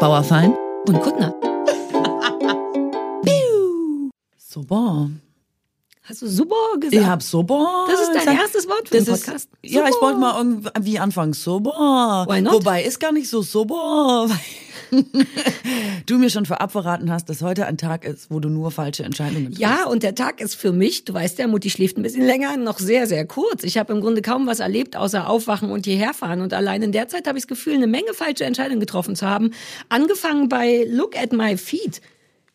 [0.00, 0.56] Bauerfein
[0.88, 1.34] Und Kuttner.
[4.38, 5.10] Super.
[6.10, 6.94] Hast du super gesagt?
[7.00, 7.86] Ich hab super.
[7.88, 9.48] Das ist dein erstes Wort für das den ist- Podcast.
[9.62, 11.34] Ja, ich wollte mal irgendwie anfangen.
[11.34, 12.26] Super.
[12.28, 12.52] Why not?
[12.54, 14.26] Wobei ist gar nicht so super.
[14.90, 15.04] weil
[16.06, 19.04] du mir schon vorab verraten hast, dass heute ein Tag ist, wo du nur falsche
[19.04, 19.60] Entscheidungen triffst.
[19.60, 22.56] Ja, und der Tag ist für mich, du weißt ja, Mutti schläft ein bisschen länger,
[22.56, 23.62] noch sehr, sehr kurz.
[23.62, 26.40] Ich habe im Grunde kaum was erlebt, außer aufwachen und hierher fahren.
[26.40, 29.28] Und allein in der Zeit habe ich das Gefühl, eine Menge falsche Entscheidungen getroffen zu
[29.28, 29.52] haben.
[29.90, 32.00] Angefangen bei Look at my feet.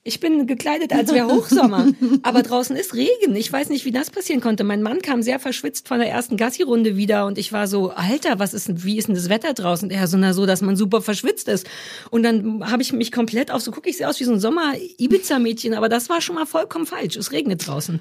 [0.08, 1.88] Ich bin gekleidet, als wäre Hochsommer.
[2.22, 3.36] Aber draußen ist Regen.
[3.36, 4.64] Ich weiß nicht, wie das passieren konnte.
[4.64, 8.38] Mein Mann kam sehr verschwitzt von der ersten Gassi-Runde wieder und ich war so, Alter,
[8.38, 9.90] was ist, wie ist denn das Wetter draußen?
[9.90, 11.66] Er so, na so, dass man super verschwitzt ist.
[12.12, 14.40] Und dann habe ich mich komplett auf, so gucke ich sehe aus wie so ein
[14.40, 17.16] Sommer-Ibiza-Mädchen, aber das war schon mal vollkommen falsch.
[17.16, 18.00] Es regnet draußen.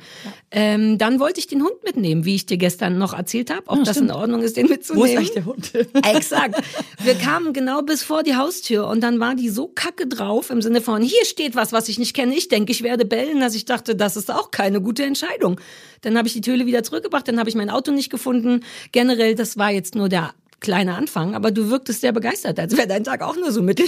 [0.51, 3.83] Ähm, dann wollte ich den Hund mitnehmen, wie ich dir gestern noch erzählt habe, ob
[3.83, 5.09] das in Ordnung ist, den Wo mitzunehmen.
[5.09, 5.73] ist eigentlich der Hund?
[6.15, 6.63] Exakt.
[7.03, 10.61] Wir kamen genau bis vor die Haustür und dann war die so kacke drauf im
[10.61, 12.35] Sinne von, hier steht was, was ich nicht kenne.
[12.35, 15.61] Ich denke, ich werde bellen, dass ich dachte, das ist auch keine gute Entscheidung.
[16.03, 18.65] Dann habe ich die Töle wieder zurückgebracht, dann habe ich mein Auto nicht gefunden.
[18.93, 22.89] Generell, das war jetzt nur der kleine Anfang, aber du wirktest sehr begeistert, als wäre
[22.89, 23.87] dein Tag auch nur so mittel.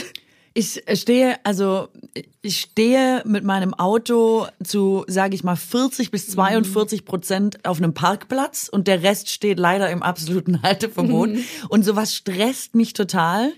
[0.58, 1.88] Ich stehe, also
[2.40, 7.92] ich stehe mit meinem Auto zu, sage ich mal, 40 bis 42 Prozent auf einem
[7.92, 11.28] Parkplatz und der Rest steht leider im absoluten Halteverbot.
[11.68, 13.52] Und sowas stresst mich total.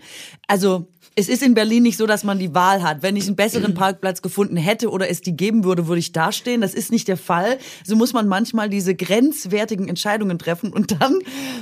[0.49, 0.89] Also
[1.19, 3.03] es ist in Berlin nicht so, dass man die Wahl hat.
[3.03, 6.61] Wenn ich einen besseren Parkplatz gefunden hätte oder es die geben würde, würde ich dastehen.
[6.61, 7.59] Das ist nicht der Fall.
[7.85, 11.19] So muss man manchmal diese grenzwertigen Entscheidungen treffen und dann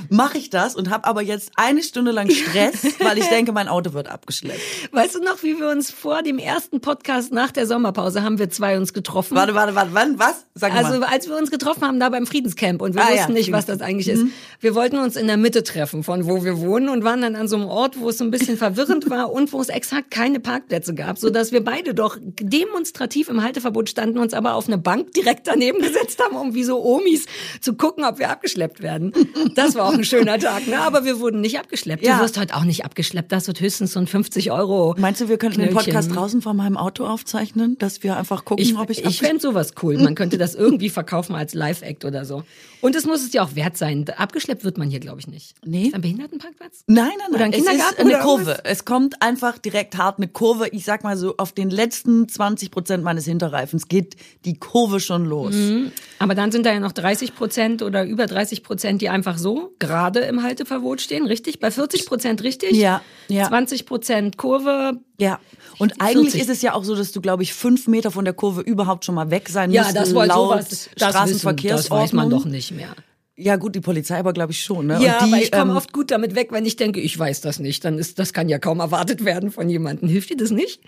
[0.09, 3.67] mache ich das und habe aber jetzt eine Stunde lang Stress, weil ich denke, mein
[3.67, 4.59] Auto wird abgeschleppt.
[4.91, 8.49] Weißt du noch, wie wir uns vor dem ersten Podcast nach der Sommerpause haben wir
[8.51, 9.35] zwei uns getroffen?
[9.35, 10.19] Warte, warte, warte, wann?
[10.19, 10.45] Was?
[10.53, 11.07] Sag Also mal.
[11.11, 13.65] als wir uns getroffen haben da beim Friedenscamp und wir Ah, ja, wussten nicht, was
[13.65, 14.23] das eigentlich ist.
[14.59, 17.47] Wir wollten uns in der Mitte treffen, von wo wir wohnen und waren dann an
[17.47, 20.39] so einem Ort, wo es so ein bisschen verwirrend war und wo es exakt keine
[20.39, 24.77] Parkplätze gab, so dass wir beide doch demonstrativ im Halteverbot standen, uns aber auf eine
[24.77, 27.25] Bank direkt daneben gesetzt haben, um wie so Omis
[27.61, 29.13] zu gucken, ob wir abgeschleppt werden.
[29.55, 30.79] Das war auch ein schöner Tag, ne?
[30.79, 32.03] Aber wir wurden nicht abgeschleppt.
[32.03, 32.17] Ja.
[32.17, 33.31] Du wirst heute auch nicht abgeschleppt.
[33.31, 34.95] Das wird höchstens so ein 50 Euro.
[34.97, 35.93] Meinst du, wir könnten den Knöllchen.
[35.93, 39.41] Podcast draußen von meinem Auto aufzeichnen, dass wir einfach gucken, Ich, ob ich, ich fände
[39.41, 39.97] sowas cool.
[39.97, 42.43] Man könnte das irgendwie verkaufen als Live-Act oder so.
[42.81, 44.05] Und es muss es ja auch wert sein.
[44.15, 45.55] Abgeschleppt wird man hier, glaube ich, nicht.
[45.65, 45.87] Nee.
[45.87, 46.83] Ist ein Behindertenparkplatz?
[46.87, 47.35] Nein, nein, nein.
[47.35, 48.59] Oder ein es ist eine Kurve.
[48.63, 50.67] Es kommt einfach direkt hart eine Kurve.
[50.69, 54.15] Ich sag mal so, auf den letzten 20 Prozent meines Hinterreifens geht
[54.45, 55.53] die Kurve schon los.
[55.55, 55.91] Mhm.
[56.19, 59.73] Aber dann sind da ja noch 30 Prozent oder über 30 Prozent, die einfach so
[59.79, 61.59] gerade im Halteverbot stehen, richtig?
[61.59, 62.71] Bei 40 Prozent richtig?
[62.71, 63.47] Ja, ja.
[63.47, 64.93] 20 Prozent Kurve.
[65.19, 65.39] Ja.
[65.79, 66.41] Und eigentlich 40.
[66.41, 69.05] ist es ja auch so, dass du, glaube ich, fünf Meter von der Kurve überhaupt
[69.05, 69.95] schon mal weg sein Ja, musst.
[69.95, 70.69] das war laut sowas.
[70.69, 72.03] Das, wissen, das Straßenverkehrsordnung.
[72.03, 72.95] weiß man doch nicht mehr.
[73.39, 74.87] Ja, gut, die Polizei aber, glaube ich, schon.
[74.87, 74.93] Ne?
[74.93, 77.41] Ja, die, aber ich komme ähm, oft gut damit weg, wenn ich denke, ich weiß
[77.41, 77.85] das nicht.
[77.85, 80.09] Dann ist, das kann ja kaum erwartet werden von jemandem.
[80.09, 80.81] Hilft dir das nicht?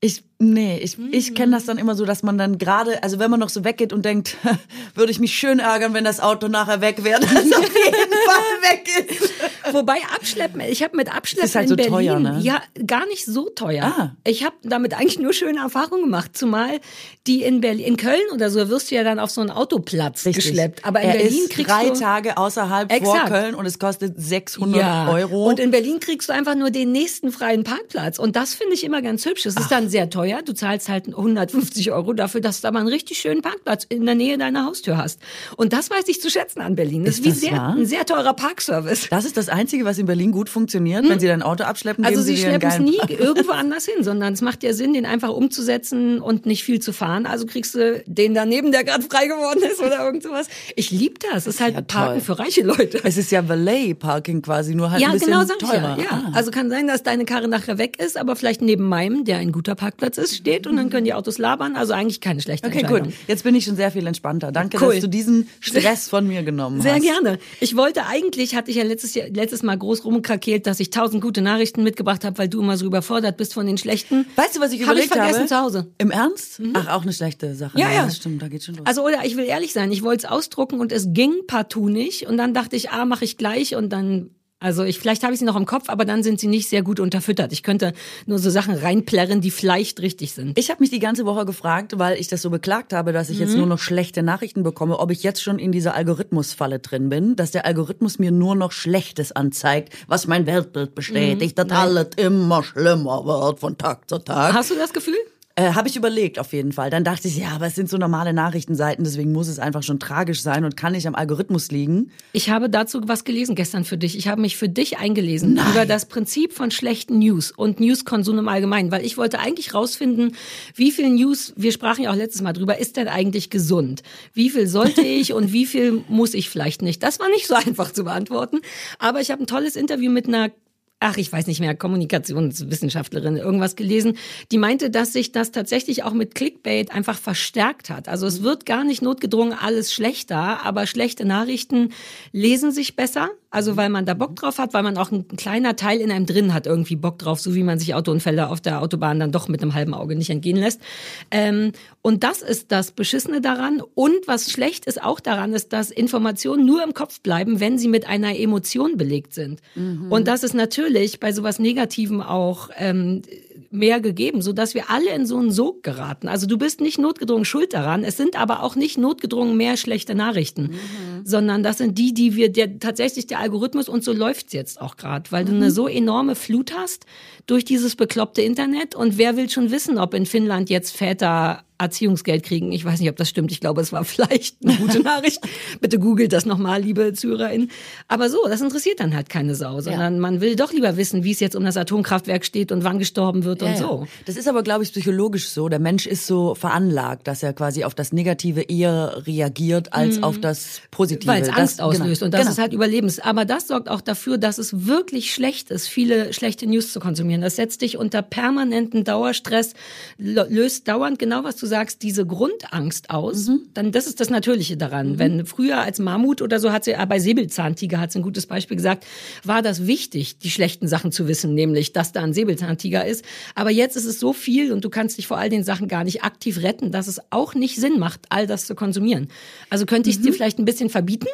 [0.00, 3.30] Ich, nee, ich, ich kenne das dann immer so, dass man dann gerade, also wenn
[3.30, 4.36] man noch so weggeht und denkt,
[4.94, 7.52] würde ich mich schön ärgern, wenn das Auto nachher weg wäre, dass auf jeden
[8.26, 9.32] Fall weg ist.
[9.72, 12.38] Wobei Abschleppen, ich habe mit Abschleppen Ist halt in so Berlin, teuer, ne?
[12.40, 13.84] ja, gar nicht so teuer.
[13.84, 14.16] Ah.
[14.24, 16.80] Ich habe damit eigentlich nur schöne Erfahrungen gemacht, zumal
[17.26, 20.24] die in Berlin, in Köln oder so wirst du ja dann auf so einen Autoplatz
[20.24, 23.28] geschleppt, aber in er Berlin ist kriegst drei du Tage außerhalb vor Exakt.
[23.28, 25.48] Köln und es kostet 600 ja, Euro.
[25.48, 28.84] und in Berlin kriegst du einfach nur den nächsten freien Parkplatz und das finde ich
[28.84, 29.44] immer ganz hübsch.
[29.46, 32.88] Es ist dann sehr teuer, du zahlst halt 150 Euro dafür, dass du aber einen
[32.88, 35.20] richtig schönen Parkplatz in der Nähe deiner Haustür hast.
[35.56, 37.04] Und das weiß ich zu schätzen an Berlin.
[37.04, 37.74] Das ist, Ist wie sehr, wahr?
[37.76, 39.08] ein sehr teurer Parkservice.
[39.10, 41.08] das ist das Einzige, was in Berlin gut funktioniert.
[41.08, 44.32] Wenn sie dein Auto abschleppen, Also sie sie schleppen es nie irgendwo anders hin, sondern
[44.34, 47.26] es macht ja Sinn, den einfach umzusetzen und nicht viel zu fahren.
[47.26, 50.46] Also kriegst du den daneben, der gerade frei geworden ist oder irgend sowas.
[50.76, 51.46] Ich liebe das.
[51.46, 52.20] Es ist halt ja Parken toll.
[52.20, 53.00] für reiche Leute.
[53.04, 55.96] Es ist ja Valet-Parking quasi, nur halt Ja, ein bisschen genau, teurer.
[55.98, 56.04] ja.
[56.04, 56.10] ja.
[56.10, 56.32] Ah.
[56.34, 59.52] Also kann sein, dass deine Karre nachher weg ist, aber vielleicht neben meinem, der ein
[59.52, 61.76] guter Parkplatz ist, steht und dann können die Autos labern.
[61.76, 63.08] Also eigentlich keine schlechte Okay, Entscheidung.
[63.08, 63.14] gut.
[63.26, 64.52] Jetzt bin ich schon sehr viel entspannter.
[64.52, 64.92] Danke, Cool.
[64.94, 67.02] dass du diesen Stress von mir genommen Sehr hast.
[67.02, 67.38] gerne.
[67.60, 71.22] Ich wollte eigentlich, hatte ich ja letztes, Jahr, letztes Mal groß rumkrakeelt, dass ich tausend
[71.22, 74.26] gute Nachrichten mitgebracht habe, weil du immer so überfordert bist von den schlechten.
[74.36, 75.48] Weißt du, was ich Hab überlegt ich vergessen habe?
[75.48, 75.82] zu Hause.
[75.84, 75.94] Mhm.
[75.98, 76.60] Im Ernst?
[76.74, 77.78] Ach, auch eine schlechte Sache.
[77.78, 78.04] Ja, ja.
[78.04, 78.86] Das stimmt, da geht's schon los.
[78.86, 82.26] Also oder ich will ehrlich sein, ich wollte es ausdrucken und es ging partout nicht
[82.26, 85.38] und dann dachte ich, ah, mache ich gleich und dann also ich vielleicht habe ich
[85.38, 87.52] sie noch im Kopf, aber dann sind sie nicht sehr gut unterfüttert.
[87.52, 87.92] Ich könnte
[88.26, 90.58] nur so Sachen reinplärren, die vielleicht richtig sind.
[90.58, 93.38] Ich habe mich die ganze Woche gefragt, weil ich das so beklagt habe, dass ich
[93.38, 93.58] jetzt Mhm.
[93.58, 97.50] nur noch schlechte Nachrichten bekomme, ob ich jetzt schon in dieser Algorithmusfalle drin bin, dass
[97.52, 101.68] der Algorithmus mir nur noch Schlechtes anzeigt, was mein Weltbild bestätigt, Mhm.
[101.68, 104.54] dass alles immer schlimmer wird von Tag zu Tag.
[104.54, 105.14] Hast du das Gefühl?
[105.58, 106.88] Äh, Habe ich überlegt auf jeden Fall.
[106.88, 109.98] Dann dachte ich, ja, aber es sind so normale Nachrichtenseiten, deswegen muss es einfach schon
[109.98, 112.12] tragisch sein und kann nicht am Algorithmus liegen.
[112.32, 114.16] Ich habe dazu was gelesen gestern für dich.
[114.16, 115.68] Ich habe mich für dich eingelesen Nein.
[115.72, 120.36] über das Prinzip von schlechten News und Newskonsum im Allgemeinen, weil ich wollte eigentlich rausfinden,
[120.76, 124.04] wie viel News, wir sprachen ja auch letztes Mal drüber, ist denn eigentlich gesund?
[124.34, 127.02] Wie viel sollte ich und wie viel muss ich vielleicht nicht?
[127.02, 128.60] Das war nicht so einfach zu beantworten,
[129.00, 130.52] aber ich habe ein tolles Interview mit einer
[131.00, 134.14] ach, ich weiß nicht mehr, Kommunikationswissenschaftlerin, irgendwas gelesen,
[134.50, 138.08] die meinte, dass sich das tatsächlich auch mit Clickbait einfach verstärkt hat.
[138.08, 141.90] Also es wird gar nicht notgedrungen alles schlechter, aber schlechte Nachrichten
[142.32, 143.30] lesen sich besser.
[143.50, 146.26] Also weil man da Bock drauf hat, weil man auch ein kleiner Teil in einem
[146.26, 149.48] drin hat, irgendwie Bock drauf, so wie man sich Autounfälle auf der Autobahn dann doch
[149.48, 150.82] mit einem halben Auge nicht entgehen lässt.
[151.30, 151.72] Ähm,
[152.02, 153.80] und das ist das Beschissene daran.
[153.94, 157.88] Und was schlecht ist auch daran, ist, dass Informationen nur im Kopf bleiben, wenn sie
[157.88, 159.62] mit einer Emotion belegt sind.
[159.74, 160.12] Mhm.
[160.12, 160.87] Und das ist natürlich
[161.20, 163.22] bei sowas Negativem auch ähm,
[163.70, 166.28] mehr gegeben, so dass wir alle in so einen Sog geraten.
[166.28, 168.04] Also du bist nicht notgedrungen schuld daran.
[168.04, 171.24] Es sind aber auch nicht notgedrungen mehr schlechte Nachrichten, mhm.
[171.24, 174.96] sondern das sind die, die wir der, tatsächlich der Algorithmus und so läuft's jetzt auch
[174.96, 175.48] gerade, weil mhm.
[175.48, 177.04] du eine so enorme Flut hast
[177.48, 182.42] durch dieses bekloppte Internet und wer will schon wissen, ob in Finnland jetzt Väter Erziehungsgeld
[182.42, 182.72] kriegen.
[182.72, 183.52] Ich weiß nicht, ob das stimmt.
[183.52, 185.40] Ich glaube, es war vielleicht eine gute Nachricht.
[185.80, 187.70] Bitte googelt das nochmal, liebe ZuhörerInnen.
[188.08, 190.20] Aber so, das interessiert dann halt keine Sau, sondern ja.
[190.20, 193.44] man will doch lieber wissen, wie es jetzt um das Atomkraftwerk steht und wann gestorben
[193.44, 194.06] wird ja, und so.
[194.26, 195.68] Das ist aber, glaube ich, psychologisch so.
[195.68, 200.24] Der Mensch ist so veranlagt, dass er quasi auf das Negative eher reagiert als mhm.
[200.24, 201.28] auf das Positive.
[201.28, 202.20] Weil es Angst das, auslöst.
[202.20, 202.24] Genau.
[202.26, 202.50] Und das genau.
[202.52, 203.20] ist halt Überlebens.
[203.20, 207.37] Aber das sorgt auch dafür, dass es wirklich schlecht ist, viele schlechte News zu konsumieren.
[207.40, 209.74] Das setzt dich unter permanenten Dauerstress,
[210.18, 213.68] löst dauernd genau, was du sagst, diese Grundangst aus, mhm.
[213.74, 215.12] dann das ist das Natürliche daran.
[215.12, 215.18] Mhm.
[215.18, 218.46] Wenn früher als Mammut oder so hat sie, äh, bei Säbelzahntiger hat sie ein gutes
[218.46, 219.06] Beispiel gesagt,
[219.44, 223.24] war das wichtig, die schlechten Sachen zu wissen, nämlich, dass da ein Säbelzahntiger ist.
[223.54, 226.04] Aber jetzt ist es so viel und du kannst dich vor all den Sachen gar
[226.04, 229.28] nicht aktiv retten, dass es auch nicht Sinn macht, all das zu konsumieren.
[229.70, 230.26] Also könnte ich es mhm.
[230.26, 231.28] dir vielleicht ein bisschen verbieten?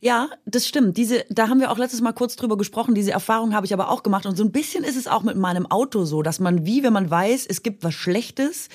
[0.00, 0.96] Ja, das stimmt.
[0.96, 2.94] Diese, da haben wir auch letztes Mal kurz drüber gesprochen.
[2.94, 4.26] Diese Erfahrung habe ich aber auch gemacht.
[4.26, 6.92] Und so ein bisschen ist es auch mit meinem Auto so, dass man wie, wenn
[6.92, 8.68] man weiß, es gibt was Schlechtes,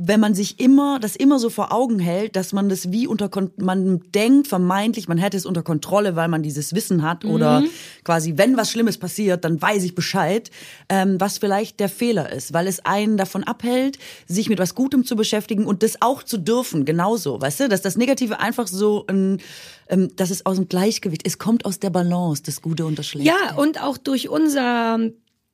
[0.00, 3.28] wenn man sich immer, das immer so vor Augen hält, dass man das wie unter,
[3.56, 7.30] man denkt vermeintlich, man hätte es unter Kontrolle, weil man dieses Wissen hat mhm.
[7.30, 7.64] oder
[8.04, 10.52] quasi, wenn was Schlimmes passiert, dann weiß ich Bescheid,
[10.88, 13.98] ähm, was vielleicht der Fehler ist, weil es einen davon abhält,
[14.28, 17.82] sich mit was Gutem zu beschäftigen und das auch zu dürfen, genauso, weißt du, dass
[17.82, 19.40] das Negative einfach so ein,
[19.88, 23.08] ähm, dass es aus dem Gleichgewicht, es kommt aus der Balance, das Gute und das
[23.08, 23.30] Schlechte.
[23.30, 25.00] Ja, und auch durch unser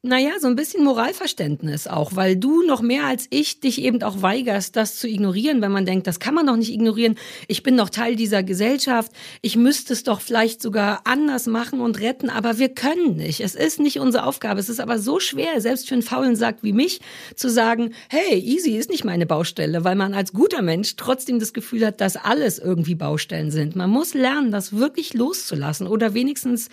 [0.04, 4.20] naja, so ein bisschen Moralverständnis auch, weil du noch mehr als ich dich eben auch
[4.20, 7.14] weigerst, das zu ignorieren, wenn man denkt, das kann man doch nicht ignorieren.
[7.48, 9.10] Ich bin doch Teil dieser Gesellschaft.
[9.40, 13.40] Ich müsste es doch vielleicht sogar anders machen und retten, aber wir können nicht.
[13.40, 14.60] Es ist nicht unsere Aufgabe.
[14.60, 17.00] Es ist aber so schwer, selbst für einen faulen Sack wie mich,
[17.34, 21.54] zu sagen, hey, easy ist nicht meine Baustelle, weil man als guter Mensch trotzdem das
[21.54, 23.74] Gefühl hat, dass alles irgendwie Baustellen sind.
[23.74, 26.68] Man muss lernen, das wirklich loszulassen oder wenigstens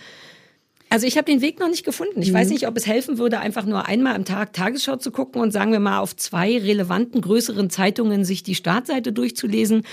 [0.91, 2.21] also ich habe den Weg noch nicht gefunden.
[2.21, 2.35] Ich mhm.
[2.35, 5.51] weiß nicht, ob es helfen würde, einfach nur einmal am Tag Tagesschau zu gucken und
[5.51, 9.83] sagen wir mal auf zwei relevanten größeren Zeitungen sich die Startseite durchzulesen.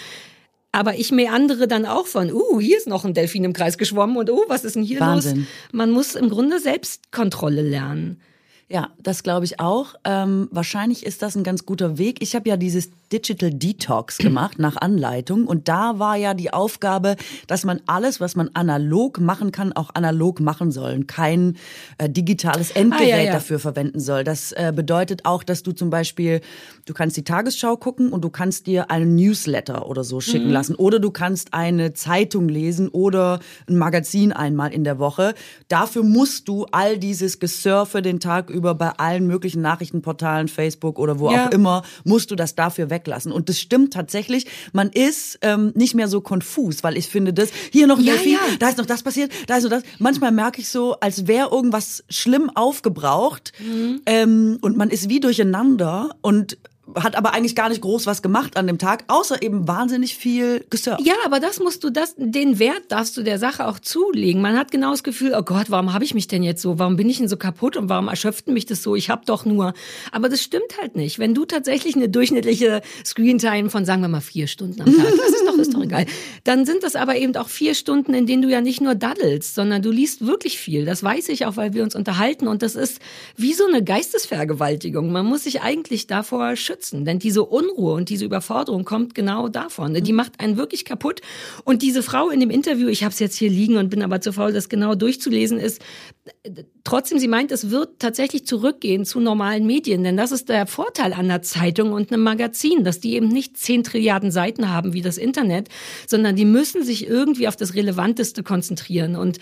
[0.72, 4.16] Aber ich meandere dann auch von, uh, hier ist noch ein Delfin im Kreis geschwommen
[4.16, 5.36] und uh, was ist denn hier Wahnsinn.
[5.36, 5.46] los?
[5.70, 8.20] Man muss im Grunde Selbstkontrolle lernen.
[8.68, 9.94] Ja, das glaube ich auch.
[10.04, 12.20] Ähm, wahrscheinlich ist das ein ganz guter Weg.
[12.22, 17.16] Ich habe ja dieses Digital Detox gemacht nach Anleitung und da war ja die Aufgabe,
[17.46, 21.56] dass man alles, was man analog machen kann, auch analog machen soll und kein
[21.98, 23.32] äh, digitales Endgerät ah, ja, ja.
[23.32, 24.24] dafür verwenden soll.
[24.24, 26.40] Das äh, bedeutet auch, dass du zum Beispiel,
[26.86, 30.52] du kannst die Tagesschau gucken und du kannst dir einen Newsletter oder so schicken mhm.
[30.52, 35.34] lassen oder du kannst eine Zeitung lesen oder ein Magazin einmal in der Woche.
[35.68, 41.18] Dafür musst du all dieses Gesurfe den Tag über bei allen möglichen Nachrichtenportalen, Facebook oder
[41.18, 41.46] wo ja.
[41.46, 43.32] auch immer, musst du das dafür weglassen.
[43.32, 44.46] Und das stimmt tatsächlich.
[44.72, 48.14] Man ist ähm, nicht mehr so konfus, weil ich finde das, hier noch ein ja,
[48.14, 48.40] Delfin, ja.
[48.58, 49.82] da ist noch das passiert, da ist noch das.
[49.98, 54.00] Manchmal merke ich so, als wäre irgendwas schlimm aufgebraucht mhm.
[54.06, 56.58] ähm, und man ist wie durcheinander und
[56.94, 60.64] hat aber eigentlich gar nicht groß was gemacht an dem Tag, außer eben wahnsinnig viel
[60.70, 61.00] gesurft.
[61.04, 64.42] Ja, aber das musst du, das, den Wert darfst du der Sache auch zulegen.
[64.42, 66.78] Man hat genau das Gefühl, oh Gott, warum habe ich mich denn jetzt so?
[66.78, 68.96] Warum bin ich denn so kaputt und warum erschöpft mich das so?
[68.96, 69.74] Ich habe doch nur.
[70.12, 71.18] Aber das stimmt halt nicht.
[71.18, 75.28] Wenn du tatsächlich eine durchschnittliche Screentime von, sagen wir mal, vier Stunden am Tag, das
[75.28, 76.06] ist doch, ist doch egal.
[76.44, 79.54] Dann sind das aber eben auch vier Stunden, in denen du ja nicht nur daddelst,
[79.54, 80.84] sondern du liest wirklich viel.
[80.84, 83.00] Das weiß ich auch, weil wir uns unterhalten und das ist
[83.36, 85.12] wie so eine Geistesvergewaltigung.
[85.12, 87.04] Man muss sich eigentlich davor schützen unterstützen.
[87.04, 89.94] Denn diese Unruhe und diese Überforderung kommt genau davon.
[89.94, 91.20] Die macht einen wirklich kaputt.
[91.64, 94.20] Und diese Frau in dem Interview, ich habe es jetzt hier liegen und bin aber
[94.20, 95.82] zu faul, das genau durchzulesen, ist
[96.84, 100.04] trotzdem, sie meint, es wird tatsächlich zurückgehen zu normalen Medien.
[100.04, 103.56] Denn das ist der Vorteil an einer Zeitung und einem Magazin, dass die eben nicht
[103.56, 105.68] zehn Trilliarden Seiten haben wie das Internet,
[106.06, 109.16] sondern die müssen sich irgendwie auf das Relevanteste konzentrieren.
[109.16, 109.38] Und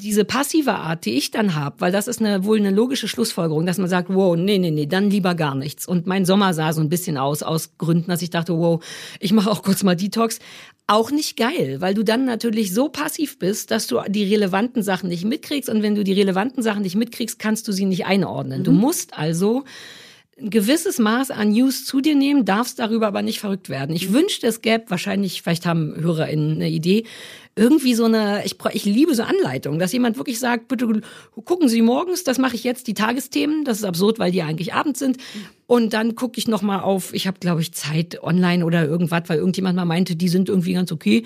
[0.00, 3.66] diese passive Art, die ich dann habe, weil das ist eine, wohl eine logische Schlussfolgerung,
[3.66, 5.86] dass man sagt, wow, nee, nee, nee, dann lieber gar nichts.
[5.86, 8.82] Und mein Sommer sah so ein bisschen aus, aus Gründen, dass ich dachte, wow,
[9.20, 10.38] ich mache auch kurz mal Detox.
[10.86, 15.08] Auch nicht geil, weil du dann natürlich so passiv bist, dass du die relevanten Sachen
[15.08, 15.68] nicht mitkriegst.
[15.68, 18.60] Und wenn du die relevanten Sachen nicht mitkriegst, kannst du sie nicht einordnen.
[18.60, 18.64] Mhm.
[18.64, 19.64] Du musst also
[20.40, 23.94] ein gewisses Maß an News zu dir nehmen, darfst darüber aber nicht verrückt werden.
[23.94, 27.04] Ich wünschte, es gäbe wahrscheinlich, vielleicht haben HörerInnen eine Idee,
[27.56, 31.02] irgendwie so eine, ich, ich liebe so Anleitungen, dass jemand wirklich sagt, bitte
[31.44, 34.72] gucken Sie morgens, das mache ich jetzt, die Tagesthemen, das ist absurd, weil die eigentlich
[34.72, 35.18] abends sind.
[35.66, 39.38] Und dann gucke ich nochmal auf, ich habe, glaube ich, Zeit online oder irgendwas, weil
[39.38, 41.24] irgendjemand mal meinte, die sind irgendwie ganz okay.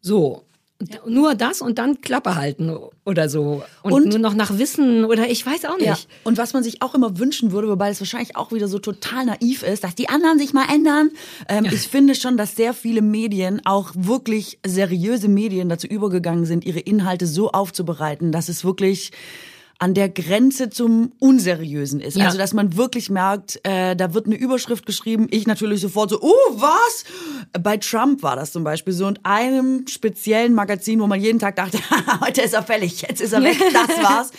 [0.00, 0.44] So,
[0.90, 1.00] ja.
[1.06, 3.62] Nur das und dann Klappe halten oder so.
[3.82, 5.86] Und, und, nur noch nach Wissen oder ich weiß auch nicht.
[5.86, 5.96] Ja.
[6.24, 9.26] Und was man sich auch immer wünschen würde, wobei es wahrscheinlich auch wieder so total
[9.26, 11.10] naiv ist, dass die anderen sich mal ändern.
[11.48, 11.72] Ähm, ja.
[11.72, 16.80] Ich finde schon, dass sehr viele Medien, auch wirklich seriöse Medien, dazu übergegangen sind, ihre
[16.80, 19.12] Inhalte so aufzubereiten, dass es wirklich
[19.82, 22.16] an der Grenze zum Unseriösen ist.
[22.16, 22.26] Ja.
[22.26, 26.20] Also dass man wirklich merkt, äh, da wird eine Überschrift geschrieben, ich natürlich sofort so,
[26.20, 27.04] oh, was?
[27.60, 31.56] Bei Trump war das zum Beispiel so und einem speziellen Magazin, wo man jeden Tag
[31.56, 31.80] dachte,
[32.20, 34.30] heute ist er fällig, jetzt ist er weg, das war's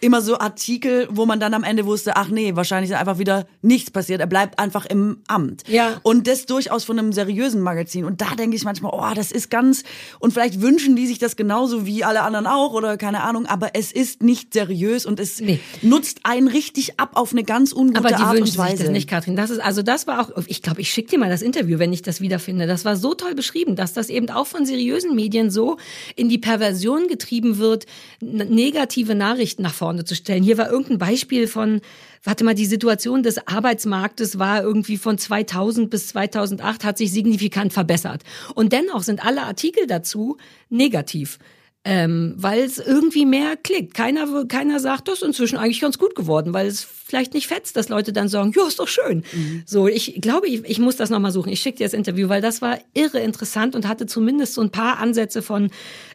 [0.00, 3.46] immer so Artikel, wo man dann am Ende wusste, ach nee, wahrscheinlich ist einfach wieder
[3.62, 4.20] nichts passiert.
[4.20, 5.64] Er bleibt einfach im Amt.
[5.68, 6.00] Ja.
[6.02, 8.04] Und das durchaus von einem seriösen Magazin.
[8.04, 9.82] Und da denke ich manchmal, oh, das ist ganz,
[10.18, 13.70] und vielleicht wünschen die sich das genauso wie alle anderen auch oder keine Ahnung, aber
[13.74, 15.60] es ist nicht seriös und es nee.
[15.82, 18.76] nutzt einen richtig ab auf eine ganz ungute aber die Art und Weise.
[18.76, 19.36] Sich das nicht, Katrin.
[19.36, 21.92] Das ist, also das war auch, ich glaube, ich schicke dir mal das Interview, wenn
[21.92, 22.66] ich das wiederfinde.
[22.66, 25.76] Das war so toll beschrieben, dass das eben auch von seriösen Medien so
[26.16, 27.86] in die Perversion getrieben wird,
[28.20, 30.44] negative Nachrichten nach vorne vorne zu stellen.
[30.44, 31.80] Hier war irgendein Beispiel von,
[32.22, 37.72] warte mal, die Situation des Arbeitsmarktes war irgendwie von 2000 bis 2008 hat sich signifikant
[37.72, 38.22] verbessert.
[38.54, 40.36] Und dennoch sind alle Artikel dazu
[40.68, 41.40] negativ
[41.82, 43.94] ähm, weil es irgendwie mehr klickt.
[43.94, 47.74] Keiner, keiner sagt, das ist inzwischen eigentlich ganz gut geworden, weil es vielleicht nicht fetzt,
[47.74, 49.24] dass Leute dann sagen, ja, ist doch schön.
[49.32, 49.62] Mhm.
[49.64, 51.50] So, ich glaube, ich, ich muss das nochmal suchen.
[51.50, 54.70] Ich schicke dir das Interview, weil das war irre interessant und hatte zumindest so ein
[54.70, 55.70] paar Ansätze von,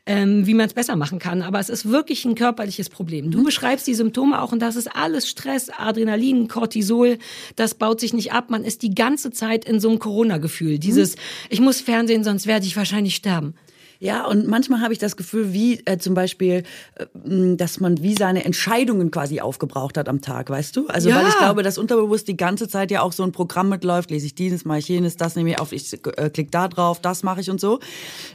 [0.06, 1.42] ähm, wie man es besser machen kann.
[1.42, 3.32] Aber es ist wirklich ein körperliches Problem.
[3.32, 3.46] Du mhm.
[3.46, 7.18] beschreibst die Symptome auch und das ist alles Stress, Adrenalin, Cortisol.
[7.56, 8.52] Das baut sich nicht ab.
[8.52, 10.78] Man ist die ganze Zeit in so einem Corona-Gefühl.
[10.78, 11.22] Dieses, mhm.
[11.50, 13.56] ich muss Fernsehen, sonst werde ich wahrscheinlich sterben.
[14.00, 16.64] Ja, und manchmal habe ich das Gefühl, wie äh, zum Beispiel,
[16.96, 20.88] äh, dass man wie seine Entscheidungen quasi aufgebraucht hat am Tag, weißt du?
[20.88, 21.18] Also ja.
[21.18, 24.26] weil ich glaube, dass unterbewusst die ganze Zeit ja auch so ein Programm mitläuft, lese
[24.26, 27.24] ich dieses, mache ich jenes, das nehme ich auf, ich äh, klick da drauf, das
[27.24, 27.80] mache ich und so.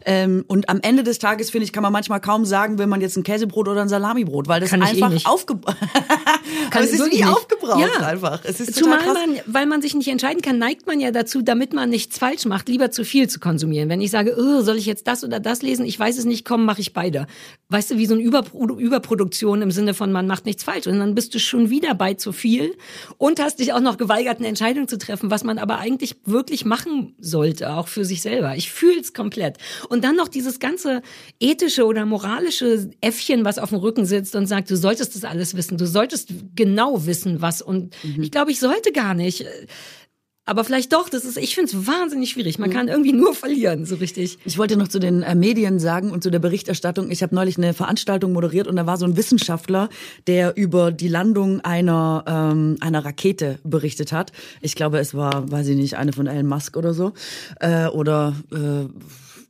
[0.04, 3.00] Ähm, und am Ende des Tages, finde ich, kann man manchmal kaum sagen, will man
[3.00, 5.76] jetzt ein Käsebrot oder ein Salamibrot, weil das kann einfach eh aufgebraucht
[6.74, 8.06] es ist wie aufgebraucht ja.
[8.06, 8.40] einfach.
[8.44, 11.72] Es ist Zumal man, weil man sich nicht entscheiden kann, neigt man ja dazu, damit
[11.72, 13.88] man nichts falsch macht, lieber zu viel zu konsumieren.
[13.88, 16.24] Wenn ich sage, oh, soll ich jetzt das oder das das lesen, ich weiß es
[16.24, 17.26] nicht, komm, mache ich beide.
[17.68, 20.86] Weißt du, wie so eine Überpro Überproduktion im Sinne von, man macht nichts falsch.
[20.86, 22.76] Und dann bist du schon wieder bei zu viel
[23.18, 26.64] und hast dich auch noch geweigert, eine Entscheidung zu treffen, was man aber eigentlich wirklich
[26.64, 28.56] machen sollte, auch für sich selber.
[28.56, 29.58] Ich fühle es komplett.
[29.88, 31.02] Und dann noch dieses ganze
[31.38, 35.56] ethische oder moralische Äffchen, was auf dem Rücken sitzt und sagt, du solltest das alles
[35.56, 37.62] wissen, du solltest genau wissen, was.
[37.62, 38.22] Und mhm.
[38.22, 39.46] ich glaube, ich sollte gar nicht.
[40.50, 42.58] Aber vielleicht doch, das ist, ich finde es wahnsinnig schwierig.
[42.58, 44.36] Man kann irgendwie nur verlieren, so richtig.
[44.44, 47.12] Ich wollte noch zu den äh, Medien sagen und zu der Berichterstattung.
[47.12, 49.88] Ich habe neulich eine Veranstaltung moderiert und da war so ein Wissenschaftler,
[50.26, 54.32] der über die Landung einer, ähm, einer Rakete berichtet hat.
[54.60, 57.12] Ich glaube, es war, weiß ich nicht, eine von Elon Musk oder so.
[57.60, 58.88] Äh, oder äh,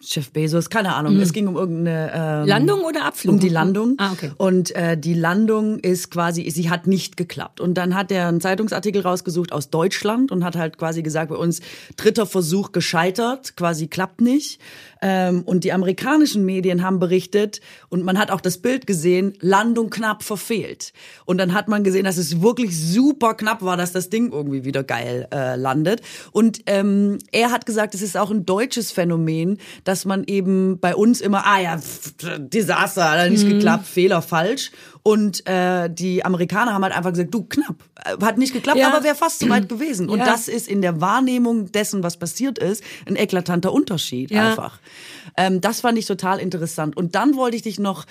[0.03, 1.17] Jeff Bezos, keine Ahnung.
[1.17, 1.21] Mhm.
[1.21, 3.35] Es ging um irgendeine ähm, Landung oder Abflug?
[3.35, 3.97] Um die Landung.
[3.99, 4.31] Ah, okay.
[4.39, 7.61] Und äh, die Landung ist quasi, sie hat nicht geklappt.
[7.61, 11.37] Und dann hat er einen Zeitungsartikel rausgesucht aus Deutschland und hat halt quasi gesagt, bei
[11.37, 11.61] uns
[11.97, 14.59] dritter Versuch gescheitert, quasi klappt nicht.
[15.03, 19.91] Ähm, und die amerikanischen Medien haben berichtet und man hat auch das Bild gesehen, Landung
[19.91, 20.93] knapp verfehlt.
[21.25, 24.65] Und dann hat man gesehen, dass es wirklich super knapp war, dass das Ding irgendwie
[24.65, 26.03] wieder geil äh, landet.
[26.33, 29.59] Und ähm, er hat gesagt, es ist auch ein deutsches Phänomen,
[29.91, 33.55] dass man eben bei uns immer, ah ja, pff, Desaster, hat nicht mhm.
[33.55, 34.71] geklappt, Fehler falsch.
[35.03, 37.77] Und äh, die Amerikaner haben halt einfach gesagt, du knapp.
[38.05, 38.89] Äh, Hat nicht geklappt, Ja.
[38.93, 40.09] aber wäre fast so weit gewesen.
[40.11, 40.25] Und Ja.
[40.27, 44.51] das ist in der Wahrnehmung dessen, was passiert ist, ein eklatanter Unterschied Ja.
[44.51, 44.79] einfach.
[45.37, 46.97] Ähm, das fand ich total interessant.
[46.97, 48.05] Und dann wollte ich dich noch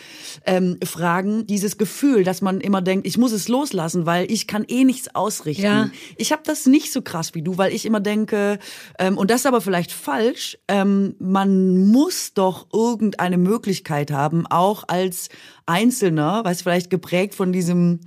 [0.46, 4.64] ähm, fragen, dieses Gefühl, dass man immer denkt, ich muss es loslassen, weil ich kann
[4.68, 5.64] eh nichts ausrichten.
[5.64, 5.90] Ja.
[6.18, 8.58] Ich habe das nicht so krass wie du, weil ich immer denke,
[8.98, 14.86] ähm, und das ist aber vielleicht falsch, ähm, man muss doch irgendeine Möglichkeit haben, auch
[14.88, 15.30] als
[15.70, 18.00] Einzelner, weiß vielleicht geprägt von diesem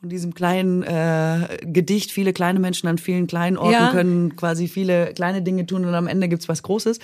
[0.00, 3.90] von diesem kleinen äh, Gedicht, viele kleine Menschen an vielen kleinen Orten Ja.
[3.90, 7.00] können quasi viele kleine Dinge tun und am Ende gibt's was Großes,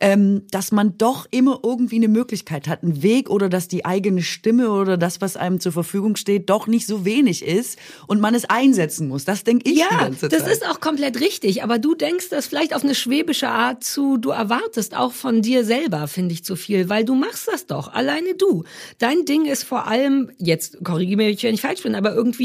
[0.00, 4.22] ähm, dass man doch immer irgendwie eine Möglichkeit hat, einen Weg oder dass die eigene
[4.22, 8.32] Stimme oder das, was einem zur Verfügung steht, doch nicht so wenig ist und man
[8.32, 9.24] es einsetzen muss.
[9.24, 11.64] Das denke ich die Ja, das ist auch komplett richtig.
[11.64, 15.64] Aber du denkst das vielleicht auf eine schwäbische Art zu, du erwartest auch von dir
[15.64, 18.62] selber, finde ich, zu viel, weil du machst das doch, alleine du.
[19.00, 22.35] Dein Ding ist vor allem, jetzt korrigiere mich, wenn ich falsch bin, aber irgendwie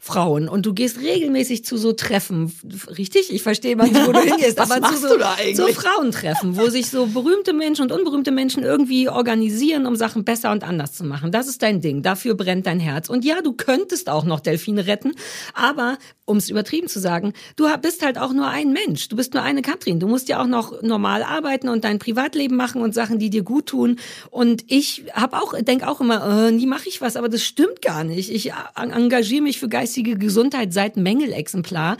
[0.00, 0.48] Frauen.
[0.48, 2.52] Und du gehst regelmäßig zu so Treffen,
[2.96, 3.32] richtig?
[3.32, 5.56] Ich verstehe mal, wo du hingehst, aber zu so, du da eigentlich?
[5.56, 10.52] so Frauentreffen, wo sich so berühmte Menschen und unberühmte Menschen irgendwie organisieren, um Sachen besser
[10.52, 11.30] und anders zu machen.
[11.32, 12.02] Das ist dein Ding.
[12.02, 13.08] Dafür brennt dein Herz.
[13.08, 15.12] Und ja, du könntest auch noch Delfine retten,
[15.54, 19.08] aber um es übertrieben zu sagen, du bist halt auch nur ein Mensch.
[19.08, 20.00] Du bist nur eine Katrin.
[20.00, 23.44] Du musst ja auch noch normal arbeiten und dein Privatleben machen und Sachen, die dir
[23.44, 23.98] gut tun.
[24.30, 27.80] Und ich habe auch, denk auch immer, äh, nie mache ich was, aber das stimmt
[27.80, 28.30] gar nicht.
[28.30, 28.90] Ich en-
[29.36, 31.96] engagiere mich für geistige Gesundheit seit Mängelexemplar.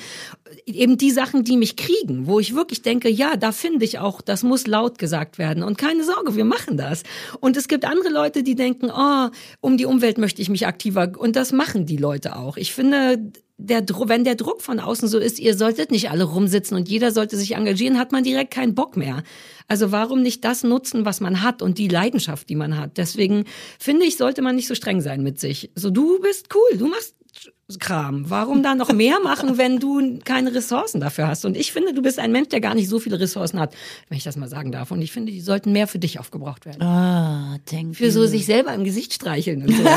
[0.65, 4.21] Eben die Sachen, die mich kriegen, wo ich wirklich denke, ja, da finde ich auch,
[4.21, 5.63] das muss laut gesagt werden.
[5.63, 7.03] Und keine Sorge, wir machen das.
[7.41, 9.29] Und es gibt andere Leute, die denken, oh,
[9.61, 11.13] um die Umwelt möchte ich mich aktiver.
[11.19, 12.57] Und das machen die Leute auch.
[12.57, 13.19] Ich finde,
[13.59, 17.11] der wenn der Druck von außen so ist, ihr solltet nicht alle rumsitzen und jeder
[17.11, 19.23] sollte sich engagieren, hat man direkt keinen Bock mehr.
[19.67, 22.99] Also warum nicht das nutzen, was man hat und die Leidenschaft, die man hat?
[22.99, 23.45] Deswegen
[23.79, 25.71] finde ich, sollte man nicht so streng sein mit sich.
[25.75, 27.49] So, du bist cool, du machst just
[27.81, 28.31] Kram.
[28.31, 31.45] Warum da noch mehr machen, wenn du keine Ressourcen dafür hast?
[31.45, 33.75] Und ich finde, du bist ein Mensch, der gar nicht so viele Ressourcen hat,
[34.09, 34.93] wenn ich das mal sagen darf.
[34.93, 36.81] Und ich finde, die sollten mehr für dich aufgebraucht werden.
[36.81, 39.83] ah, thank Für so sich selber im Gesicht streicheln und so.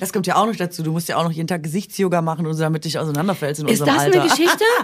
[0.00, 0.82] Das kommt ja auch noch dazu.
[0.82, 3.68] Du musst ja auch noch jeden Tag Gesichtsyoga machen und so, damit dich auseinanderfällst in
[3.68, 4.20] Ist unserem das Alter.
[4.20, 4.64] eine Geschichte?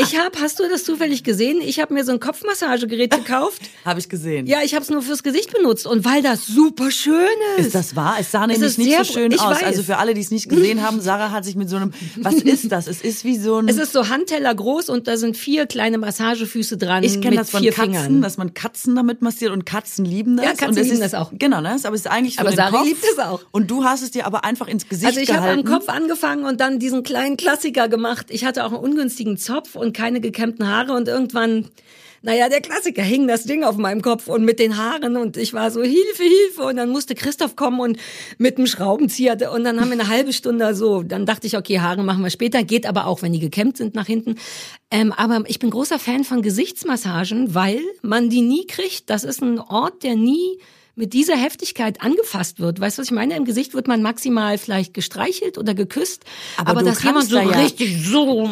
[0.00, 1.60] Ich hab, hast du das zufällig gesehen?
[1.60, 3.62] Ich habe mir so ein Kopfmassagegerät gekauft.
[3.84, 4.46] Habe ich gesehen.
[4.46, 7.26] Ja, ich habe es nur fürs Gesicht benutzt und weil das super schön
[7.58, 7.66] ist.
[7.66, 8.14] Ist das wahr?
[8.20, 9.56] Es sah nämlich ist nicht so schön aus.
[9.56, 9.64] weiß.
[9.64, 12.34] Also für alle, die es nicht gesehen haben, Sarah hat sich mit so einem, was
[12.34, 12.86] ist das?
[12.86, 15.98] Es ist wie so ein, Es ist so Handteller groß und da sind vier kleine
[15.98, 18.22] Massagefüße dran ich kenne das von Katzen, Katzen.
[18.22, 20.46] dass man Katzen damit massiert und Katzen lieben das.
[20.46, 21.32] Ja, Katzen lieben ist, das auch.
[21.38, 21.76] Genau, ne?
[21.84, 22.86] Aber es ist eigentlich für Aber den Sari Kopf.
[22.86, 23.40] liebt es auch.
[23.50, 25.66] Und du hast es dir aber einfach ins Gesicht Also ich habe gehalten.
[25.68, 28.26] am Kopf angefangen und dann diesen kleinen Klassiker gemacht.
[28.30, 31.68] Ich hatte auch einen ungünstigen Zopf und keine gekämmten Haare und irgendwann,
[32.22, 35.54] naja, der Klassiker hing das Ding auf meinem Kopf und mit den Haaren und ich
[35.54, 37.98] war so Hilfe, Hilfe und dann musste Christoph kommen und
[38.38, 41.80] mit dem Schraubenzieher und dann haben wir eine halbe Stunde so, dann dachte ich, okay,
[41.80, 44.36] Haare machen wir später, geht aber auch, wenn die gekämmt sind nach hinten.
[44.90, 49.10] Ähm, aber ich bin großer Fan von Gesichtsmassagen, weil man die nie kriegt.
[49.10, 50.58] Das ist ein Ort, der nie
[50.98, 52.80] mit dieser Heftigkeit angefasst wird.
[52.80, 53.36] Weißt du, was ich meine?
[53.36, 56.24] Im Gesicht wird man maximal vielleicht gestreichelt oder geküsst,
[56.56, 58.48] aber, Aber du dass jemand kannst so da ja- richtig so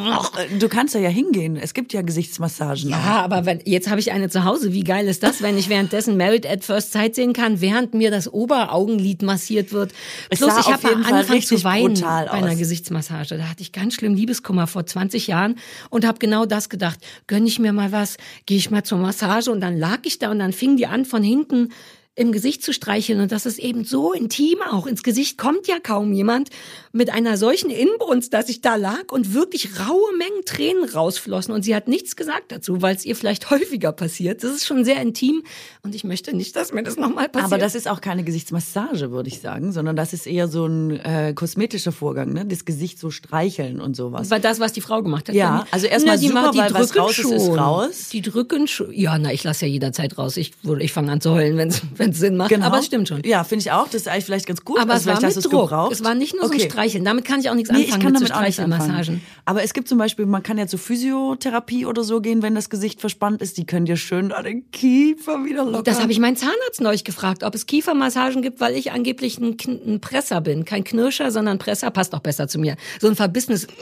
[0.59, 1.57] Du kannst da ja hingehen.
[1.57, 2.91] Es gibt ja Gesichtsmassagen.
[2.91, 4.73] Ja, aber wenn, jetzt habe ich eine zu Hause.
[4.73, 8.11] Wie geil ist das, wenn ich währenddessen Married at First Sight sehen kann, während mir
[8.11, 9.93] das Oberaugenlid massiert wird?
[10.31, 12.59] Es Plus ich habe angefangen zu weinen bei einer aus.
[12.59, 13.39] Gesichtsmassage.
[13.39, 15.57] Da hatte ich ganz schlimm Liebeskummer vor 20 Jahren
[15.91, 17.01] und habe genau das gedacht.
[17.27, 20.31] Gönn ich mir mal was, gehe ich mal zur Massage und dann lag ich da
[20.31, 21.71] und dann fing die an von hinten
[22.19, 24.87] im Gesicht zu streicheln und das ist eben so intim auch.
[24.87, 26.49] Ins Gesicht kommt ja kaum jemand
[26.93, 31.63] mit einer solchen Inbrunst, dass ich da lag und wirklich raue Mengen Tränen rausflossen und
[31.63, 34.43] sie hat nichts gesagt dazu, weil es ihr vielleicht häufiger passiert.
[34.43, 35.43] Das ist schon sehr intim
[35.83, 37.53] und ich möchte nicht, dass mir das nochmal passiert.
[37.53, 40.99] Aber das ist auch keine Gesichtsmassage, würde ich sagen, sondern das ist eher so ein
[41.01, 42.47] äh, kosmetischer Vorgang, ne?
[42.47, 44.31] Das Gesicht so streicheln und sowas.
[44.31, 45.35] war das, was die Frau gemacht hat.
[45.35, 47.59] Ja, also erstmal super, macht- die weil was drücken raus ist, ist schon.
[47.59, 48.09] raus.
[48.11, 48.91] Die drücken schon.
[48.95, 50.39] Ja, na, ich lasse ja jederzeit raus.
[50.39, 51.75] Ich, ich fange an zu heulen, wenn
[52.11, 52.53] es Sinn macht.
[52.61, 53.23] Aber es stimmt schon.
[53.25, 53.85] Ja, finde ich auch.
[53.87, 54.79] Das ist eigentlich vielleicht ganz gut.
[54.79, 55.69] Aber also es war mit Druck.
[55.69, 55.93] gebraucht.
[55.93, 56.65] Es war nicht nur so Okay.
[56.65, 57.05] ein Streicheln.
[57.05, 58.83] Damit kann ich auch nichts Nee, anfangen ich kann mit damit so auch nichts anfangen.
[58.83, 59.23] Streichelmassagen.
[59.45, 62.71] Aber es gibt zum Beispiel, man kann ja zur Physiotherapie oder so gehen, wenn das
[62.71, 63.57] Gesicht verspannt ist.
[63.59, 65.85] Die können dir schön an den Kiefer wieder lockern.
[65.85, 69.57] Das habe ich meinen Zahnarzt neulich gefragt, ob es Kiefermassagen gibt, weil ich angeblich ein,
[69.87, 70.65] ein Presser bin.
[70.65, 71.91] Kein Knirscher, sondern Presser.
[71.91, 72.77] Passt auch besser zu mir.
[73.01, 73.67] So ein verbissenes...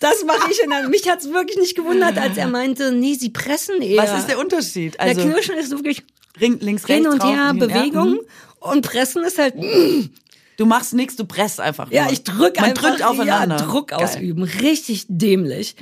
[0.00, 0.62] Das mache ich.
[0.64, 4.02] Und dann, mich hat's wirklich nicht gewundert, als er meinte, nee, sie pressen eher.
[4.02, 4.98] Was ist der Unterschied?
[4.98, 6.04] Also der Knirschen ist wirklich
[6.40, 8.04] ring, links, rechts, hin und rauf, her Bewegung Ja.
[8.04, 8.20] Mhm.
[8.58, 9.56] und Pressen ist halt...
[9.56, 10.10] mm.
[10.56, 11.86] Du machst nichts, du presst einfach.
[11.86, 11.94] Nur.
[11.94, 12.90] Ja, ich drück Man einfach.
[12.90, 13.56] drückt aufeinander.
[13.56, 14.04] Ja, Druck Geil.
[14.04, 14.42] ausüben.
[14.42, 15.74] Richtig dämlich.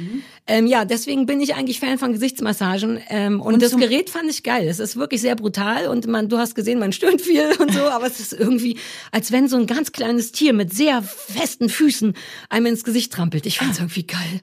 [0.46, 3.00] Ähm, ja, deswegen bin ich eigentlich Fan von Gesichtsmassagen.
[3.08, 4.68] Ähm, und, das zum- Gerät fand ich geil.
[4.68, 7.80] Es ist wirklich sehr brutal und man, du hast gesehen, man stöhnt viel und so,
[7.88, 8.78] aber es ist irgendwie,
[9.11, 12.14] als wenn so ein ganz kleines Tier mit sehr festen Füßen
[12.48, 13.46] einem ins Gesicht trampelt.
[13.46, 14.42] Ich find's irgendwie geil.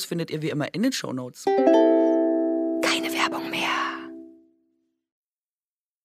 [0.00, 1.44] findet ihr wie immer in den Shownotes.
[2.82, 3.92] Keine Werbung mehr.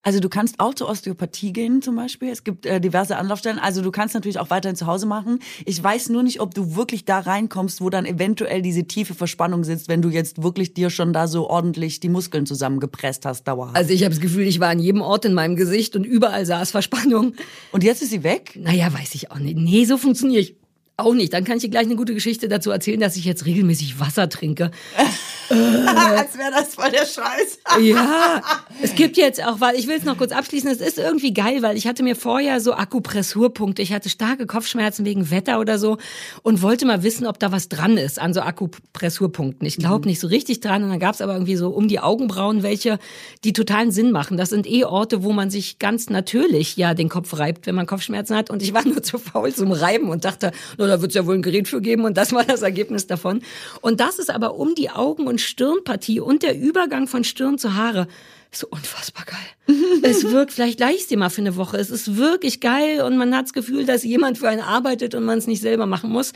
[0.08, 2.30] Also du kannst auch zur Osteopathie gehen zum Beispiel.
[2.30, 3.60] Es gibt äh, diverse Anlaufstellen.
[3.60, 5.40] Also du kannst natürlich auch weiterhin zu Hause machen.
[5.66, 9.66] Ich weiß nur nicht, ob du wirklich da reinkommst, wo dann eventuell diese tiefe Verspannung
[9.66, 13.76] sitzt, wenn du jetzt wirklich dir schon da so ordentlich die Muskeln zusammengepresst hast dauerhaft.
[13.76, 16.46] Also ich habe das Gefühl, ich war an jedem Ort in meinem Gesicht und überall
[16.46, 17.34] saß Verspannung.
[17.74, 18.54] Und jetzt ist sie weg?
[18.56, 19.58] Naja, weiß ich auch nicht.
[19.58, 20.56] Nee, so funktioniere ich
[20.98, 21.34] auch nicht.
[21.34, 24.30] Dann kann ich dir gleich eine gute Geschichte dazu erzählen, dass ich jetzt regelmäßig Wasser
[24.30, 24.72] trinke.
[25.50, 27.60] Als wäre das voll der Scheiß.
[27.82, 28.42] Ja,
[28.82, 31.62] es gibt jetzt auch, weil ich will es noch kurz abschließen, es ist irgendwie geil,
[31.62, 35.98] weil ich hatte mir vorher so Akupressurpunkte, ich hatte starke Kopfschmerzen wegen Wetter oder so
[36.42, 39.66] und wollte mal wissen, ob da was dran ist an so Akupressurpunkten.
[39.66, 42.00] Ich glaube nicht so richtig dran und dann gab es aber irgendwie so um die
[42.00, 43.00] Augenbrauen welche,
[43.46, 44.36] die totalen Sinn machen.
[44.36, 47.86] Das sind eh Orte, wo man sich ganz natürlich ja den Kopf reibt, wenn man
[47.86, 50.52] Kopfschmerzen hat und ich war nur zu faul zum Reiben und dachte,
[50.88, 53.42] da wird es ja wohl ein Gerät für geben und das war das Ergebnis davon.
[53.82, 57.76] Und das ist aber um die Augen- und Stirnpartie und der Übergang von Stirn zu
[57.76, 58.08] Haare
[58.52, 59.78] so unfassbar geil.
[60.04, 61.78] es wirkt, vielleicht leih ich dir mal für eine Woche.
[61.78, 65.26] Es ist wirklich geil und man hat das Gefühl, dass jemand für einen arbeitet und
[65.26, 66.34] man es nicht selber machen muss.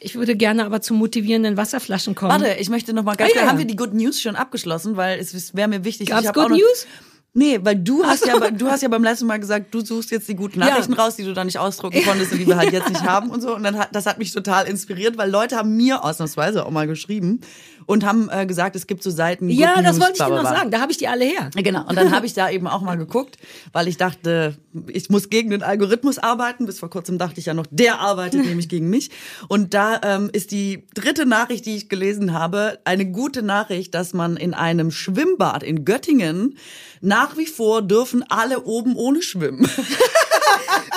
[0.00, 2.30] Ich würde gerne aber zu motivierenden Wasserflaschen kommen.
[2.30, 3.50] Warte, ich möchte noch mal ganz Ah, klar, ja.
[3.50, 6.08] haben wir die Good News schon abgeschlossen, weil es wäre mir wichtig.
[6.08, 6.86] Gab's ich Good auch noch, News?
[7.34, 10.28] Nee, weil du hast ja, du hast ja beim letzten Mal gesagt, du suchst jetzt
[10.28, 12.88] die guten Nachrichten raus, die du da nicht ausdrucken konntest und die wir halt jetzt
[12.88, 13.54] nicht haben und so.
[13.54, 16.86] Und dann hat, das hat mich total inspiriert, weil Leute haben mir ausnahmsweise auch mal
[16.86, 17.40] geschrieben
[17.88, 19.48] und haben äh, gesagt, es gibt so Seiten.
[19.48, 20.70] ja, Good das News, wollte ich dir noch sagen.
[20.70, 21.50] Da habe ich die alle her.
[21.54, 23.38] Ja, Genau, und dann habe ich da eben auch mal geguckt,
[23.72, 24.56] weil ich dachte,
[24.88, 26.66] ich muss gegen den Algorithmus arbeiten.
[26.66, 29.10] Bis vor kurzem dachte ich ja noch, der arbeitet nämlich gegen mich.
[29.48, 34.12] Und da ähm, ist die dritte Nachricht, die ich gelesen habe, eine gute Nachricht, dass
[34.12, 36.56] man in einem Schwimmbad in Göttingen
[37.00, 39.68] nach wie vor dürfen alle oben ohne schwimmen.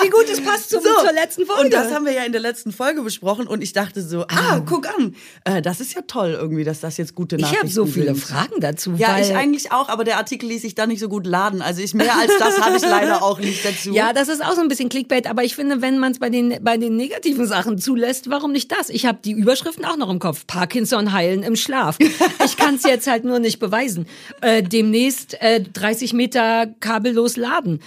[0.02, 1.64] Wie gut es passt zum, zur letzten Folge.
[1.64, 4.60] Und das haben wir ja in der letzten Folge besprochen und ich dachte so, ah,
[4.66, 7.72] guck an, äh, das ist ja toll irgendwie, dass das jetzt gute ich Nachrichten habe
[7.72, 8.18] so viele sind.
[8.18, 8.94] Fragen dazu.
[8.96, 11.62] Ja, ich eigentlich auch, aber der Artikel ließ sich da nicht so gut laden.
[11.62, 13.92] Also ich mehr als das habe ich leider auch nicht dazu.
[13.92, 16.30] Ja, das ist auch so ein bisschen Clickbait, aber ich finde, wenn man es bei
[16.30, 18.88] den, bei den negativen Sachen zulässt, warum nicht das?
[18.88, 20.46] Ich habe die Überschriften auch noch im Kopf.
[20.46, 21.98] Parkinson heilen im Schlaf.
[22.44, 24.06] Ich kann es jetzt halt nur nicht beweisen.
[24.40, 27.80] Äh, demnächst äh, 30 Meter kabellos laden.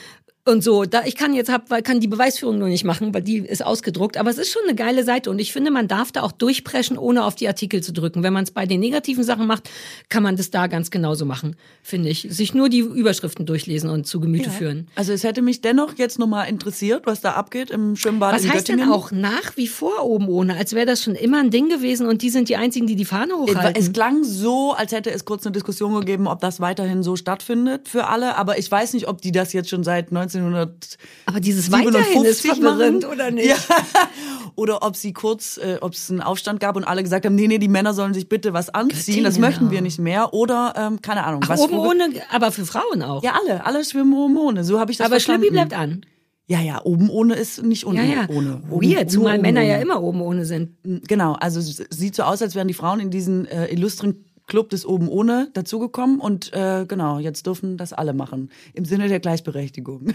[0.48, 3.24] Und so, da ich kann jetzt hab, weil kann die Beweisführung nur nicht machen, weil
[3.24, 4.16] die ist ausgedruckt.
[4.16, 7.00] Aber es ist schon eine geile Seite und ich finde, man darf da auch durchpreschen,
[7.00, 8.22] ohne auf die Artikel zu drücken.
[8.22, 9.72] Wenn man es bei den negativen Sachen macht,
[10.08, 12.28] kann man das da ganz genauso machen, finde ich.
[12.30, 14.88] Sich nur die Überschriften durchlesen und zu Gemüte führen.
[14.94, 18.52] Also es hätte mich dennoch jetzt nochmal interessiert, was da abgeht im Schwimmbad Was in
[18.52, 18.86] heißt Göttingen.
[18.86, 20.58] denn auch nach wie vor oben ohne?
[20.58, 23.06] Als wäre das schon immer ein Ding gewesen und die sind die einzigen, die die
[23.06, 23.82] Fahne hochhalten.
[23.82, 27.88] Es klang so, als hätte es kurz eine Diskussion gegeben, ob das weiterhin so stattfindet
[27.90, 28.36] für alle.
[28.36, 32.43] Aber ich weiß nicht, ob die das jetzt schon seit 1900 Aber dieses weiterhin ist
[32.43, 33.48] 57 verwirrend, oder nicht?
[33.48, 33.56] Ja.
[34.58, 37.48] Oder ob sie kurz, äh, ob es einen Aufstand gab und alle gesagt haben, nee,
[37.48, 39.71] nee, die Männer sollen sich bitte was anziehen, das Göttingen möchten auch.
[39.71, 40.34] wir nicht mehr.
[40.34, 41.41] Oder, ähm, keine Ahnung.
[41.43, 43.21] Ach, was oben ohne, aber für Frauen auch.
[43.21, 44.63] Ja, alle, alle schwimmen oben ohne.
[44.63, 45.52] So habe ich das aber verstanden.
[45.52, 46.06] Bleibt an.
[46.48, 48.30] Ja, ja, oben ohne ist nicht unten Ja, ja.
[48.30, 48.62] ohne.
[48.69, 49.84] Oben, Weird, zumal Männer oben ja ohne.
[49.84, 50.78] immer oben ohne sind.
[50.84, 54.86] Genau, also sieht so aus, als wären die Frauen in diesen äh, illustren Club des
[54.86, 60.14] oben ohne dazugekommen und äh, genau, jetzt dürfen das alle machen im Sinne der Gleichberechtigung.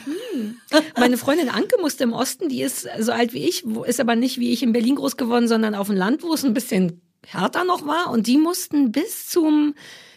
[0.99, 4.38] Meine Freundin Anke musste im Osten, die ist so alt wie ich, ist aber nicht
[4.38, 7.64] wie ich in Berlin groß geworden, sondern auf dem Land, wo es ein bisschen härter
[7.64, 8.11] noch war.
[8.11, 9.75] Und die mussten bis zum,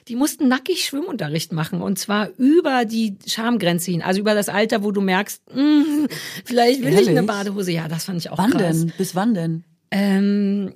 [0.07, 1.81] die mussten nackig Schwimmunterricht machen.
[1.81, 4.01] Und zwar über die Schamgrenze hin.
[4.01, 6.05] Also über das Alter, wo du merkst, mm,
[6.45, 7.27] vielleicht will ich eine Ehrlich?
[7.27, 7.71] Badehose.
[7.71, 8.79] Ja, das fand ich auch wann krass.
[8.79, 8.93] denn?
[8.97, 9.63] Bis wann denn?
[9.91, 10.73] Ähm,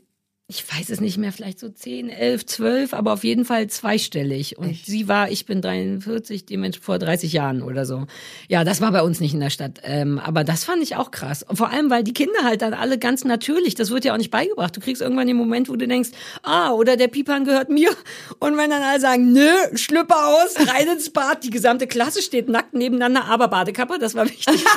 [0.50, 4.58] ich weiß es nicht mehr, vielleicht so 10, 11, 12, aber auf jeden Fall zweistellig.
[4.58, 8.06] Und sie war, ich bin 43, dementsprechend vor 30 Jahren oder so.
[8.48, 9.82] Ja, das war bei uns nicht in der Stadt.
[9.84, 11.44] Ähm, aber das fand ich auch krass.
[11.44, 14.18] Und vor allem, weil die Kinder halt dann alle ganz natürlich, das wird ja auch
[14.18, 14.74] nicht beigebracht.
[14.74, 16.12] Du kriegst irgendwann den Moment, wo du denkst,
[16.44, 17.90] ah, oder der Pipan gehört mir.
[18.40, 22.48] Und wenn dann alle sagen, nö, Schlüpper aus, rein ins Bad, die gesamte Klasse steht
[22.48, 24.64] nackt nebeneinander, aber Badekappe, das war wichtig.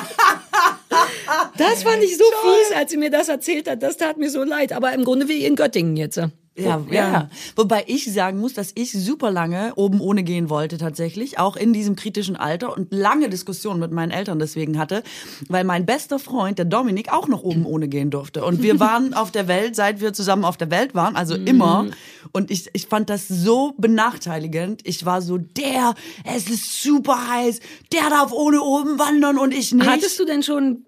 [1.57, 3.81] Das fand ich so fies, als sie mir das erzählt hat.
[3.81, 4.73] Das tat mir so leid.
[4.73, 6.19] Aber im Grunde wie in Göttingen jetzt.
[6.57, 11.39] Ja, ja, Wobei ich sagen muss, dass ich super lange oben ohne gehen wollte tatsächlich,
[11.39, 15.01] auch in diesem kritischen Alter und lange Diskussionen mit meinen Eltern deswegen hatte,
[15.47, 18.43] weil mein bester Freund, der Dominik, auch noch oben ohne gehen durfte.
[18.43, 21.87] Und wir waren auf der Welt, seit wir zusammen auf der Welt waren, also immer.
[22.33, 24.81] Und ich, ich fand das so benachteiligend.
[24.83, 25.95] Ich war so, der,
[26.25, 27.61] es ist super heiß,
[27.93, 29.87] der darf ohne oben wandern und ich nicht.
[29.87, 30.83] Hattest du denn schon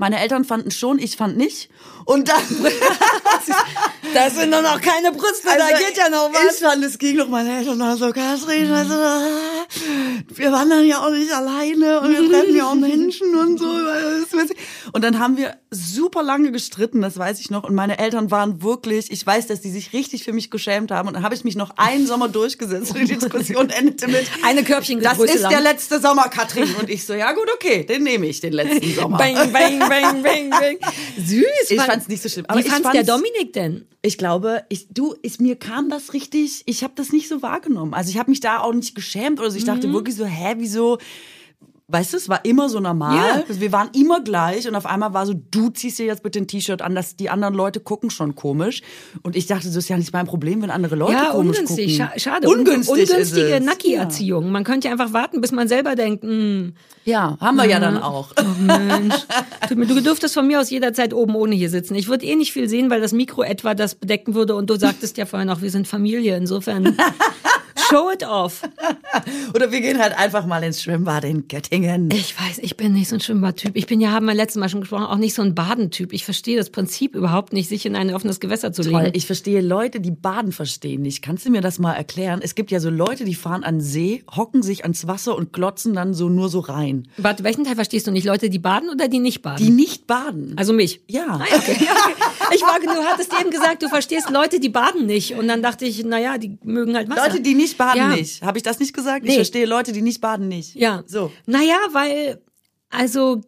[0.00, 1.68] Meine Eltern fanden schon, ich fand nicht.
[2.06, 2.40] Und dann...
[4.12, 5.64] Das sind doch noch keine Brüste, Also,
[6.50, 8.94] Ich fand, es ging noch meine Eltern noch so, Katrin, also,
[10.34, 13.66] wir wandern ja auch nicht alleine und wir treffen ja auch Menschen und so.
[14.92, 17.64] Und dann haben wir super lange gestritten, das weiß ich noch.
[17.64, 21.08] Und meine Eltern waren wirklich, ich weiß, dass die sich richtig für mich geschämt haben.
[21.08, 24.64] Und dann habe ich mich noch einen Sommer durchgesetzt und die Diskussion endete mit, Eine
[24.64, 25.52] Körbchen das ist lang.
[25.52, 26.74] der letzte Sommer, Katrin.
[26.80, 29.18] Und ich so, ja gut, okay, den nehme ich, den letzten Sommer.
[29.18, 30.78] Bang, bang, bang, bang, bang.
[31.18, 31.44] Süß.
[31.68, 32.46] Ich fand- fand's nicht so schlimm.
[32.48, 33.86] Aber Wie ich fand's der Dominik denn?
[34.02, 37.92] Ich glaube, ich, du, ich, mir kam das richtig, ich habe das nicht so wahrgenommen.
[37.92, 39.58] Also ich habe mich da auch nicht geschämt oder so.
[39.58, 39.92] Ich dachte Mhm.
[39.92, 40.96] wirklich so, hä, wieso?
[41.92, 43.44] Weißt du, es war immer so normal.
[43.48, 46.46] Wir waren immer gleich und auf einmal war so, du ziehst dir jetzt bitte ein
[46.46, 48.82] T-Shirt an, dass die anderen Leute gucken schon komisch.
[49.24, 51.98] Und ich dachte, das ist ja nicht mein Problem, wenn andere Leute Ja, komisch ungünstig.
[51.98, 52.12] gucken.
[52.14, 52.48] Scha schade.
[52.48, 53.64] Ungünstig Ungünstige es.
[53.64, 54.52] Nacki-Erziehung.
[54.52, 57.98] Man könnte ja einfach warten, bis man selber denkt, hm, Ja, haben wir ja dann
[57.98, 58.28] auch.
[58.58, 59.14] Mensch.
[59.68, 61.94] Tut mir, du dürftest von mir aus jederzeit oben ohne hier sitzen.
[61.94, 64.54] Ich würde eh nicht viel sehen, weil das Mikro etwa das bedecken würde.
[64.54, 66.36] Und du sagtest ja vorhin auch, wir sind Familie.
[66.36, 66.96] Insofern,
[67.90, 68.62] show it off.
[69.54, 72.10] Oder wir gehen halt einfach mal ins Schwimmbad in Göttingen.
[72.12, 73.76] Ich weiß, ich bin nicht so ein Schwimmbadtyp.
[73.76, 76.12] Ich bin ja, haben wir letztes Mal schon gesprochen, auch nicht so ein Badentyp.
[76.12, 79.02] Ich verstehe das Prinzip überhaupt nicht, sich in ein offenes Gewässer zu Toll.
[79.02, 79.16] legen.
[79.16, 81.22] Ich verstehe Leute, die Baden verstehen nicht.
[81.22, 82.40] Kannst du mir das mal erklären?
[82.42, 85.94] Es gibt ja so Leute, die fahren an See, hocken sich ans Wasser und glotzen
[85.94, 86.99] dann so nur so rein.
[87.16, 88.24] Warte, welchen Teil verstehst du nicht?
[88.24, 89.64] Leute, die baden oder die nicht baden?
[89.64, 90.54] Die nicht baden.
[90.56, 91.00] also mich.
[91.08, 91.26] Ja.
[91.40, 91.76] Ah, ja, okay.
[92.54, 95.34] Ich war, du hattest eben gesagt, du verstehst Leute, die baden nicht.
[95.34, 97.28] Und dann dachte ich, naja, die mögen halt Wasser.
[97.28, 98.08] Leute, die nicht baden Ja.
[98.08, 98.42] nicht.
[98.42, 99.24] Habe ich das nicht gesagt?
[99.24, 99.36] Ich Nee.
[99.36, 100.74] verstehe Leute, die nicht baden nicht.
[100.74, 101.02] Ja.
[101.06, 101.30] So.
[101.46, 102.42] Naja, weil,
[102.90, 103.40] also,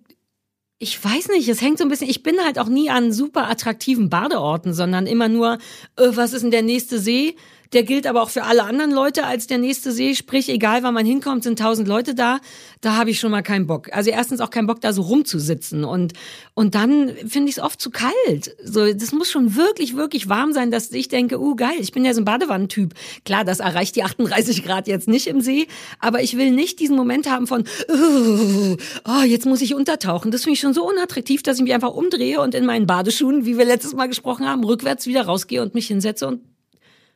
[0.78, 3.48] ich weiß nicht, es hängt so ein bisschen, ich bin halt auch nie an super
[3.48, 5.54] attraktiven Badeorten, sondern immer nur,
[5.96, 7.36] äh, was ist denn der nächste See?
[7.72, 10.14] Der gilt aber auch für alle anderen Leute als der nächste See.
[10.14, 12.40] Sprich, egal wann man hinkommt, sind tausend Leute da.
[12.80, 13.88] Da habe ich schon mal keinen Bock.
[13.92, 15.84] Also erstens auch keinen Bock, da so rumzusitzen.
[15.84, 16.12] Und,
[16.54, 18.54] und dann finde ich es oft zu kalt.
[18.62, 22.04] So, das muss schon wirklich, wirklich warm sein, dass ich denke, uh, geil, ich bin
[22.04, 22.94] ja so ein Badewannentyp.
[23.24, 25.66] Klar, das erreicht die 38 Grad jetzt nicht im See,
[25.98, 30.30] aber ich will nicht diesen Moment haben von, uh, oh, jetzt muss ich untertauchen.
[30.30, 33.46] Das finde ich schon so unattraktiv, dass ich mich einfach umdrehe und in meinen Badeschuhen,
[33.46, 36.51] wie wir letztes Mal gesprochen haben, rückwärts wieder rausgehe und mich hinsetze und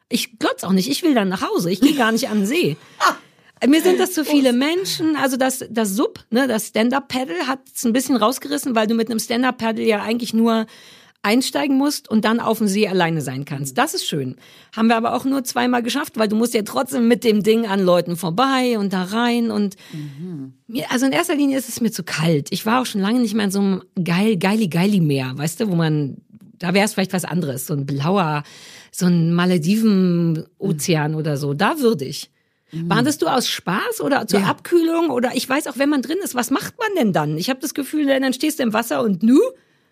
[0.09, 0.89] ich glotz auch nicht.
[0.89, 1.71] Ich will dann nach Hause.
[1.71, 2.77] Ich gehe gar nicht an den See.
[3.67, 5.17] Mir sind das zu viele Menschen.
[5.17, 9.11] Also das, das Sub, ne, das Stand-Up-Paddle hat es ein bisschen rausgerissen, weil du mit
[9.11, 10.67] einem Stand-Up-Paddle ja eigentlich nur
[11.23, 13.77] einsteigen musst und dann auf dem See alleine sein kannst.
[13.79, 14.37] Das ist schön.
[14.77, 17.67] Haben wir aber auch nur zweimal geschafft, weil du musst ja trotzdem mit dem Ding
[17.67, 20.55] an Leuten vorbei und da rein und mhm.
[20.69, 22.49] mir, also in erster Linie ist es mir zu kalt.
[22.51, 25.61] Ich war auch schon lange nicht mehr in so einem geil, geili, geili Meer, weißt
[25.61, 26.19] du, wo man,
[26.59, 28.43] da wäre es vielleicht was anderes, so ein blauer,
[28.91, 31.17] so ein Malediven-Ozean mhm.
[31.19, 31.55] oder so.
[31.55, 32.31] Da würde ich.
[32.73, 32.89] Mhm.
[32.89, 34.47] Badest du aus Spaß oder zur ja.
[34.47, 35.11] Abkühlung?
[35.11, 37.39] Oder ich weiß auch, wenn man drin ist, was macht man denn dann?
[37.39, 39.41] Ich habe das Gefühl, dann stehst du im Wasser und nu?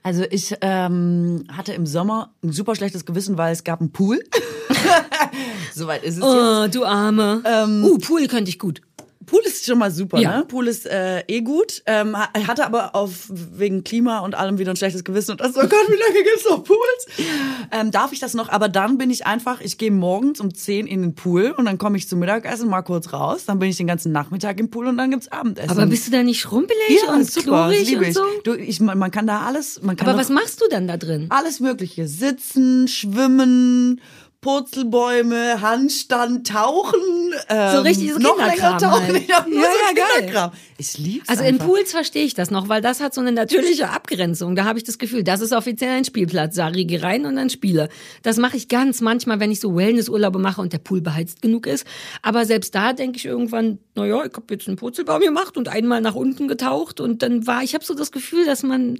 [0.02, 4.22] Also ich ähm, hatte im Sommer ein super schlechtes Gewissen, weil es gab einen Pool.
[5.74, 6.74] Soweit ist es oh, jetzt.
[6.74, 7.42] du Arme.
[7.46, 8.82] Ähm, uh, Pool könnte ich gut.
[9.34, 10.38] Pool ist schon mal super, ja.
[10.38, 10.44] ne?
[10.44, 11.82] Pool ist äh, eh gut.
[11.86, 15.60] Ähm, hatte aber auf wegen Klima und allem wieder ein schlechtes Gewissen und das, oh
[15.60, 16.78] Gott, wie lange gibt's noch Pools?
[17.72, 18.48] Ähm, darf ich das noch?
[18.48, 21.78] Aber dann bin ich einfach, ich gehe morgens um 10 in den Pool und dann
[21.78, 24.86] komme ich zum Mittagessen mal kurz raus, dann bin ich den ganzen Nachmittag im Pool
[24.86, 25.70] und dann gibt's Abendessen.
[25.70, 28.22] Aber bist du da nicht schrumpelig ja, und super, klorig und so?
[28.44, 31.26] Du, ich, man kann da alles, man kann Aber was machst du dann da drin?
[31.30, 32.06] Alles mögliche.
[32.06, 34.00] Sitzen, schwimmen,
[34.44, 37.00] Purzelbäume, Handstand, Tauchen.
[37.48, 39.14] Ähm, so richtig so noch länger tauchen.
[39.14, 39.24] Halt.
[39.28, 40.50] Ja, ja, geil.
[40.76, 41.64] Ich lieb's Also einfach.
[41.64, 44.54] in Pools verstehe ich das noch, weil das hat so eine natürliche Abgrenzung.
[44.54, 46.56] Da habe ich das Gefühl, das ist offiziell ein Spielplatz.
[46.56, 47.88] Da riege rein und dann spiele.
[48.22, 51.66] Das mache ich ganz manchmal, wenn ich so Wellnessurlaube mache und der Pool beheizt genug
[51.66, 51.86] ist.
[52.20, 56.02] Aber selbst da denke ich irgendwann, naja, ich habe jetzt einen Purzelbaum gemacht und einmal
[56.02, 58.98] nach unten getaucht und dann war, ich habe so das Gefühl, dass man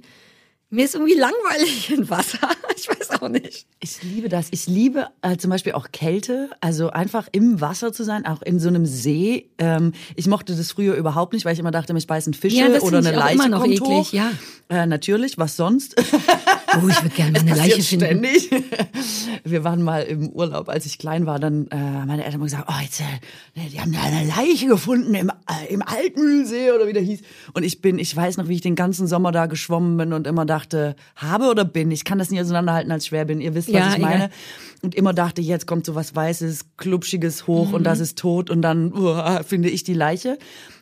[0.69, 2.39] mir ist irgendwie langweilig in Wasser.
[2.75, 3.67] Ich weiß auch nicht.
[3.79, 4.47] Ich liebe das.
[4.51, 6.49] Ich liebe äh, zum Beispiel auch Kälte.
[6.59, 9.49] Also einfach im Wasser zu sein, auch in so einem See.
[9.57, 12.81] Ähm, ich mochte das früher überhaupt nicht, weil ich immer dachte, mich beißen Fische ja,
[12.81, 14.13] oder eine Leiche immer noch kommt eklig, hoch.
[14.13, 14.31] Ja.
[14.69, 15.95] Äh, natürlich, was sonst?
[16.83, 18.05] Oh, ich würde gerne eine Leiche finden.
[18.05, 18.49] Ständig.
[19.43, 22.67] Wir waren mal im Urlaub, als ich klein war, dann äh, meine Eltern haben gesagt,
[22.67, 26.93] oh, jetzt, äh, die haben da eine Leiche gefunden im, äh, im Altmühlsee oder wie
[26.93, 27.21] der hieß.
[27.53, 30.27] Und ich bin, ich weiß noch, wie ich den ganzen Sommer da geschwommen bin und
[30.27, 31.91] immer dachte, habe oder bin?
[31.91, 33.41] Ich kann das nicht auseinanderhalten als schwer bin.
[33.41, 34.23] Ihr wisst, was ja, ich meine.
[34.25, 34.29] Ja.
[34.81, 37.73] Und immer dachte, jetzt kommt so was Weißes, Klubschiges hoch mhm.
[37.75, 40.37] und das ist tot und dann uh, finde ich die Leiche.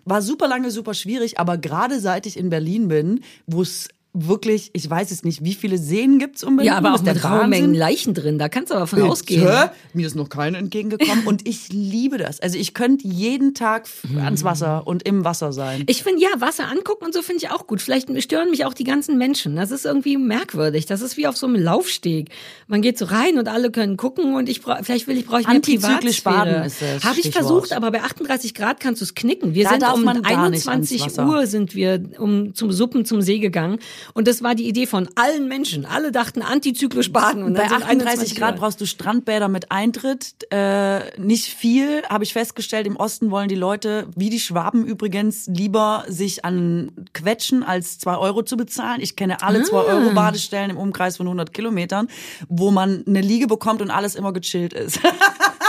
[0.06, 4.70] War super lange, super schwierig, aber gerade seit ich in Berlin bin, wo es wirklich,
[4.74, 6.72] ich weiß es nicht, wie viele Seen gibt's um Berlin?
[6.72, 9.12] Ja, aber auch mit Raumengen Leichen drin, da kannst du aber von Bitte?
[9.12, 9.70] ausgehen.
[9.94, 12.40] Mir ist noch keine entgegengekommen und ich liebe das.
[12.40, 13.88] Also ich könnte jeden Tag
[14.24, 15.84] ans Wasser und im Wasser sein.
[15.88, 17.82] Ich finde, ja, Wasser angucken und so finde ich auch gut.
[17.82, 19.56] Vielleicht stören mich auch die ganzen Menschen.
[19.56, 20.86] Das ist irgendwie merkwürdig.
[20.86, 22.30] Das ist wie auf so einem Laufsteg.
[22.68, 25.42] Man geht so rein und alle können gucken und ich brauche, vielleicht will ich, brauche
[25.42, 29.06] ich mehr Antizyklisch baden ist das Habe ich versucht, aber bei 38 Grad kannst du
[29.06, 29.56] es knicken.
[29.56, 33.80] Wir da sind um 21 Uhr sind wir um, zum Suppen zum See gegangen
[34.14, 35.86] und das war die Idee von allen Menschen.
[35.86, 37.44] Alle dachten antizyklisch baden.
[37.44, 40.36] Und bei 38 Grad brauchst du Strandbäder mit Eintritt.
[40.52, 42.88] Äh, nicht viel, habe ich festgestellt.
[42.88, 48.18] Im Osten wollen die Leute, wie die Schwaben übrigens, lieber sich an quetschen, als zwei
[48.18, 49.02] Euro zu bezahlen.
[49.02, 49.64] Ich kenne alle ah.
[49.64, 52.08] zwei Euro Badestellen im Umkreis von 100 Kilometern,
[52.50, 55.00] wo man eine Liege bekommt und alles immer gechillt ist.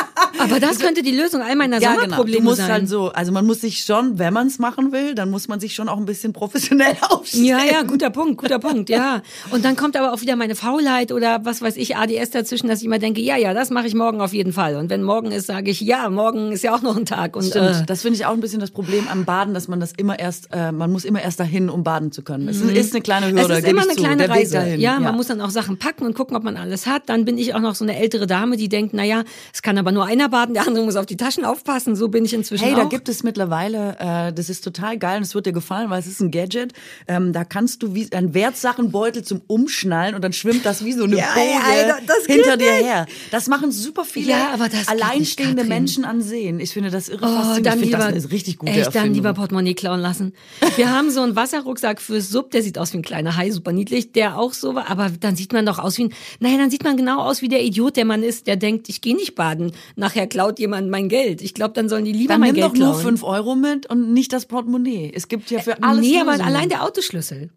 [0.45, 2.39] Aber das könnte die Lösung all meiner ja, Sommerprobleme genau.
[2.39, 2.71] Du musst sein.
[2.71, 5.61] halt so, also man muss sich schon, wenn man es machen will, dann muss man
[5.61, 7.45] sich schon auch ein bisschen professionell aufstellen.
[7.45, 9.23] Ja, ja, guter Punkt, guter Punkt, ja.
[9.51, 12.81] Und dann kommt aber auch wieder meine Faulheit oder was weiß ich, ADS dazwischen, dass
[12.81, 14.77] ich immer denke, ja, ja, das mache ich morgen auf jeden Fall.
[14.77, 17.37] Und wenn morgen ist, sage ich, ja, morgen ist ja auch noch ein Tag.
[17.37, 19.81] Und, Stimmt, äh, das finde ich auch ein bisschen das Problem am Baden, dass man
[19.81, 22.49] das immer erst, äh, man muss immer erst dahin, um baden zu können.
[22.49, 22.71] Es mhm.
[22.71, 23.55] ist eine kleine Hürde.
[23.55, 24.59] Es ist immer eine kleine Reise.
[24.59, 27.03] Ja, ja, man muss dann auch Sachen packen und gucken, ob man alles hat.
[27.07, 29.93] Dann bin ich auch noch so eine ältere Dame, die denkt, naja, es kann aber
[29.93, 31.95] nur einer baden, der andere muss auf die Taschen aufpassen.
[31.95, 32.79] So bin ich inzwischen Hey, auch.
[32.79, 36.01] da gibt es mittlerweile, äh, das ist total geil und es wird dir gefallen, weil
[36.01, 36.73] es ist ein Gadget.
[37.07, 41.05] Ähm, da kannst du wie ein Wertsachenbeutel zum Umschnallen und dann schwimmt das wie so
[41.05, 41.95] eine ja, Boje
[42.27, 42.85] hinter dir nicht.
[42.85, 43.07] her.
[43.31, 46.59] Das machen super viele ja, alleinstehende nicht, Menschen an Seen.
[46.59, 47.67] Ich finde das irre oh, faszinierend.
[47.67, 50.33] Dann ich lieber, das ist richtig gute echt, dann lieber Portemonnaie klauen lassen.
[50.75, 53.71] Wir haben so einen Wasserrucksack für Sub, der sieht aus wie ein kleiner Hai, super
[53.71, 56.71] niedlich, der auch so war, aber dann sieht man doch aus wie ein, naja, dann
[56.71, 59.37] sieht man genau aus wie der Idiot, der man ist, der denkt, ich gehe nicht
[59.37, 59.71] baden.
[59.95, 61.43] Nachher klaut jemand mein Geld.
[61.43, 63.03] Ich glaube, dann sollen die lieber dann mein nimm Geld doch nur klauen.
[63.03, 65.13] fünf Euro mit und nicht das Portemonnaie.
[65.15, 67.51] Es gibt ja für alles Nee, aber allein der Autoschlüssel.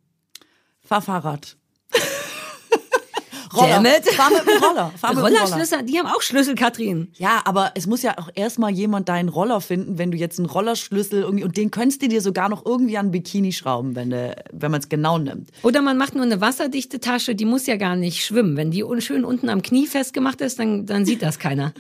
[0.81, 1.57] Fahr Fahrrad.
[3.53, 3.81] Roller.
[3.81, 4.05] Damn it.
[4.09, 4.91] Fahr mit dem Roller.
[4.97, 5.23] Fahr mit.
[5.23, 7.09] Rollerschlüssel, die haben auch Schlüssel, Katrin.
[7.17, 10.47] Ja, aber es muss ja auch erstmal jemand deinen Roller finden, wenn du jetzt einen
[10.47, 14.71] Rollerschlüssel irgendwie, und den könntest du dir sogar noch irgendwie an Bikini schrauben, wenn, wenn
[14.71, 15.49] man es genau nimmt.
[15.63, 18.57] Oder man macht nur eine wasserdichte Tasche, die muss ja gar nicht schwimmen.
[18.57, 21.73] Wenn die schön unten am Knie festgemacht ist, dann, dann sieht das keiner.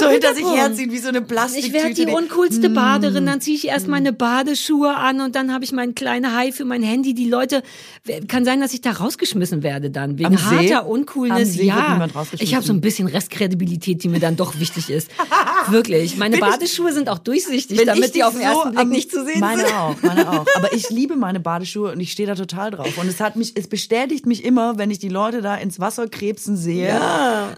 [0.00, 1.76] So hinter sich herziehen wie so eine Plastiktüte.
[1.76, 3.68] Ich werde die uncoolste Baderin, dann ziehe ich Mm.
[3.68, 7.14] erst meine Badeschuhe an und dann habe ich meinen kleinen Hai für mein Handy.
[7.14, 7.62] Die Leute,
[8.28, 11.54] kann sein, dass ich da rausgeschmissen werde dann, wegen Am harter Uncoolness.
[11.54, 15.10] See wird ja, ich habe so ein bisschen Restkredibilität, die mir dann doch wichtig ist.
[15.68, 16.16] Wirklich.
[16.16, 19.10] Meine Badeschuhe sind auch durchsichtig, ich damit die auf den so ersten Blick am- nicht
[19.10, 19.74] zu sehen meine sind.
[19.74, 20.46] auch, meine auch.
[20.56, 22.96] Aber ich liebe meine Badeschuhe und ich stehe da total drauf.
[22.98, 26.08] Und es hat mich, es bestätigt mich immer, wenn ich die Leute da ins Wasser
[26.08, 27.00] krebsen sehe,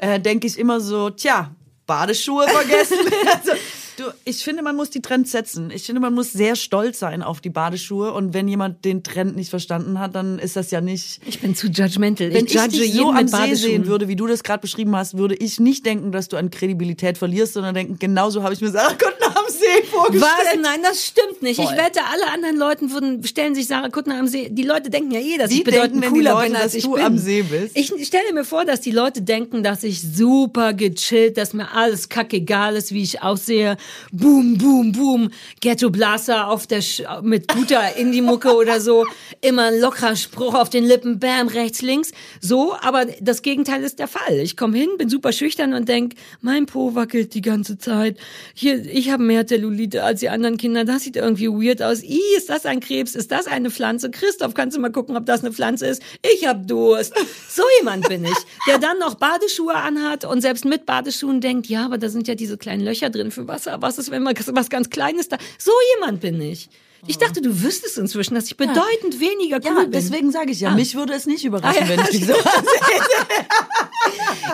[0.00, 1.50] äh, denke ich immer so, tja,
[1.88, 2.98] Badeschuhe vergessen.
[3.34, 3.52] also,
[3.98, 5.70] du, ich finde, man muss die Trends setzen.
[5.70, 8.12] Ich finde, man muss sehr stolz sein auf die Badeschuhe.
[8.12, 11.20] Und wenn jemand den Trend nicht verstanden hat, dann ist das ja nicht.
[11.26, 12.32] Ich bin zu judgmental.
[12.32, 15.16] Wenn ich ich, dich so am See sehen würde, wie du das gerade beschrieben hast,
[15.16, 18.70] würde ich nicht denken, dass du an Kredibilität verlierst, sondern denken, genauso habe ich mir
[18.70, 20.22] Sarah Kuttner am See vorgestellt.
[20.22, 20.60] Was?
[20.60, 21.56] Nein, das stimmt nicht.
[21.56, 21.66] Voll.
[21.66, 24.48] Ich wette, alle anderen Leuten würden, stellen sich Sarah Kuttner am See.
[24.50, 26.74] Die Leute denken ja eh, dass Wie ich bedeutend denken cooler Leute, bin, als dass
[26.74, 27.04] ich du bin.
[27.04, 27.76] am See bist?
[27.76, 32.08] Ich stelle mir vor, dass die Leute denken, dass ich super gechillt, dass mir alles
[32.08, 33.76] kackegal ist, wie ich aussehe.
[34.12, 35.30] Boom, boom, boom.
[35.60, 39.06] Ghetto Blaster auf der Sch mit guter Indie-Mucke oder so.
[39.40, 42.12] Immer ein lockerer Spruch auf den Lippen, bam, rechts, links.
[42.40, 44.38] So, aber das Gegenteil ist der Fall.
[44.40, 48.18] Ich komme hin, bin super schüchtern und denk, mein Po wackelt die ganze Zeit.
[48.54, 50.84] Hier, ich habe mehr Zellulite als die anderen Kinder.
[50.84, 52.02] Das sieht irgendwie weird aus.
[52.02, 53.14] Ih, ist das ein Krebs?
[53.14, 54.10] Ist das eine Pflanze?
[54.10, 56.02] Christoph, kannst du mal gucken, ob das eine Pflanze ist?
[56.22, 57.14] Ich hab Durst.
[57.48, 58.36] So jemand bin ich,
[58.66, 62.34] der dann noch Badeschuhe anhat und selbst mit Badeschuhen denkt, ja, aber da sind ja
[62.34, 63.77] diese kleinen Löcher drin für Wasser.
[63.80, 65.38] Was ist, wenn mal was ganz Kleines da?
[65.58, 66.68] So jemand bin ich.
[67.06, 69.92] Ich dachte, du wüsstest inzwischen, dass ich bedeutend weniger cool Ja, bin.
[69.92, 70.74] deswegen sage ich ja, Ah.
[70.74, 72.34] mich würde es nicht überraschen, Ah, ja, wenn ich dich so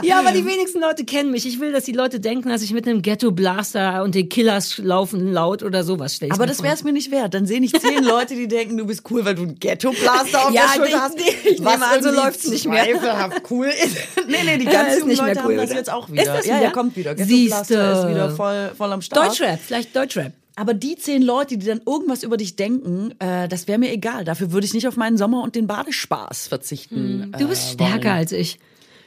[0.03, 1.47] Ja, aber die wenigsten Leute kennen mich.
[1.47, 4.79] Ich will, dass die Leute denken, dass ich mit einem Ghetto Blaster und den Killers
[4.79, 6.33] laufen laut oder sowas stelle.
[6.33, 7.33] Aber das wäre es mir nicht wert.
[7.35, 10.53] Dann sehen nicht zehn Leute, die denken, du bist cool, weil du einen Ghetto-Blaster auf
[10.53, 11.21] Ja, der Schulter ich- hast.
[11.21, 12.85] ich- ich nehme an, so irgendwie läuft's nicht mehr.
[12.85, 13.97] zweifelhaft cool ist.
[14.29, 15.79] nee, nee, die Ja, ganz ist jungen nicht mehr Leute cool, haben das oder?
[15.79, 16.23] jetzt auch wieder.
[16.23, 16.65] Ist das Ja, wieder?
[16.65, 17.15] ja, kommt wieder.
[17.15, 19.29] Ghetto-Blaster ist wieder voll, voll am Start.
[19.31, 20.33] Deutschrap, vielleicht Deutschrap.
[20.57, 24.25] Aber die zehn Leute, die dann irgendwas über dich denken, äh, das wäre mir egal.
[24.25, 27.33] Dafür würde ich nicht auf meinen Sommer und den Badespaß verzichten.
[27.39, 28.59] Du bist äh, stärker als ich.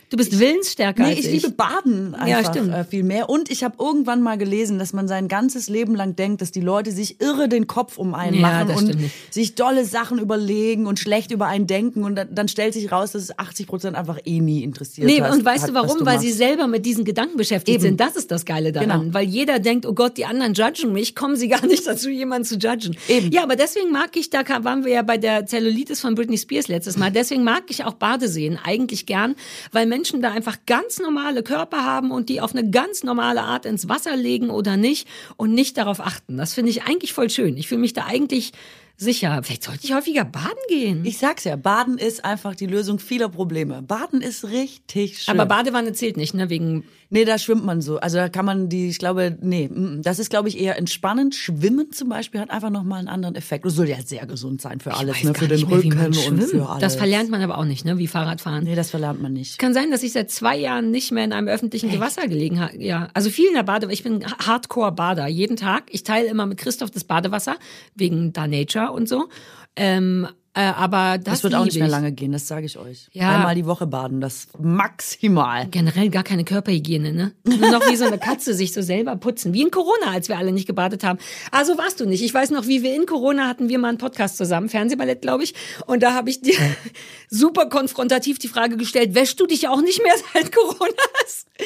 [0.10, 1.43] Du bist willensstärker Nee, als ich ich.
[1.43, 2.74] liebe Baden Ja, einfach stimmt.
[2.74, 3.30] äh, viel mehr.
[3.30, 6.62] Und ich habe irgendwann mal gelesen, dass man sein ganzes Leben lang denkt, dass die
[6.62, 8.95] Leute sich irre den Kopf um einen Ja, machen und
[9.30, 12.05] sich dolle Sachen überlegen und schlecht über einen denken.
[12.05, 15.22] Und dann, dann stellt sich raus, dass es 80 Prozent einfach eh nie interessiert Nee,
[15.22, 15.97] hast, und weißt hat, du warum?
[15.99, 16.38] du Weil sie machst.
[16.38, 17.82] selber mit diesen Gedanken beschäftigt Eben.
[17.84, 17.99] sind.
[17.99, 19.01] Das ist das Geile daran.
[19.01, 19.14] Genau.
[19.14, 22.45] Weil jeder denkt, oh Gott, die anderen judgen mich, kommen sie gar nicht dazu, jemanden
[22.45, 22.95] zu judgen.
[23.10, 23.30] Eben.
[23.34, 26.70] Ja, aber deswegen mag ich, da waren wir ja bei der Zellulitis von Britney Spears
[26.70, 29.36] letztes Mal, deswegen mag ich auch Badeseen eigentlich gern,
[29.74, 33.66] weil Menschen da einfach ganz normale Körper haben und die auf eine ganz normale Art
[33.66, 36.38] ins Wasser legen oder nicht und nicht darauf achten.
[36.38, 37.58] Das finde ich eigentlich voll schön.
[37.58, 38.54] Ich fühle mich da eigentlich
[38.98, 39.41] sicher.
[39.43, 41.06] Vielleicht sollte ich häufiger baden gehen.
[41.06, 43.82] Ich sag's ja, Baden ist einfach die Lösung vieler Probleme.
[43.82, 45.34] Baden ist richtig schön.
[45.34, 46.50] aber Badewanne zählt nicht, ne?
[46.50, 48.00] Wegen Nee, da schwimmt man so.
[48.00, 49.70] Also da kann man die, ich glaube, nee,
[50.02, 51.36] das ist, glaube ich, eher entspannend.
[51.36, 53.66] Schwimmen zum Beispiel hat einfach nochmal einen anderen Effekt.
[53.66, 55.34] Das soll ja sehr gesund sein für alles, ne?
[55.34, 56.82] Für den mehr, Rücken und für alles.
[56.82, 57.98] Das verlernt man aber auch nicht, ne?
[57.98, 58.66] Wie Fahrradfahren.
[58.66, 59.58] Nee, das verlernt man nicht.
[59.58, 62.78] Kann sein, dass ich seit zwei Jahren nicht mehr in einem öffentlichen Gewässer gelegen habe.
[62.84, 63.88] Ja, also viel in der Bade.
[63.89, 65.84] Ich bin Hardcore-Bader jeden Tag.
[65.91, 67.56] Ich teile immer mit Christoph das Badewasser
[67.95, 69.30] wegen Da Nature und so.
[69.76, 70.28] Ähm,
[70.58, 73.10] äh, aber das, Das wird auch nicht mehr lange gehen, das sage ich euch.
[73.14, 73.36] Ja.
[73.36, 75.68] Einmal die Woche baden, das maximal.
[75.68, 77.32] Generell gar keine Körperhygiene, ne?
[77.44, 79.54] Nur noch wie so eine Katze sich so selber putzen.
[79.54, 81.20] Wie in Corona, als wir alle nicht gebadet haben.
[81.52, 82.24] Also warst du nicht.
[82.24, 85.44] Ich weiß noch, wie wir in Corona hatten wir mal einen Podcast zusammen, Fernsehballett, glaube
[85.44, 85.54] ich.
[85.86, 86.58] Und da habe ich dir
[87.30, 90.92] super konfrontativ die Frage gestellt, wäschst du dich auch nicht mehr seit Corona?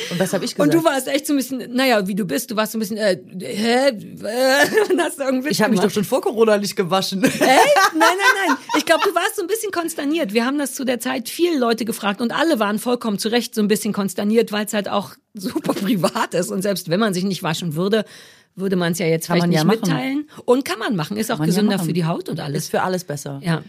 [0.09, 0.73] Und was habe ich Und gesagt?
[0.73, 2.97] du warst echt so ein bisschen, naja, wie du bist, du warst so ein bisschen,
[2.97, 3.91] äh, hä?
[4.21, 7.23] Äh, und hast irgendwie ich habe mich doch schon vor Corona nicht gewaschen.
[7.23, 7.39] Echt?
[7.39, 7.59] Nein,
[7.93, 8.57] nein, nein.
[8.77, 10.33] Ich glaube, du warst so ein bisschen konsterniert.
[10.33, 13.55] Wir haben das zu der Zeit viele Leute gefragt und alle waren vollkommen zu Recht
[13.55, 16.51] so ein bisschen konsterniert, weil es halt auch super privat ist.
[16.51, 18.05] Und selbst wenn man sich nicht waschen würde,
[18.55, 19.79] würde man es ja jetzt Kann vielleicht man nicht ja machen.
[19.81, 20.29] mitteilen.
[20.45, 21.17] Und kann man machen.
[21.17, 21.87] Ist auch man ja gesünder machen.
[21.87, 22.63] für die Haut und alles.
[22.63, 23.39] Ist für alles besser.
[23.43, 23.63] Ja.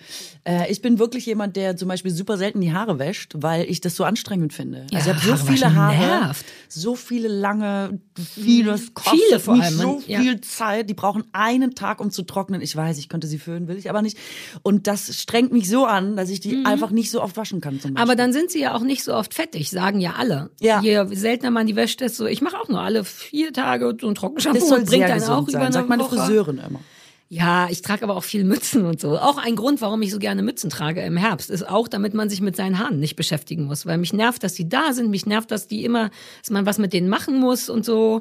[0.44, 3.80] Äh, ich bin wirklich jemand, der zum Beispiel super selten die Haare wäscht, weil ich
[3.80, 4.86] das so anstrengend finde.
[4.90, 6.46] Ja, also ich habe so Haare viele Haare, nervt.
[6.68, 10.20] so viele lange, vieles kostet Viele vor allem, so ja.
[10.20, 10.90] viel Zeit.
[10.90, 12.60] Die brauchen einen Tag, um zu trocknen.
[12.60, 14.18] Ich weiß, ich könnte sie föhnen, will ich aber nicht.
[14.62, 17.80] Und das strengt mich so an, dass ich die einfach nicht so oft waschen kann.
[17.80, 17.92] Zum.
[17.92, 17.96] Mhm.
[17.98, 20.50] Aber dann sind sie ja auch nicht so oft fettig, sagen ja alle.
[20.60, 20.80] Ja.
[20.80, 22.26] Je seltener man die wäscht, desto.
[22.26, 25.52] Ich mache auch nur alle vier Tage so ein Trockenshampoo und bringt gesund auch über
[25.52, 26.16] sein, eine sagt meine Woche.
[26.16, 26.80] Friseurin immer.
[27.28, 29.18] Ja, ich trage aber auch viel Mützen und so.
[29.18, 32.28] Auch ein Grund, warum ich so gerne Mützen trage im Herbst, ist auch, damit man
[32.28, 33.86] sich mit seinen Haaren nicht beschäftigen muss.
[33.86, 36.10] Weil mich nervt, dass die da sind, mich nervt, dass die immer,
[36.42, 38.20] dass man was mit denen machen muss und so.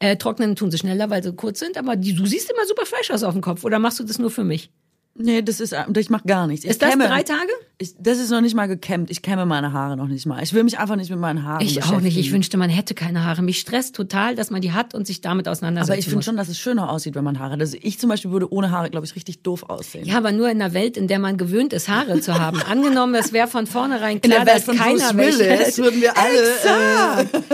[0.00, 2.84] Äh, trocknen tun sie schneller, weil sie kurz sind, aber die, du siehst immer super
[2.84, 3.64] fresh aus auf dem Kopf.
[3.64, 4.70] Oder machst du das nur für mich?
[5.14, 6.64] Nee, das ist, ich mach gar nichts.
[6.64, 7.50] Ich Ist das kämme- drei Tage?
[7.76, 9.10] Ich, das ist noch nicht mal gekämmt.
[9.10, 10.42] Ich kämme meine Haare noch nicht mal.
[10.42, 12.16] Ich will mich einfach nicht mit meinen Haaren Ich auch nicht.
[12.16, 13.42] Ich wünschte, man hätte keine Haare.
[13.42, 15.90] Mich stresst total, dass man die hat und sich damit auseinandersetzt.
[15.90, 17.60] Aber ich finde schon, dass es schöner aussieht, wenn man Haare hat.
[17.60, 20.06] Also ich zum Beispiel würde ohne Haare, glaube ich, richtig doof aussehen.
[20.06, 22.62] Ja, aber nur in einer Welt, in der man gewöhnt ist, Haare zu haben.
[22.70, 25.76] Angenommen, es wäre von vornherein In klar, der Welt dass keiner welche hätte.
[25.82, 27.44] würden wir alle, äh, Exakt.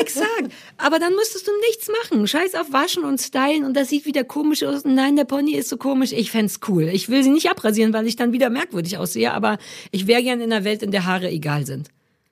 [0.00, 0.52] Exakt.
[0.78, 2.26] Aber dann müsstest du nichts machen.
[2.26, 4.84] Scheiß auf Waschen und Stylen und das sieht wieder komisch aus.
[4.84, 6.12] Nein, der Pony ist so komisch.
[6.12, 6.88] Ich fänd's cool.
[6.94, 9.58] Ich will sie nicht abrasieren, weil ich dann wieder merkwürdig aussehe, aber
[9.90, 11.88] ich wäre gern in einer Welt, in der Haare egal sind.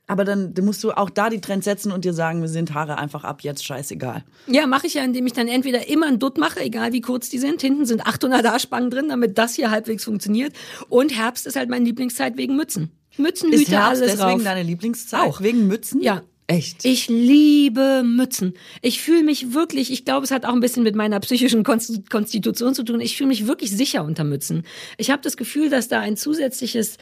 [0.08, 2.98] Aber dann, musst du auch da die Trends setzen und dir sagen, wir sind Haare
[2.98, 4.24] einfach ab jetzt scheißegal.
[4.46, 7.28] Ja, mache ich ja, indem ich dann entweder immer einen Dutt mache, egal wie kurz
[7.30, 7.60] die sind.
[7.62, 10.52] Hinten sind 800 Haarspangen drin, damit das hier halbwegs funktioniert.
[10.88, 12.90] Und Herbst ist halt meine Lieblingszeit wegen Mützen.
[13.16, 14.44] Mützen, Ist Hüte, Herbst alles deswegen rauf.
[14.44, 15.20] deine Lieblingszeit?
[15.20, 15.40] Auch.
[15.40, 16.02] Wegen Mützen?
[16.02, 16.22] Ja.
[16.52, 16.84] Echt?
[16.84, 18.54] Ich liebe Mützen.
[18.82, 22.10] Ich fühle mich wirklich, ich glaube, es hat auch ein bisschen mit meiner psychischen Konst-
[22.10, 23.00] Konstitution zu tun.
[23.00, 24.64] Ich fühle mich wirklich sicher unter Mützen.
[24.98, 26.98] Ich habe das Gefühl, dass da ein zusätzliches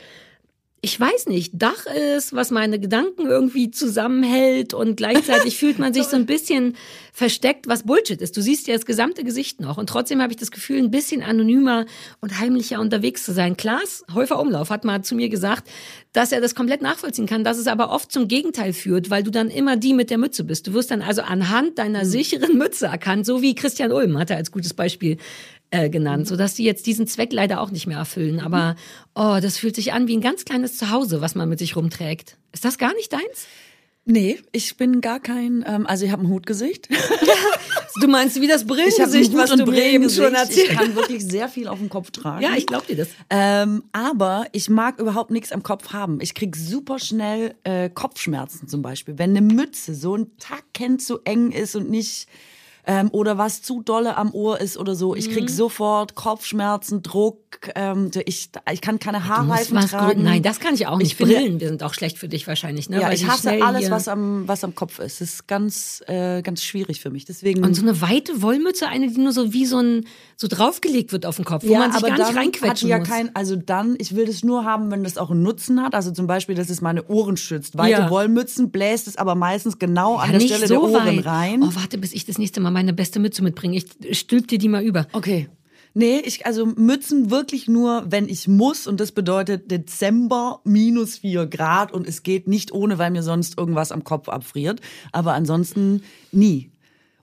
[0.82, 6.04] ich weiß nicht, Dach ist, was meine Gedanken irgendwie zusammenhält und gleichzeitig fühlt man sich
[6.04, 6.74] so ein bisschen
[7.12, 8.34] versteckt, was Bullshit ist.
[8.34, 11.22] Du siehst ja das gesamte Gesicht noch und trotzdem habe ich das Gefühl, ein bisschen
[11.22, 11.84] anonymer
[12.22, 13.58] und heimlicher unterwegs zu sein.
[13.58, 15.68] Klaas Häufer Umlauf hat mal zu mir gesagt,
[16.14, 19.30] dass er das komplett nachvollziehen kann, dass es aber oft zum Gegenteil führt, weil du
[19.30, 20.66] dann immer die mit der Mütze bist.
[20.66, 24.38] Du wirst dann also anhand deiner sicheren Mütze erkannt, so wie Christian Ulm hat er
[24.38, 25.18] als gutes Beispiel
[25.70, 28.40] äh, genannt, so dass die jetzt diesen Zweck leider auch nicht mehr erfüllen.
[28.40, 28.76] Aber
[29.14, 32.36] oh, das fühlt sich an wie ein ganz kleines Zuhause, was man mit sich rumträgt.
[32.52, 33.46] Ist das gar nicht deins?
[34.06, 36.88] Nee, ich bin gar kein, ähm, also ich habe ein Hutgesicht.
[38.00, 41.24] Du meinst wie das Ich Brillengesicht, was du mir eben schon Ich erzählt kann wirklich
[41.24, 42.42] sehr viel auf dem Kopf tragen.
[42.42, 43.08] Ja, ich glaub dir das.
[43.28, 46.20] Ähm, aber ich mag überhaupt nichts am Kopf haben.
[46.20, 49.18] Ich krieg super schnell äh, Kopfschmerzen zum Beispiel.
[49.18, 52.28] Wenn eine Mütze so ein Tacken zu eng ist und nicht
[52.92, 55.14] ähm, oder was zu dolle am Ohr ist oder so.
[55.14, 55.32] Ich Mhm.
[55.34, 57.38] krieg sofort Kopfschmerzen, Druck.
[57.74, 60.20] Ähm, ich, ich kann keine Du Haarreifen was tragen.
[60.20, 61.16] grün- Nein, das kann ich auch Ich nicht.
[61.16, 63.00] finde- Brillen sind auch schlecht für dich wahrscheinlich, ne?
[63.00, 65.20] Ja, Weil ich hasse alles, was am, was am Kopf ist.
[65.20, 67.24] Das ist ganz, äh, ganz schwierig für mich.
[67.26, 67.64] Deswegen.
[67.64, 71.26] Und so eine weite Wollmütze, eine, die nur so wie so ein so draufgelegt wird
[71.26, 73.08] auf den Kopf, wo man sich gar nicht reinquetschen ja muss.
[73.08, 75.94] kein, also dann, ich will das nur haben, wenn das auch einen Nutzen hat.
[75.94, 77.76] Also zum Beispiel, dass es meine Ohren schützt.
[77.76, 78.10] Weite Ja.
[78.10, 81.26] Wollmützen bläst es aber meistens genau an Ja, der nicht Stelle so der Ohren weit.
[81.26, 81.62] rein.
[81.62, 83.76] Oh, warte, bis ich das nächste Mal meine beste Mütze mitbringe.
[83.76, 85.06] Ich stülp dir die mal über.
[85.12, 85.48] Okay.
[85.92, 88.86] Nee, ich, also Mützen wirklich nur, wenn ich muss.
[88.86, 91.92] Und das bedeutet Dezember minus vier Grad.
[91.92, 94.80] Und es geht nicht ohne, weil mir sonst irgendwas am Kopf abfriert.
[95.12, 96.02] Aber ansonsten
[96.32, 96.70] nie.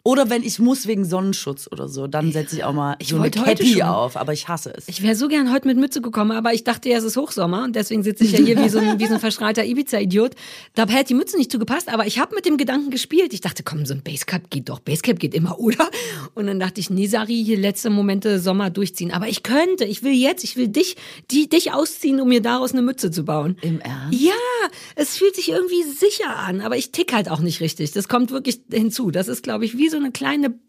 [0.07, 3.17] Oder wenn ich muss wegen Sonnenschutz oder so, dann setze ich auch mal Ich so
[3.17, 4.15] eine Cappy auf.
[4.15, 4.87] Aber ich hasse es.
[4.87, 7.65] Ich wäre so gern heute mit Mütze gekommen, aber ich dachte ja, es ist Hochsommer
[7.65, 10.31] und deswegen sitze ich ja hier wie so ein, wie so ein verschreiter Ibiza-Idiot.
[10.75, 13.33] Da hätte die Mütze nicht zugepasst, aber ich habe mit dem Gedanken gespielt.
[13.33, 14.79] Ich dachte, komm, so ein Basecap geht doch.
[14.79, 15.89] Basecap geht immer, oder?
[16.35, 19.11] Und dann dachte ich, nee, Sari, hier letzte Momente Sommer durchziehen.
[19.11, 20.95] Aber ich könnte, ich will jetzt, ich will dich,
[21.31, 23.57] die, dich ausziehen, um mir daraus eine Mütze zu bauen.
[23.61, 24.17] Im Ernst?
[24.17, 24.31] Ja,
[24.95, 27.91] es fühlt sich irgendwie sicher an, aber ich tick halt auch nicht richtig.
[27.91, 29.11] Das kommt wirklich hinzu.
[29.11, 30.59] Das ist, glaube ich, wie so eine kleine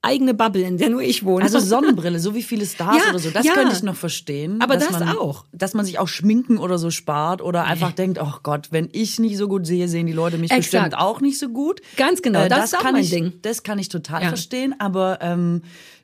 [0.00, 1.44] eigene Bubble, in der nur ich wohne.
[1.44, 3.52] Also Sonnenbrille, so wie viele Stars Ja, oder so, das ja.
[3.54, 4.60] könnte ich noch verstehen.
[4.60, 5.44] Aber dass das man, auch.
[5.52, 9.18] Dass man sich auch Schminken oder so spart oder einfach denkt, oh Gott, wenn ich
[9.18, 10.72] nicht so gut sehe, sehen die Leute mich Exakt.
[10.72, 11.80] bestimmt auch nicht so gut.
[11.80, 13.32] Äh, Ganz genau, das ist auch kann mein ich, Ding.
[13.42, 14.28] Das kann ich total Ja.
[14.28, 15.62] verstehen, aber ähm,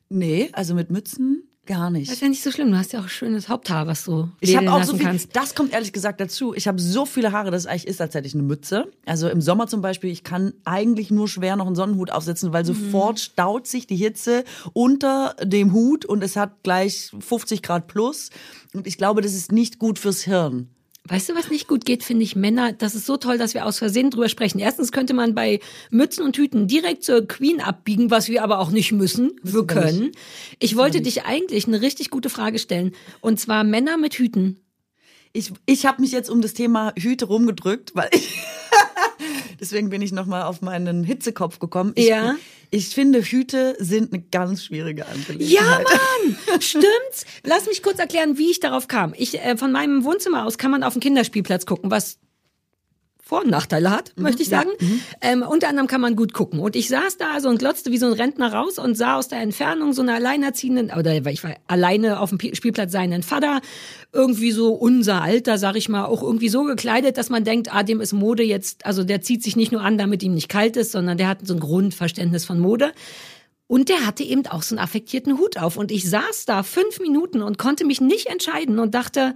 [0.09, 2.09] nee, also mit Mützen gar nicht.
[2.09, 2.71] Das ist ja nicht so schlimm.
[2.71, 5.35] Du hast ja auch schönes Haupthaar, was du Ich habe auch lassen so viel, kannst.
[5.35, 6.55] das kommt ehrlich gesagt dazu.
[6.55, 8.91] Ich habe so viele Haare, dass es eigentlich ist, als hätte ich eine Mütze.
[9.07, 12.63] Also im Sommer zum Beispiel, ich kann eigentlich nur schwer noch einen Sonnenhut aufsetzen, weil
[12.65, 12.67] Mhm.
[12.69, 18.31] sofort staut sich die Hitze unter dem Hut und es hat gleich 50 Grad plus.
[18.75, 20.69] Und ich glaube, das ist nicht gut fürs Hirn.
[21.07, 22.73] Weißt du, was nicht gut geht, finde ich Männer.
[22.73, 24.59] Das ist so toll, dass wir aus Versehen drüber sprechen.
[24.59, 28.71] Erstens könnte man bei Mützen und Hüten direkt zur Queen abbiegen, was wir aber auch
[28.71, 29.33] nicht müssen.
[29.43, 30.13] Wir wir können.
[30.61, 32.95] Ich wollte dich eigentlich eine richtig gute Frage stellen.
[33.21, 34.61] Und zwar Männer mit Hüten.
[35.35, 38.39] Ich, ich habe mich jetzt um das Thema Hüte rumgedrückt, weil ich
[39.65, 41.93] deswegen bin ich nochmal auf meinen Hitzekopf gekommen.
[41.95, 42.37] Ich, Ja.
[42.71, 45.51] ich finde, Hüte sind eine ganz schwierige Angelegenheit.
[45.51, 45.63] Ja,
[46.53, 46.61] Mann!
[46.61, 47.25] Stimmt's?
[47.45, 49.15] Lass mich kurz erklären, wie ich darauf kam.
[49.17, 52.19] Ich, äh, von meinem Wohnzimmer aus kann man auf den Kinderspielplatz gucken, was
[53.27, 54.69] Vor- und Nachteile hat, möchte ich sagen.
[55.23, 56.61] Ähm, unter anderem kann man gut gucken.
[56.61, 59.29] Und ich saß da so und glotzte wie so ein Rentner raus und sah aus
[59.29, 63.23] der Entfernung so eine alleinerziehenden, oder weil ich war alleine auf dem Pi- Spielplatz seinen
[63.23, 63.63] Vater,
[64.13, 67.83] irgendwie so unser Alter, sag ich mal, auch irgendwie so gekleidet, dass man denkt, ah,
[67.83, 70.77] dem ist Mode jetzt, also der zieht sich nicht nur an, damit ihm nicht kalt
[70.77, 72.93] ist, sondern der hat so ein Grundverständnis von Mode.
[73.67, 75.79] Und der hatte eben auch so einen affektierten Hut auf.
[75.79, 79.35] Und ich saß da fünf Minuten und konnte mich nicht entscheiden und dachte,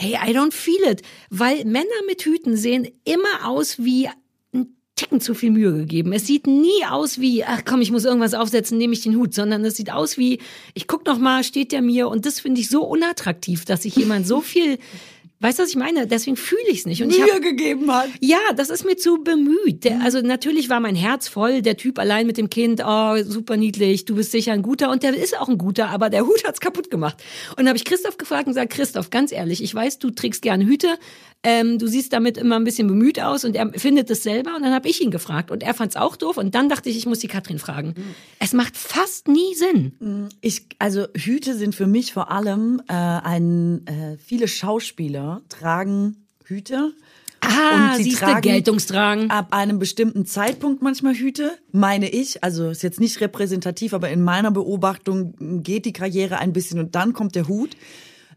[0.00, 1.02] hey, I don't feel it.
[1.30, 4.08] Weil Männer mit Hüten sehen immer aus wie
[4.52, 6.12] ein Ticken zu viel Mühe gegeben.
[6.12, 9.34] Es sieht nie aus wie, ach komm, ich muss irgendwas aufsetzen, nehme ich den Hut,
[9.34, 10.38] sondern es sieht aus wie,
[10.74, 13.96] ich guck noch mal, steht der mir und das finde ich so unattraktiv, dass sich
[13.96, 14.78] jemand so viel
[15.40, 16.08] Weißt du, was ich meine?
[16.08, 17.00] Deswegen fühle ich es nicht.
[17.00, 18.08] Und Mühe ich hab, gegeben hat.
[18.20, 19.84] ja, das ist mir zu bemüht.
[19.84, 23.56] Der, also natürlich war mein Herz voll, der Typ allein mit dem Kind, oh, super
[23.56, 26.42] niedlich, du bist sicher ein guter und der ist auch ein guter, aber der Hut
[26.44, 27.22] hat's kaputt gemacht.
[27.50, 30.42] Und dann habe ich Christoph gefragt und gesagt, Christoph, ganz ehrlich, ich weiß, du trägst
[30.42, 30.98] gerne Hüte,
[31.44, 34.62] ähm, du siehst damit immer ein bisschen bemüht aus und er findet es selber und
[34.62, 37.06] dann habe ich ihn gefragt und er fand's auch doof und dann dachte ich, ich
[37.06, 37.94] muss die Katrin fragen.
[38.40, 40.28] Es macht fast nie Sinn.
[40.40, 46.92] Ich, also Hüte sind für mich vor allem äh, ein, äh, viele Schauspieler tragen Hüte.
[47.40, 49.30] Ah, Und sie tragen Geltungstragen.
[49.30, 52.42] ab einem bestimmten Zeitpunkt manchmal Hüte, meine ich.
[52.42, 56.96] Also ist jetzt nicht repräsentativ, aber in meiner Beobachtung geht die Karriere ein bisschen und
[56.96, 57.76] dann kommt der Hut.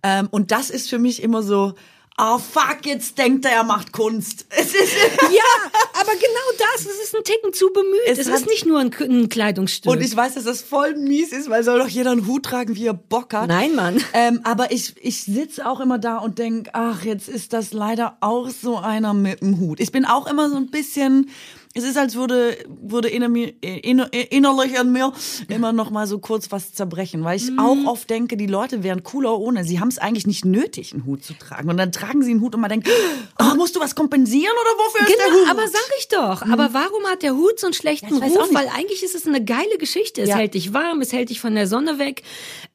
[0.04, 1.74] Ähm, und das ist für mich immer so,
[2.22, 4.46] oh fuck, jetzt denkt er, er macht Kunst.
[4.62, 8.00] Es ist Ja, aber genau das, es ist ein Ticken zu bemüht.
[8.08, 9.92] Es, Es ist nicht nur ein, ein Kleidungsstück.
[9.92, 12.76] Und ich weiß, dass das voll mies ist, weil soll doch jeder einen Hut tragen,
[12.76, 13.48] wie er Bock hat.
[13.48, 14.04] Nein, Mann.
[14.14, 18.18] Ähm, aber ich, ich sitze auch immer da und denk, ach, jetzt ist das leider
[18.22, 19.80] auch so einer mit dem Hut.
[19.80, 21.30] Ich bin auch immer so ein bisschen,
[21.74, 25.14] es ist, als würde, würde inner, mir- inner, innerlich an mir
[25.48, 27.60] immer noch mal so kurz was zerbrechen, weil ich Mhm.
[27.60, 29.64] auch oft denke, die Leute wären cooler ohne.
[29.64, 31.70] Sie haben es eigentlich nicht nötig, einen Hut zu tragen.
[31.70, 32.90] Und dann tragen sie einen Hut und man denkt,
[33.40, 35.50] oh, musst du was kompensieren oder wofür ist der Genau, Hut?
[35.50, 36.42] aber sag ich doch.
[36.52, 38.50] Aber warum hat der Hut so einen schlechten Ja, Ruf?
[38.54, 40.22] Weil eigentlich ist es eine geile Geschichte.
[40.24, 40.36] Es Ja.
[40.38, 42.24] hält dich warm, es hält dich von der Sonne weg.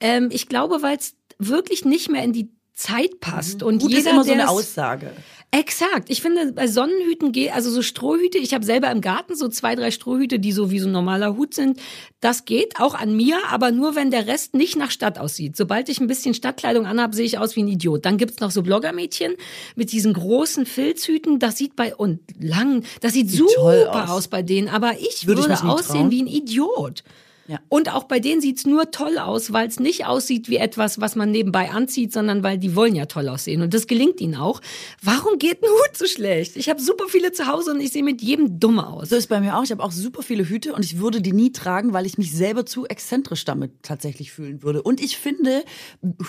[0.01, 3.63] Ähm, ich glaube, weil es wirklich nicht mehr in die Zeit passt.
[3.63, 5.11] Und Hut jeder, ist immer so eine Aussage.
[5.53, 6.11] Exakt.
[6.11, 9.75] Ich finde, bei Sonnenhüten geht, also so Strohhüte, ich habe selber im Garten so zwei,
[9.75, 11.79] drei Strohhüte, die so wie so ein normaler Hut sind.
[12.21, 15.57] Das geht auch an mir, aber nur wenn der Rest nicht nach Stadt aussieht.
[15.57, 18.05] Sobald ich ein bisschen Stadtkleidung anhab, sehe ich aus wie ein Idiot.
[18.05, 19.35] Dann gibt's noch so Bloggermädchen
[19.77, 21.39] mit diesen großen Filzhüten.
[21.39, 24.11] Das sieht bei und lang, das sieht, Sieht super aus.
[24.11, 24.29] aus.
[24.29, 24.69] bei denen.
[24.69, 26.11] Aber ich Würde ich würde, nie aussehen trauen.
[26.11, 27.03] wie ein Idiot.
[27.49, 27.61] Ja.
[27.69, 31.17] Und auch bei denen sieht's nur toll aus, weil es nicht aussieht wie etwas, was
[31.17, 33.63] man nebenbei anzieht, sondern weil die wollen ja toll aussehen.
[33.63, 34.61] Und das gelingt ihnen auch.
[35.03, 36.57] Warum geht ein Hut so schlecht?
[36.57, 39.11] Ich habe super viele zu Hause und ich sehe mit jedem dumm aus.
[39.11, 39.63] So ist bei mir auch.
[39.63, 42.33] Ich habe auch super viele Hüte und ich würde die nie tragen, weil ich mich
[42.33, 44.83] selber zu exzentrisch damit tatsächlich fühlen würde.
[44.83, 45.65] Und ich finde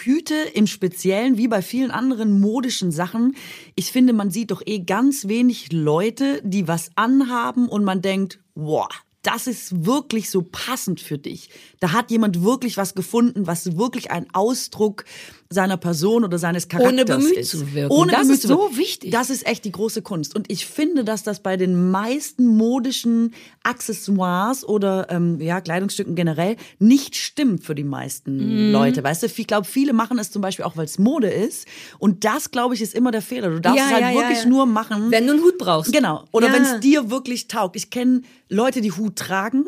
[0.04, 3.36] Hüte im Speziellen, wie bei vielen anderen modischen Sachen,
[3.76, 8.40] ich finde, man sieht doch eh ganz wenig Leute, die was anhaben und man denkt,
[8.56, 8.88] wow.
[9.28, 11.50] Das ist wirklich so passend für dich.
[11.82, 15.04] Da hat jemand wirklich was gefunden, was wirklich ein Ausdruck
[15.50, 17.52] seiner Person oder seines Charakters Ohne bemüht ist.
[17.52, 17.92] zu wirken.
[17.94, 19.12] Ohne Das bemüht ist so wichtig.
[19.12, 20.36] Das ist echt die große Kunst.
[20.36, 23.34] Und ich finde, dass das bei den meisten modischen
[23.64, 28.72] Accessoires oder ähm, ja, Kleidungsstücken generell nicht stimmt für die meisten Mhm.
[28.72, 29.04] Leute.
[29.04, 31.68] Weißt du, ich glaube, viele machen es zum Beispiel auch, weil es Mode ist.
[32.00, 33.50] Und das, glaube ich, ist immer der Fehler.
[33.50, 34.50] Du darfst Ja, es halt ja, wirklich ja.
[34.50, 35.12] nur machen.
[35.12, 35.94] Wenn du einen Hut brauchst.
[35.94, 36.26] Genau.
[36.32, 37.76] Oder wenn es dir wirklich taugt.
[37.76, 39.66] Ich kenne Leute, die Hut tragen.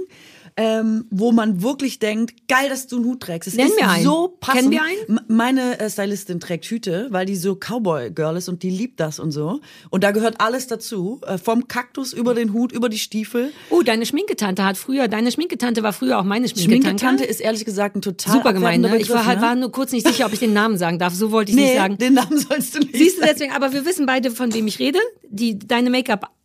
[0.61, 3.47] Ähm, wo man wirklich denkt, geil, dass du einen Hut trägst.
[3.47, 4.03] Es Nenn ist mir einen.
[4.03, 4.59] so passend.
[4.59, 5.19] Kennen wir einen?
[5.29, 9.31] Meine äh, Stylistin trägt Hüte, weil die so Cowboy-Girl ist und die liebt das und
[9.31, 9.61] so.
[9.89, 11.21] Und da gehört alles dazu.
[11.25, 13.53] Äh, vom Kaktus über den Hut, über die Stiefel.
[13.69, 16.81] Oh, deine Schminketante hat früher, deine Schminketante war früher auch meine Schminketante.
[16.87, 18.97] Schminketante ist ehrlich gesagt ein total Super gemein, ne?
[18.97, 19.45] Ich war, Begriff, halt, ne?
[19.45, 21.13] war nur kurz nicht sicher, ob ich den Namen sagen darf.
[21.13, 21.97] So wollte ich Nee, nicht sagen.
[21.97, 24.79] den Namen sollst du nicht Siehst du deswegen, aber wir wissen beide, von wem ich
[24.79, 24.99] rede.
[25.29, 25.89] Die, deine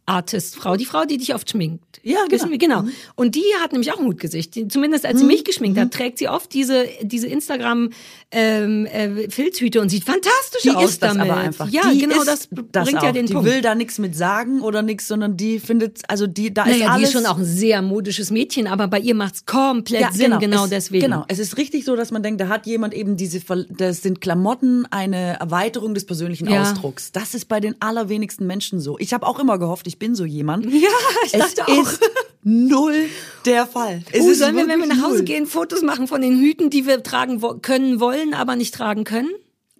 [0.06, 2.00] Make-up-Artist-Frau, die Frau, die dich oft schminkt.
[2.02, 2.48] Ja, genau.
[2.58, 2.84] Genau.
[3.14, 4.54] Und die hat nämlich auch ein Hutgesicht.
[4.54, 7.90] Die, zumindest als sie mich geschminkt hat, trägt sie oft diese, diese Instagram,
[8.30, 11.30] ähm, äh, Filzhüte und sieht fantastisch Die aus ist das damit.
[11.30, 11.68] aber einfach.
[11.70, 13.04] Ja, die genau, ist das das bringt auch.
[13.04, 13.48] ja den die Punkt.
[13.48, 16.84] will da nichts mit sagen oder nichts, sondern die findet, also die, da ist naja,
[16.84, 17.08] die alles.
[17.08, 20.70] ist schon auch ein sehr modisches Mädchen, aber bei ihr macht's komplett Sinn, genau, es,
[20.70, 21.04] deswegen.
[21.04, 23.40] Genau, es ist richtig so, dass man denkt, da hat jemand eben diese,
[23.70, 26.62] das sind Klamotten eine Erweiterung des persönlichen Ja.
[26.62, 27.12] Ausdrucks.
[27.12, 28.98] Das ist bei den allerwenigsten Menschen so.
[28.98, 30.66] Ich habe auch immer gehofft, ich bin so jemand.
[30.72, 30.88] Ja,
[31.26, 31.82] ich es dachte auch.
[31.90, 32.00] ist
[32.42, 33.08] null
[33.46, 34.02] der Fall.
[34.12, 35.24] Es ist sollen wir, wenn wir nach Hause null.
[35.24, 39.30] gehen, Fotos machen von den Hüten, die wir tragen können, wollen, aber nicht tragen können?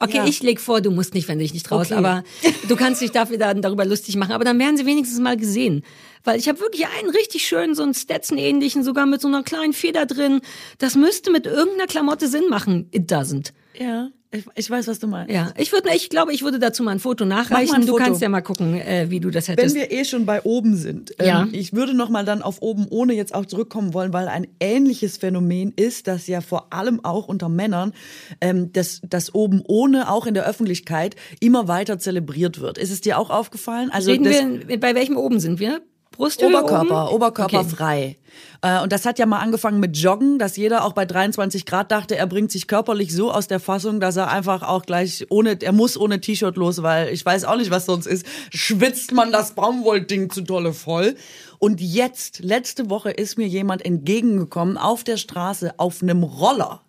[0.01, 0.27] Okay, Ja.
[0.27, 1.99] ich leg vor, du musst nicht, wenn du dich nicht traust, Okay.
[1.99, 2.25] aber
[2.69, 4.33] du kannst dich dafür dann darüber lustig machen.
[4.33, 5.83] Aber dann werden sie wenigstens mal gesehen.
[6.25, 9.73] Weil ich habe wirklich einen richtig schönen, so einen Stetson-ähnlichen, sogar mit so einer kleinen
[9.73, 10.41] Feder drin.
[10.79, 12.89] Das müsste mit irgendeiner Klamotte Sinn machen.
[12.93, 13.53] It doesn't.
[13.79, 15.33] Ja, ich, ich weiß, was du meinst.
[15.33, 17.75] Ja, ich würde, ich glaube, ich würde dazu mal ein Foto nachreichen.
[17.75, 18.05] Ein Du Foto.
[18.05, 19.75] kannst ja mal gucken, äh, wie du das Wenn hättest.
[19.77, 21.49] wir eh schon bei oben sind, ähm, Ja.
[21.53, 25.17] ich würde noch mal dann auf oben ohne jetzt auch zurückkommen wollen, weil ein ähnliches
[25.19, 27.93] Phänomen ist, dass ja vor allem auch unter Männern
[28.41, 32.79] ähm, das, das oben ohne auch in der Öffentlichkeit immer weiter zelebriert wird.
[32.79, 33.91] Ist es dir auch aufgefallen?
[33.93, 35.81] Also Reden das, wir, bei welchem oben sind wir?
[36.17, 37.15] Brusthöhe Oberkörper, oben?
[37.17, 37.69] Oberkörper Okay.
[37.69, 38.17] frei.
[38.63, 41.91] Äh, Und das hat ja mal angefangen mit Joggen, dass jeder auch bei 23 Grad
[41.93, 45.61] dachte, er bringt sich körperlich so aus der Fassung, dass er einfach auch gleich ohne,
[45.61, 48.25] er muss ohne T-Shirt los, weil ich weiß auch nicht, was sonst ist.
[48.51, 51.17] Schwitzt man das Baumwollding zu dolle voll.
[51.59, 56.81] Und jetzt, letzte Woche ist mir jemand entgegengekommen auf der Straße auf einem Roller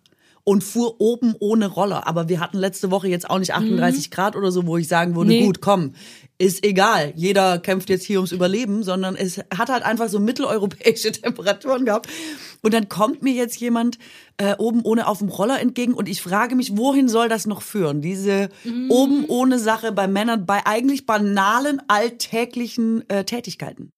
[0.44, 2.06] und fuhr oben ohne Roller.
[2.06, 5.16] Aber wir hatten letzte Woche jetzt auch nicht 38 Grad oder so, wo ich sagen
[5.16, 5.44] würde, Nee.
[5.44, 5.94] gut, komm,
[6.38, 7.12] ist egal.
[7.16, 12.08] Jeder kämpft jetzt hier ums Überleben, sondern es hat halt einfach so mitteleuropäische Temperaturen gehabt.
[12.62, 13.98] Und dann kommt mir jetzt jemand
[14.38, 17.62] äh, oben ohne auf dem Roller entgegen und ich frage mich, wohin soll das noch
[17.62, 18.02] führen?
[18.02, 18.48] Diese
[18.88, 23.90] oben ohne Sache bei Männern, bei eigentlich banalen, alltäglichen äh, Tätigkeiten.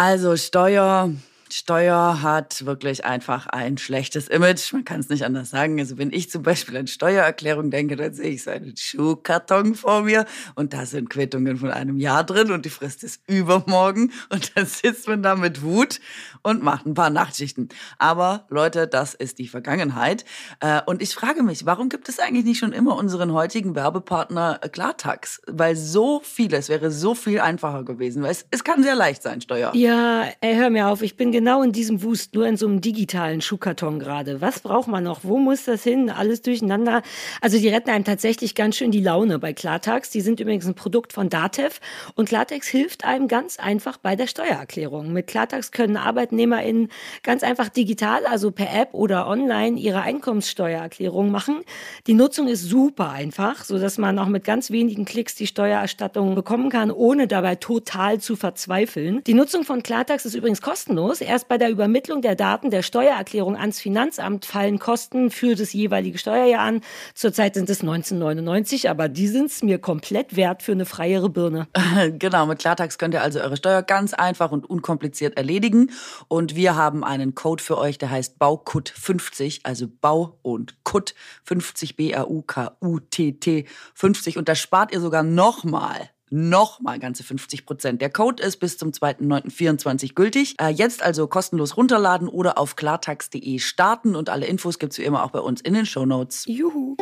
[0.00, 1.12] Also Steuer,
[1.50, 4.72] Steuer hat wirklich einfach ein schlechtes Image.
[4.72, 5.78] Man kann es nicht anders sagen.
[5.78, 10.02] Also wenn ich zum Beispiel an Steuererklärung denke, dann sehe ich so einen Schuhkarton vor
[10.02, 14.56] mir und da sind Quittungen von einem Jahr drin und die Frist ist übermorgen und
[14.56, 16.00] dann sitzt man da mit Wut
[16.42, 17.68] und macht ein paar Nachtschichten.
[17.98, 20.24] Aber Leute, das ist die Vergangenheit.
[20.60, 24.60] Äh, Und ich frage mich, warum gibt es eigentlich nicht schon immer unseren heutigen Werbepartner
[24.62, 25.40] äh, Klartax?
[25.46, 28.22] Weil so vieles wäre so viel einfacher gewesen.
[28.22, 29.72] Weil es, es kann sehr leicht sein, Steuer.
[29.74, 32.80] Ja, ey, hör mir auf, ich bin genau in diesem Wust, nur in so einem
[32.80, 34.40] digitalen Schuhkarton gerade.
[34.40, 35.20] Was braucht man noch?
[35.22, 36.10] Wo muss das hin?
[36.10, 37.02] Alles durcheinander.
[37.40, 40.10] Also die retten einem tatsächlich ganz schön die Laune bei Klartax.
[40.10, 41.80] Die sind übrigens ein Produkt von Datev
[42.14, 45.12] und Klartax hilft einem ganz einfach bei der Steuererklärung.
[45.12, 45.96] Mit Klartax können
[46.28, 46.88] ArbeitnehmerInnen
[47.22, 51.62] ganz einfach digital, also per App oder online, ihre Einkommenssteuererklärung machen.
[52.06, 56.34] Die Nutzung ist super einfach, so dass man auch mit ganz wenigen Klicks die Steuererstattung
[56.34, 59.22] bekommen kann, ohne dabei total zu verzweifeln.
[59.26, 61.20] Die Nutzung von Klartax ist übrigens kostenlos.
[61.20, 66.18] Erst bei der Übermittlung der Daten der Steuererklärung ans Finanzamt fallen Kosten für das jeweilige
[66.18, 66.80] Steuerjahr an.
[67.14, 71.66] Zurzeit sind es 1999, aber die sind es mir komplett wert für eine freiere Birne.
[72.18, 75.90] Genau, mit Klartax könnt ihr also eure Steuer ganz einfach und unkompliziert erledigen.
[76.26, 81.14] Und wir haben einen Code für euch, der heißt BAUKUT50, also Bau und Kut
[81.44, 84.38] 50, B-A-U-K-U-T-T 50.
[84.38, 86.10] Und da spart ihr sogar nochmal.
[86.30, 88.02] Nochmal ganze 50 Prozent.
[88.02, 90.56] Der Code ist bis zum 2.9.24 gültig.
[90.60, 95.24] Äh, jetzt also kostenlos runterladen oder auf klartax.de starten und alle Infos gibt's wie immer
[95.24, 96.44] auch bei uns in den Shownotes.
[96.46, 96.96] Juhu.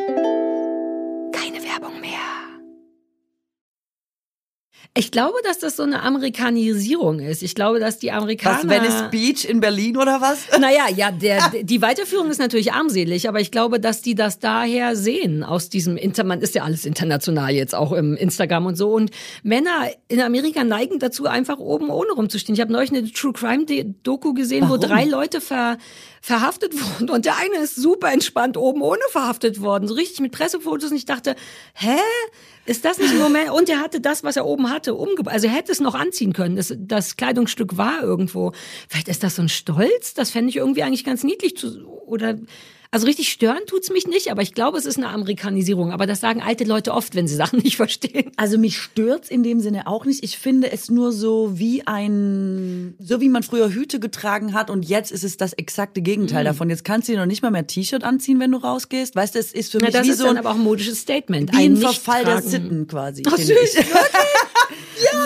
[4.97, 7.43] Ich glaube, dass das so eine Amerikanisierung ist.
[7.43, 8.65] Ich glaube, dass die Amerikaner.
[8.65, 10.47] Was, Venice Beach in Berlin oder was?
[10.59, 14.97] Naja, ja, der, die Weiterführung ist natürlich armselig, aber ich glaube, dass die das daher
[14.97, 18.95] sehen aus diesem Inter, man ist ja alles international jetzt auch im Instagram und so
[18.95, 19.11] und
[19.43, 22.55] Männer in Amerika neigen dazu einfach oben ohne rumzustehen.
[22.55, 23.67] Ich habe neulich eine True Crime
[24.03, 24.83] Doku gesehen, Warum?
[24.83, 25.77] wo drei Leute ver,
[26.27, 30.33] verhaftet wurden und der eine ist super entspannt oben ohne verhaftet worden, so richtig mit
[30.33, 31.37] Pressefotos und ich dachte,
[31.75, 31.99] hä?
[32.65, 33.51] Ist das nicht im Moment?
[33.51, 35.33] Und er hatte das, was er oben hatte, umgebracht.
[35.33, 36.57] Also er hätte es noch anziehen können.
[36.57, 38.51] Das, das Kleidungsstück war irgendwo.
[38.89, 40.15] Vielleicht ist das so ein Stolz.
[40.15, 42.35] Das fände ich irgendwie eigentlich ganz niedlich zu, oder,
[42.97, 45.93] also richtig stören tut's mich nicht, aber ich glaube, es ist eine Amerikanisierung.
[45.93, 48.33] Aber das sagen alte Leute oft, wenn sie Sachen nicht verstehen.
[48.39, 50.25] Also mich stört's in dem Sinne auch nicht.
[50.25, 54.89] Ich finde es nur so wie ein, so wie man früher Hüte getragen hat und
[54.89, 56.47] jetzt ist es das exakte Gegenteil Mhm.
[56.47, 56.71] davon.
[56.71, 59.15] Jetzt kannst du dir noch nicht mal mehr T-Shirt anziehen, wenn du rausgehst.
[59.15, 60.99] Weißt du, es ist für mich das wie ist so ein, aber auch ein modisches
[61.01, 61.53] Statement.
[61.53, 62.41] wie ein Ein Verfall der.
[62.41, 63.23] Sitten quasi.
[63.27, 63.87] Ach, süß, ich.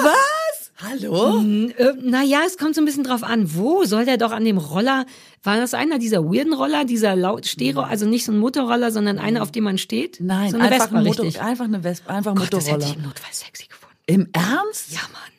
[0.03, 0.40] Was?
[0.83, 1.39] Hallo?
[1.41, 3.55] Äh, naja, es kommt so ein bisschen drauf an.
[3.55, 5.05] Wo soll der doch an dem Roller?
[5.43, 9.19] War das einer dieser weirden Roller, dieser laut Stereo, also nicht so ein Motorroller, sondern
[9.19, 10.19] einer, auf dem man steht?
[10.21, 11.43] Nein, so eine einfach, Vespa, ein Motor, richtig.
[11.43, 12.91] einfach eine Vespa, einfach Gott, das hätte Motorroller.
[12.91, 13.97] ich im Notfall sexy gefunden.
[14.07, 14.93] Im Ernst?
[14.93, 15.31] Ja, Mann.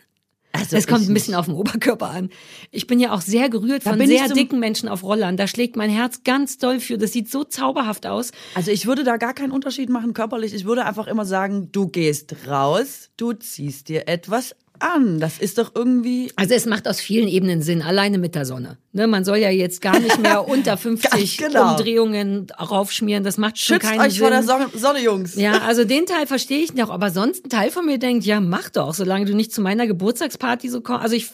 [0.54, 2.30] Also es kommt ein bisschen auf den Oberkörper an.
[2.72, 5.38] Ich bin ja auch sehr gerührt Da von sehr dicken Menschen auf Rollern.
[5.38, 6.98] Da schlägt mein Herz ganz doll für.
[6.98, 8.32] Das sieht so zauberhaft aus.
[8.54, 10.54] Also ich würde da gar keinen Unterschied machen körperlich.
[10.54, 15.20] Ich würde einfach immer sagen, du gehst raus, du ziehst dir etwas an.
[15.20, 18.78] Das ist doch irgendwie Also es macht aus vielen Ebenen Sinn, alleine mit der Sonne.
[18.94, 21.72] Ne, man soll ja jetzt gar nicht mehr unter 50 Ganz genau.
[21.72, 23.24] Umdrehungen raufschmieren.
[23.24, 24.22] Das macht schon schützt keinen euch Sinn.
[24.22, 25.36] vor der Sonne, Sonne Jungs.
[25.36, 28.40] Ja, also den Teil verstehe ich noch, aber sonst ein Teil von mir denkt, ja,
[28.42, 31.04] mach doch, solange du nicht zu meiner Geburtstagsparty so kommst.
[31.04, 31.30] Also ich,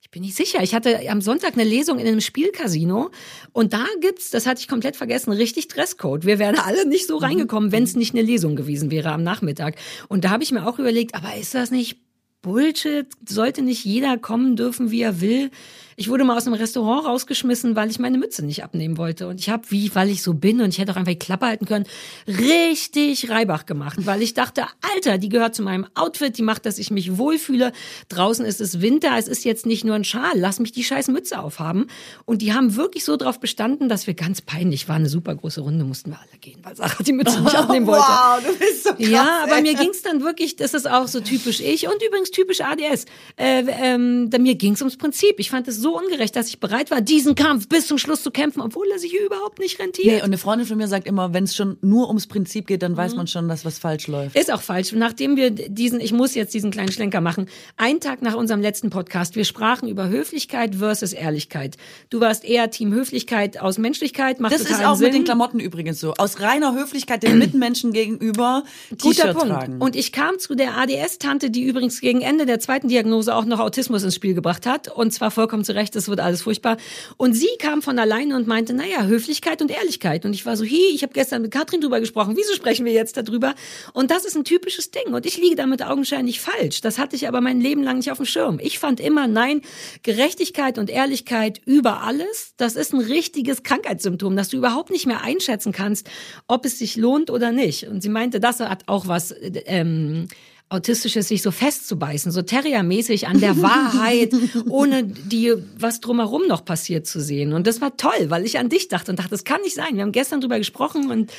[0.00, 0.62] ich bin nicht sicher.
[0.62, 3.10] Ich hatte am Sonntag eine Lesung in einem Spielcasino
[3.52, 6.24] und da gibt's, das hatte ich komplett vergessen, richtig Dresscode.
[6.24, 9.76] Wir wären alle nicht so reingekommen, wenn es nicht eine Lesung gewesen wäre am Nachmittag.
[10.08, 12.05] Und da habe ich mir auch überlegt, aber ist das nicht
[12.46, 13.08] Bullshit?
[13.28, 15.50] Sollte nicht jeder kommen dürfen, wie er will?
[15.98, 19.28] Ich wurde mal aus einem Restaurant rausgeschmissen, weil ich meine Mütze nicht abnehmen wollte.
[19.28, 21.46] Und ich habe, wie, weil ich so bin und ich hätte auch einfach die Klappe
[21.46, 21.86] halten können,
[22.28, 26.78] richtig Reibach gemacht, weil ich dachte, Alter, die gehört zu meinem Outfit, die macht, dass
[26.78, 27.72] ich mich wohlfühle.
[28.10, 31.08] Draußen ist es Winter, es ist jetzt nicht nur ein Schal, lass mich die scheiß
[31.08, 31.86] Mütze aufhaben.
[32.26, 34.96] Und die haben wirklich so drauf bestanden, dass wir ganz peinlich waren.
[34.96, 38.02] Eine super große Runde mussten wir alle gehen, weil Sarah die Mütze nicht abnehmen wollte.
[38.02, 39.08] Wow, du bist so krass.
[39.08, 39.62] Ja, aber ey.
[39.62, 43.06] mir ging's dann wirklich, das ist auch so typisch ich und übrigens typisch ADS.
[43.36, 45.36] Äh, ähm, mir ging's ums Prinzip.
[45.38, 48.30] Ich fand es so ungerecht, dass ich bereit war, diesen Kampf bis zum Schluss zu
[48.30, 50.06] kämpfen, obwohl er sich überhaupt nicht rentiert.
[50.06, 52.82] Nee, und eine Freundin von mir sagt immer, wenn es schon nur ums Prinzip geht,
[52.82, 54.36] dann weiß man schon, dass was falsch läuft.
[54.36, 54.92] Ist auch falsch.
[54.92, 58.90] Nachdem wir diesen, ich muss jetzt diesen kleinen Schlenker machen, einen Tag nach unserem letzten
[58.90, 61.76] Podcast, wir sprachen über Höflichkeit versus Ehrlichkeit.
[62.10, 65.06] Du warst eher Team Höflichkeit aus Menschlichkeit, macht Das ist auch Sinn.
[65.06, 66.14] mit den Klamotten übrigens so.
[66.14, 68.64] Aus reiner Höflichkeit den Mitmenschen gegenüber
[69.00, 69.48] Guter Punkt.
[69.48, 69.80] tragen.
[69.80, 73.60] Und ich kam zu der ADS-Tante, die übrigens gegen Ende der zweiten Diagnose auch noch
[73.60, 74.88] Autismus ins Spiel gebracht hat.
[74.88, 76.76] Und zwar vollkommen zu Recht, das wird alles furchtbar.
[77.16, 80.24] Und sie kam von alleine und meinte, naja, Höflichkeit und Ehrlichkeit.
[80.24, 82.92] Und ich war so, hi, ich habe gestern mit Katrin drüber gesprochen, wieso sprechen wir
[82.92, 83.54] jetzt darüber?
[83.92, 85.14] Und das ist ein typisches Ding.
[85.14, 86.80] Und ich liege damit augenscheinlich falsch.
[86.80, 88.58] Das hatte ich aber mein Leben lang nicht auf dem Schirm.
[88.60, 89.62] Ich fand immer, nein,
[90.02, 95.22] Gerechtigkeit und Ehrlichkeit über alles, das ist ein richtiges Krankheitssymptom, dass du überhaupt nicht mehr
[95.22, 96.08] einschätzen kannst,
[96.48, 97.86] ob es sich lohnt oder nicht.
[97.86, 99.34] Und sie meinte, das hat auch was
[99.66, 100.28] ähm,
[100.68, 104.32] Autistisches, sich so festzubeißen, so Terriermäßig an der Wahrheit,
[104.68, 107.52] ohne die, was drumherum noch passiert zu sehen.
[107.52, 109.94] Und das war toll, weil ich an dich dachte und dachte, das kann nicht sein.
[109.94, 111.32] Wir haben gestern drüber gesprochen und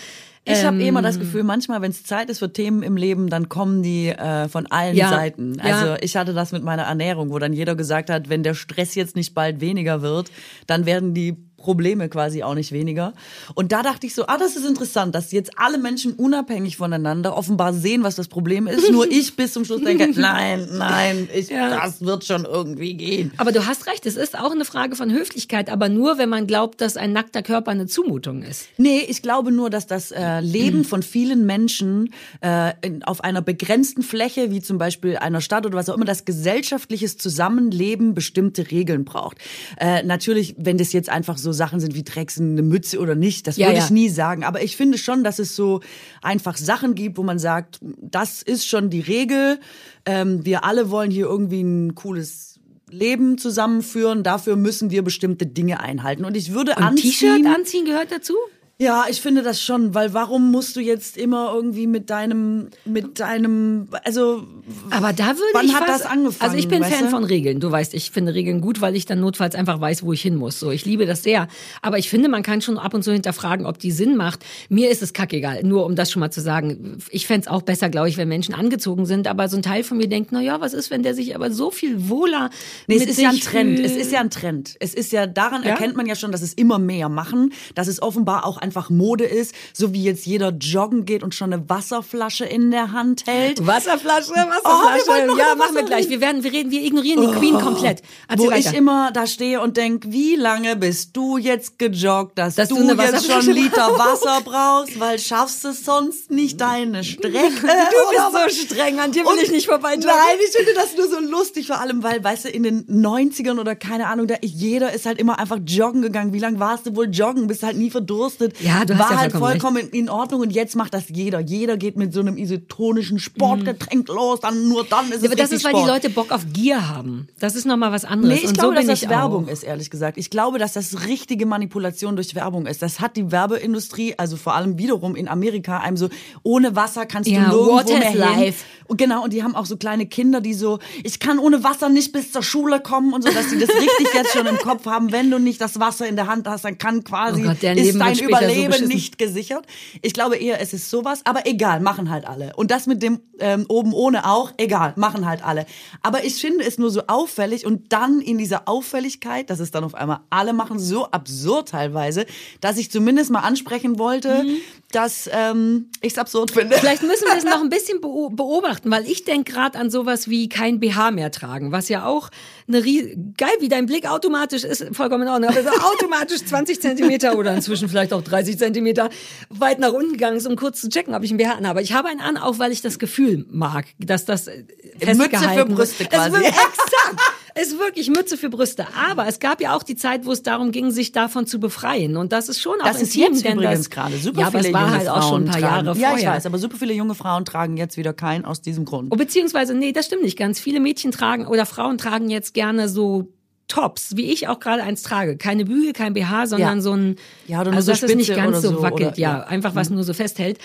[0.46, 3.30] Ich habe ähm, immer das Gefühl, manchmal, wenn es Zeit ist für Themen im Leben,
[3.30, 5.10] dann kommen die äh, von allen Ja.
[5.10, 5.56] Seiten.
[5.56, 5.64] Ja.
[5.76, 8.96] Also ich hatte das mit meiner Ernährung, wo dann jeder gesagt hat, wenn der Stress
[8.96, 10.32] jetzt nicht bald weniger wird,
[10.68, 13.14] dann werden die Probleme quasi auch nicht weniger.
[13.56, 17.36] Und da dachte ich so, ah, das ist interessant, dass jetzt alle Menschen unabhängig voneinander
[17.36, 18.92] offenbar sehen, was das Problem ist.
[18.92, 21.70] Nur ich bis zum Schluss denke, nein, nein, ich, Ja.
[21.82, 23.32] das wird schon irgendwie gehen.
[23.38, 26.48] Aber du hast recht, es ist auch eine Frage von Höflichkeit, aber nur, wenn man
[26.48, 28.68] glaubt, dass ein nackter Körper eine Zumutung ist.
[28.78, 33.42] Nee, ich glaube nur, dass das äh, Leben von vielen Menschen äh, in, auf einer
[33.42, 38.70] begrenzten Fläche, wie zum Beispiel einer Stadt oder was auch immer, das gesellschaftliches Zusammenleben bestimmte
[38.72, 39.38] Regeln braucht.
[39.80, 43.16] Äh, natürlich, wenn das jetzt einfach so Sachen sind wie trägst du eine Mütze oder
[43.16, 43.84] nicht, das Ja, würde ja.
[43.84, 44.46] ich nie sagen.
[44.46, 45.82] Aber ich finde schon, dass es so
[46.22, 49.60] einfach Sachen gibt, wo man sagt, das ist schon die Regel.
[50.06, 54.24] Ähm, wir alle wollen hier irgendwie ein cooles Leben zusammenführen.
[54.24, 56.24] Dafür müssen wir bestimmte Dinge einhalten.
[56.24, 57.12] Und ich würde Ein anziehen.
[57.12, 58.34] T-Shirt anziehen gehört dazu?
[58.80, 63.20] Ja, ich finde das schon, weil warum musst du jetzt immer irgendwie mit deinem, mit
[63.20, 64.44] deinem, also
[64.92, 67.10] Aber da würde Wann ich hat was, das angefangen, Also ich bin Fan du?
[67.10, 67.60] von Regeln.
[67.60, 70.36] Du weißt, ich finde Regeln gut, weil ich dann notfalls einfach weiß, wo ich hin
[70.36, 70.60] muss.
[70.60, 71.48] So, ich liebe das sehr.
[71.82, 74.46] Aber ich finde, man kann schon ab und zu hinterfragen, ob die Sinn macht.
[74.70, 75.64] Mir ist es kackegal.
[75.64, 77.00] Nur um das schon mal zu sagen.
[77.10, 79.26] Ich fänd's auch besser, glaube ich, wenn Menschen angezogen sind.
[79.28, 81.50] Aber so ein Teil von mir denkt, na ja, was ist, wenn der sich aber
[81.50, 82.52] so viel wohler
[82.86, 83.80] Nee, mit es ist ja ein Trend.
[83.80, 84.76] Es ist ja ein Trend.
[84.80, 85.70] Es ist ja, daran Ja?
[85.72, 89.24] erkennt man ja schon, dass es immer mehr machen, dass es offenbar auch einfach Mode
[89.24, 93.66] ist, so wie jetzt jeder joggen geht und schon eine Wasserflasche in der Hand hält.
[93.66, 95.26] Wasserflasche, Oh, Wasserflasche.
[95.28, 96.10] noch ja, machen wir gleich.
[96.10, 98.02] Wir werden, wir reden, wir ignorieren die Queen komplett.
[98.28, 98.70] Erzähl Wo weiter.
[98.72, 102.76] ich immer da stehe und denk, wie lange bist du jetzt gejoggt, dass, Dass du,
[102.76, 107.38] du jetzt schon einen Liter Wasser brauchst, weil schaffst du sonst nicht deine Strecke.
[107.38, 110.08] Du bist so streng, an dir will Und- ich nicht vorbei joggen.
[110.08, 113.60] Nein, ich finde das nur so lustig, vor allem, weil, weißt du, in den 90ern
[113.60, 116.34] oder keine Ahnung, da jeder ist halt immer einfach joggen gegangen.
[116.34, 117.48] Wie lange warst du wohl joggen?
[117.48, 118.56] Bist halt nie verdurstet.
[118.60, 121.40] Ja, du hast War ja halt vollkommen in Ordnung und jetzt macht das jeder.
[121.40, 125.28] Jeder geht mit so einem isotonischen Sportgetränk los, dann nur dann ist es Mhm.
[125.28, 125.86] Aber das ist, weil Sport.
[125.86, 127.28] die Leute Bock auf Gier haben.
[127.40, 128.36] Das ist nochmal was anderes.
[128.36, 129.52] Nee, ich Und glaube, so dass das Werbung auch.
[129.52, 130.18] ist, ehrlich gesagt.
[130.18, 132.82] Ich glaube, dass das richtige Manipulation durch Werbung ist.
[132.82, 136.10] Das hat die Werbeindustrie, also vor allem wiederum in Amerika, einem so,
[136.44, 138.64] ohne Wasser kannst Ja, du nirgendwo water mehr life.
[138.88, 141.90] Und genau, und die haben auch so kleine Kinder, die so, ich kann ohne Wasser
[141.90, 144.86] nicht bis zur Schule kommen und so, dass die das richtig jetzt schon im Kopf
[144.86, 145.12] haben.
[145.12, 147.76] Wenn du nicht das Wasser in der Hand hast, dann kann quasi, Oh Gott, ist
[147.76, 149.66] Leben dein wird später so nicht gesichert.
[150.02, 152.54] Ich glaube eher, es ist sowas, aber egal, machen halt alle.
[152.56, 155.66] Und das mit dem ähm, oben ohne auch, egal, machen halt alle.
[156.02, 159.84] Aber ich finde es nur so auffällig und dann in dieser Auffälligkeit, dass es dann
[159.84, 162.26] auf einmal alle machen, so absurd teilweise,
[162.62, 164.46] dass ich zumindest mal ansprechen wollte,
[164.94, 166.78] dass ähm, ich es absurd finde.
[166.78, 170.30] Vielleicht müssen wir es noch ein bisschen beo- beobachten, weil ich denke gerade an sowas
[170.30, 172.30] wie kein BH mehr tragen, was ja auch
[172.70, 176.80] eine Rie geil, wie dein Blick automatisch ist, vollkommen in Ordnung, aber so automatisch 20
[176.82, 179.10] Zentimeter oder inzwischen vielleicht auch 30 Zentimeter
[179.50, 181.82] weit nach unten gegangen ist, um kurz zu checken, ob ich ein BH anhabe.
[181.82, 184.64] Ich habe einen an, auch weil ich das Gefühl mag, dass das äh,
[185.00, 185.76] festgehalten für.
[185.76, 186.32] Brüste quasi.
[186.32, 187.37] wird- Exakt.
[187.60, 188.86] Es ist wirklich Mütze für Brüste.
[189.10, 192.16] Aber es gab ja auch die Zeit, wo es darum ging, sich davon zu befreien.
[192.18, 194.18] Und das ist schon auch Das ist intim, jetzt denn übrigens gerade.
[194.18, 195.86] Super ja, aber viele es war junge halt auch schon ein paar Frauen tragen.
[195.88, 196.30] Jahre Ja, vorher.
[196.30, 199.12] ich weiß, aber super viele junge Frauen tragen jetzt wieder keinen aus diesem Grund.
[199.12, 200.60] Oh, beziehungsweise, nee, das stimmt nicht ganz.
[200.60, 203.30] Viele Mädchen tragen oder Frauen tragen jetzt gerne so
[203.68, 205.36] Tops, wie ich auch gerade eins trage.
[205.36, 206.82] Keine Bügel, kein BH, sondern Ja.
[206.82, 207.16] so ein,
[207.48, 209.46] Ja, also so dass es nicht Spitze ganz so so, wackelt, oder- ja, ja.
[209.46, 209.52] Mhm.
[209.52, 210.58] einfach was nur so festhält.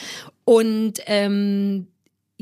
[0.45, 1.89] Und ähm,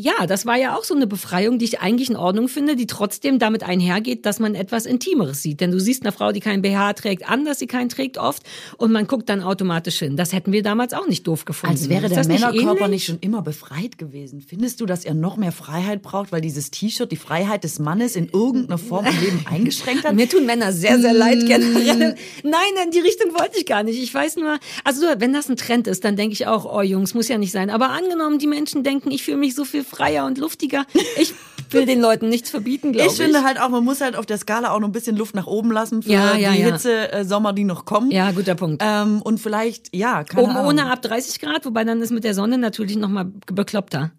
[0.00, 2.86] ja, das war ja auch so eine Befreiung, die ich eigentlich in Ordnung finde, die
[2.86, 5.60] trotzdem damit einhergeht, dass man etwas Intimeres sieht.
[5.60, 8.42] Denn du siehst eine Frau, die keinen BH trägt, an, dass sie keinen trägt oft
[8.78, 10.16] und man guckt dann automatisch hin.
[10.16, 11.74] Das hätten wir damals auch nicht doof gefunden.
[11.76, 12.90] Als wäre der nicht Männerkörper ähnlich?
[12.90, 14.40] nicht schon immer befreit gewesen.
[14.40, 18.16] Findest du, dass er noch mehr Freiheit braucht, weil dieses T-Shirt die Freiheit des Mannes
[18.16, 20.14] in irgendeiner Form im Leben eingeschränkt hat?
[20.14, 21.46] Mir tun Männer sehr, sehr leid Mm.
[21.46, 22.14] generell.
[22.42, 24.02] Nein, in die Richtung wollte ich gar nicht.
[24.02, 27.14] Ich weiß nur, also wenn das ein Trend ist, dann denke ich auch, oh Jungs,
[27.14, 27.70] muss ja nicht sein.
[27.70, 30.84] Aber angenommen, die Menschen denken, ich fühle mich so viel freier und luftiger.
[31.20, 31.34] Ich
[31.74, 33.22] will den Leuten nichts verbieten, glaube Ich ich.
[33.24, 35.46] finde halt auch, man muss halt auf der Skala auch noch ein bisschen Luft nach
[35.46, 36.66] oben lassen für Ja, ja, die ja.
[36.72, 38.10] Hitze äh, Sommer, die noch kommen.
[38.10, 38.82] Ja, guter Punkt.
[38.84, 40.66] Ähm, und vielleicht, ja, keine Oben Ahnung.
[40.70, 44.10] ohne ab 30 Grad, wobei dann ist mit der Sonne natürlich noch mal bekloppter.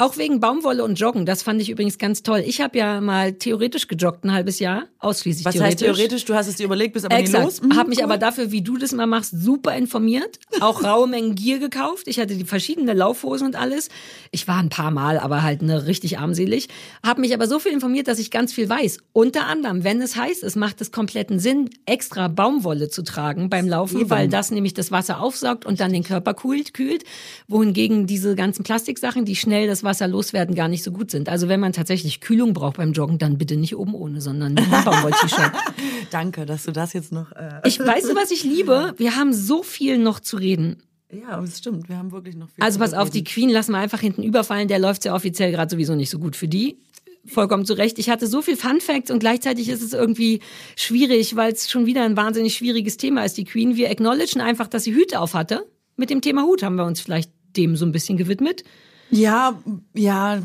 [0.00, 2.44] Auch wegen Baumwolle und Joggen, das fand ich übrigens ganz toll.
[2.46, 5.72] Ich habe ja mal theoretisch gejoggt ein halbes Jahr, ausschließlich Was theoretisch.
[5.88, 6.24] heißt theoretisch?
[6.24, 7.44] Du hast es dir überlegt, bist aber nie Exakt.
[7.44, 7.60] los.
[7.62, 8.04] Mhm, Hab mich cool.
[8.04, 10.38] aber dafür, wie du das mal machst, super informiert.
[10.60, 12.06] Auch raue Mengen Gier gekauft.
[12.06, 13.88] Ich hatte die verschiedene Laufhosen und alles.
[14.30, 16.68] Ich war ein paar Mal, aber halt ne, richtig armselig.
[17.04, 18.98] Hab mich aber so viel informiert, dass ich ganz viel weiß.
[19.12, 23.66] Unter anderem, wenn es heißt, es macht es kompletten Sinn, extra Baumwolle zu tragen beim
[23.66, 24.10] Laufen, Eben.
[24.10, 27.02] weil das nämlich das Wasser aufsaugt und dann den Körper kühlt, kühlt.
[27.48, 31.28] Wohingegen diese ganzen Plastiksachen, die schnell das Wasser loswerden, gar nicht so gut sind.
[31.28, 34.64] Also wenn man tatsächlich Kühlung braucht beim Joggen, dann bitte nicht oben ohne, sondern nur
[34.64, 35.52] ein Baumwoll-T-Shirt.
[36.10, 37.32] Danke, dass du das jetzt noch.
[37.32, 38.94] Äh, Ich weiß, was ich liebe.
[38.96, 40.82] Wir haben so viel noch zu reden.
[41.12, 41.88] ja, es stimmt.
[41.88, 42.62] Wir haben wirklich noch viel.
[42.62, 43.24] Also pass auf, die.
[43.24, 44.68] Queen lassen wir einfach hinten überfallen.
[44.68, 46.78] Der läuft ja offiziell gerade sowieso nicht so gut für die.
[47.26, 47.98] Vollkommen zu Recht.
[47.98, 50.40] Ich hatte so viel Fun Facts und gleichzeitig ist es irgendwie
[50.76, 53.76] schwierig, weil es schon wieder ein wahnsinnig schwieriges Thema ist, die Queen.
[53.76, 55.66] Wir acknowledgen einfach, dass sie Hüte auf hatte.
[55.96, 58.62] Mit dem Thema Hut haben wir uns vielleicht dem so ein bisschen gewidmet.
[59.10, 59.58] Ja,
[59.94, 60.42] ja.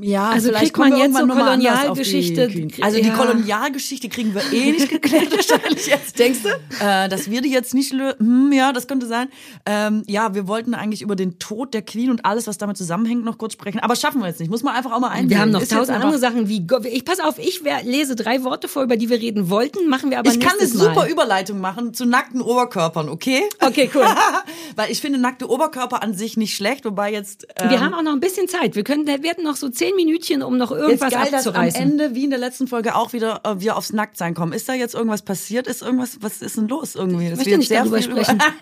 [0.00, 2.72] Ja, Also vielleicht kriegt man jetzt so mal die Kolonialgeschichte- Queen.
[2.82, 3.14] Also die Ja.
[3.16, 6.18] Kolonialgeschichte kriegen wir eh nicht geklärt wahrscheinlich jetzt.
[6.18, 6.48] Denkst du?
[6.84, 8.16] Äh, dass wir die jetzt nicht lösen.
[8.18, 9.28] Hm, ja, das könnte sein.
[9.64, 13.24] Ähm, ja, wir wollten eigentlich über den Tod der Queen und alles, was damit zusammenhängt,
[13.24, 13.80] noch kurz sprechen.
[13.80, 14.50] Aber schaffen wir jetzt nicht.
[14.50, 15.30] Muss man einfach auch mal einwählen.
[15.30, 18.44] Wir haben noch Ist tausend andere Sachen wie, Go- ich pass auf, ich lese drei
[18.44, 20.94] Worte vor, über die wir reden wollten, machen wir aber Ich kann eine nächstes super
[20.94, 21.10] Mal.
[21.10, 23.42] Überleitung machen zu nackten Oberkörpern, okay?
[23.60, 24.04] Okay, cool.
[24.76, 27.46] Weil ich finde nackte Oberkörper an sich nicht schlecht, wobei jetzt.
[27.56, 28.76] Ähm, Wir haben auch noch ein bisschen Zeit.
[28.76, 31.54] Wir können, wir hatten noch so zehn Minütchen, um noch Jetzt irgendwas geil, dass am
[31.54, 31.80] abzureißen.
[31.80, 34.52] Ende, wie in der letzten Folge, auch wieder äh, wir aufs Nacktsein kommen.
[34.52, 35.66] Ist da jetzt irgendwas passiert?
[35.66, 37.28] Ist irgendwas, was ist denn los irgendwie?
[37.28, 38.42] Das möchte wird nicht sehr darüber sprechen.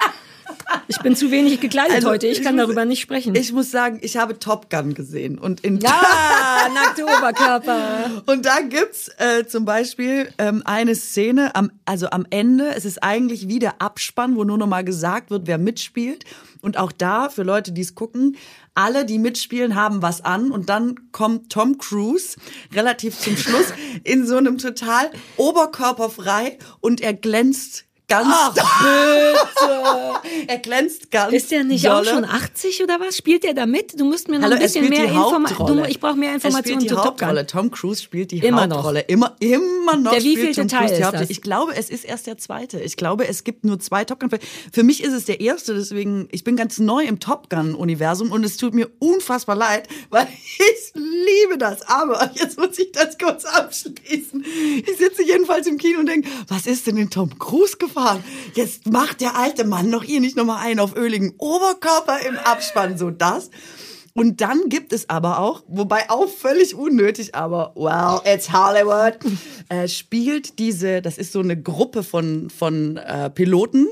[0.88, 2.26] Ich bin zu wenig gekleidet Also, heute.
[2.26, 3.34] Ich, kann muss- darüber nicht sprechen.
[3.34, 5.90] Ich muss sagen, ich habe Top Gun gesehen und in ja,
[6.74, 8.22] nackte Oberkörper.
[8.26, 13.02] Und da gibt's äh, zum Beispiel ähm, eine Szene, am, also am Ende, es ist
[13.02, 16.24] eigentlich wie der Abspann, wo nur noch mal gesagt wird, wer mitspielt.
[16.60, 18.36] Und auch da, für Leute, die es gucken,
[18.74, 20.50] alle, die mitspielen, haben was an.
[20.50, 22.36] Und dann kommt Tom Cruise
[22.74, 23.72] relativ zum Schluss
[24.04, 27.84] in so einem total oberkörperfrei und er glänzt
[28.22, 28.60] ganz
[30.48, 32.10] Er glänzt ganz Ist der nicht auch dolle.
[32.10, 33.16] schon 80 oder was?
[33.16, 33.98] Spielt der da mit?
[33.98, 35.84] Du musst mir noch Hallo, ein er bisschen mehr Informationen.
[35.88, 37.46] Ich brauche mehr Er Informationen zu Top Gun.
[37.46, 38.76] Tom Cruise spielt die Immer noch.
[38.76, 39.00] Hauptrolle.
[39.00, 41.30] Immer, immer noch Der wievielte Teil ist das?
[41.30, 42.80] Ich glaube, es ist erst der zweite.
[42.80, 44.30] Ich glaube, es gibt nur zwei Top Gun.
[44.72, 48.44] Für mich ist es der erste, deswegen, ich bin ganz neu im Top Gun-Universum und
[48.44, 50.26] es tut mir unfassbar leid, weil
[50.58, 51.82] ich liebe das.
[51.88, 54.44] Aber jetzt muss ich das kurz abschließen.
[54.86, 58.03] Ich sitze jedenfalls im Kino und denke, was ist denn in Tom Cruise gefahren?
[58.54, 62.98] Jetzt macht der alte Mann noch hier nicht nochmal einen auf öligen Oberkörper im Abspann,
[62.98, 63.50] so das.
[64.16, 69.18] Und dann gibt es aber auch, wobei auch völlig unnötig, aber well, it's Hollywood,
[69.68, 73.88] äh, spielt diese, das ist so eine Gruppe von, von äh, Piloten,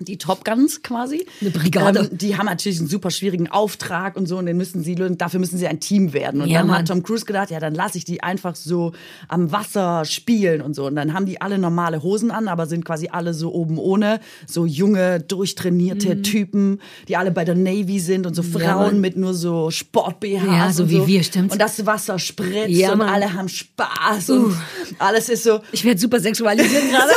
[0.00, 1.26] die Top Guns quasi.
[1.40, 2.08] Eine Brigade.
[2.10, 5.18] Ähm, die haben natürlich einen super schwierigen Auftrag und so und den müssen sie lösen.
[5.18, 6.40] Dafür müssen sie ein Team werden.
[6.40, 6.78] Und Ja, dann Mann.
[6.78, 8.92] hat Tom Cruise gedacht, ja, dann lasse ich die einfach so
[9.28, 10.86] am Wasser spielen und so.
[10.86, 14.20] Und dann haben die alle normale Hosen an, aber sind quasi alle so oben ohne,
[14.46, 18.52] so junge, durchtrainierte Typen, die alle bei der Navy sind und so Mhm.
[18.54, 19.00] Ja, Frauen Mann.
[19.00, 20.46] mit nur so Sport-BHs.
[20.46, 21.52] Ja, so und wie wir, stimmt's.
[21.52, 23.08] Und das Wasser spritzt Ja, und Mann.
[23.10, 24.56] alle haben Spaß und
[24.98, 25.60] alles ist so.
[25.72, 27.10] Ich werde super sexualisiert gerade.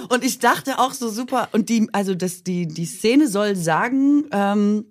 [0.00, 0.14] So.
[0.14, 4.24] Und ich dachte auch so super, und die, also das, die, die Szene soll sagen,
[4.32, 4.86] ähm,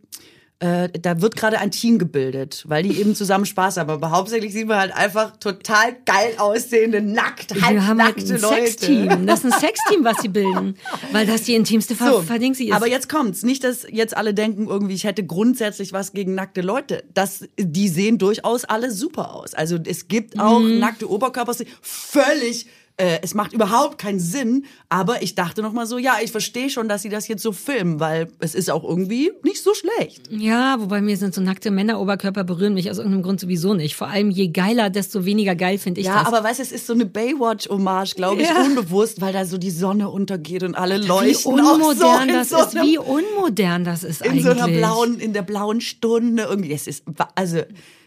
[0.59, 3.89] äh, da wird gerade ein Team gebildet, weil die eben zusammen Spaß haben.
[3.89, 8.55] Aber hauptsächlich sieht man halt einfach total geil aussehende, nackt, haben halt halbnackte ein Leute.
[8.67, 9.27] Sexteam.
[9.27, 10.75] Das ist ein Sexteam, was sie bilden.
[11.11, 12.75] Weil das die intimste Ver So, Verding sie ist.
[12.75, 13.43] aber jetzt kommt's.
[13.43, 17.03] Nicht, dass jetzt alle denken, irgendwie, ich hätte grundsätzlich was gegen nackte Leute.
[17.13, 19.53] Das, die sehen durchaus alle super aus.
[19.53, 20.79] Also es gibt auch Mhm.
[20.79, 25.97] nackte Oberkörper, völlig Äh, es macht überhaupt keinen Sinn, aber ich dachte noch mal so,
[25.97, 29.31] ja, ich verstehe schon, dass sie das jetzt so filmen, weil es ist auch irgendwie
[29.43, 30.29] nicht so schlecht.
[30.29, 33.95] Ja, wobei mir sind so nackte Männeroberkörper berühren mich aus irgendeinem Grund sowieso nicht.
[33.95, 36.27] Vor allem je geiler, desto weniger geil finde ich Ja, das.
[36.27, 38.61] aber weißt du, es ist so eine Baywatch-Hommage, glaube ich, Ja.
[38.63, 42.27] unbewusst, weil da so die Sonne untergeht und alle wie leuchten auch unmodern so in
[42.27, 44.43] das so ist, wie unmodern das ist in eigentlich.
[44.43, 46.73] so einer blauen, in der blauen Stunde irgendwie.
[46.73, 47.61] Es ist, also,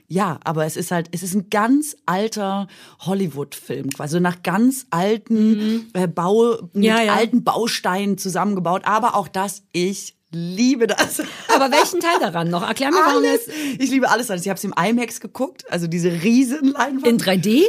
[0.09, 2.68] ja, aber es ist halt, es ist ein ganz alter
[3.00, 6.82] Hollywood-Film, quasi nach ganz alten äh, Bau, mit Mhm.
[6.82, 7.14] Ja, ja.
[7.14, 8.82] alten Bausteinen zusammengebaut.
[8.84, 11.20] Aber auch das, ich liebe das.
[11.54, 12.62] Aber welchen Teil daran noch?
[12.66, 13.46] Erklär mir, warum Alles.
[13.46, 14.28] das Ich liebe alles.
[14.30, 17.07] Ich habe es im IMAX geguckt, also diese riesen Leinwand.
[17.07, 17.62] in 3D?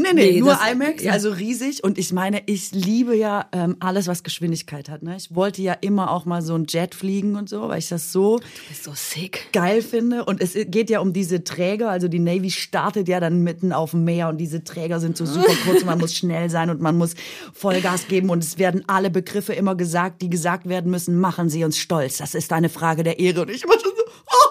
[0.00, 1.12] Nee, nee, Nee, nur das- IMAX, ja.
[1.12, 1.82] also riesig.
[1.82, 5.02] Und ich meine, ich liebe ja ähm, alles, was Geschwindigkeit hat.
[5.02, 5.16] Ne?
[5.16, 8.12] Ich wollte ja immer auch mal so ein Jet fliegen und so, weil ich das
[8.12, 8.38] so
[8.80, 9.48] so sick.
[9.52, 10.24] geil finde.
[10.24, 11.90] Und es geht ja um diese Träger.
[11.90, 15.26] Also die Navy startet ja dann mitten auf dem Meer und diese Träger sind so
[15.26, 15.80] super kurz.
[15.80, 17.14] und Man muss schnell sein und man muss
[17.52, 18.30] Vollgas geben.
[18.30, 21.18] Und es werden alle Begriffe immer gesagt, die gesagt werden müssen.
[21.18, 22.18] Machen Sie uns stolz.
[22.18, 23.42] Das ist eine Frage der Ehre.
[23.42, 24.47] Und ich immer schon so, oh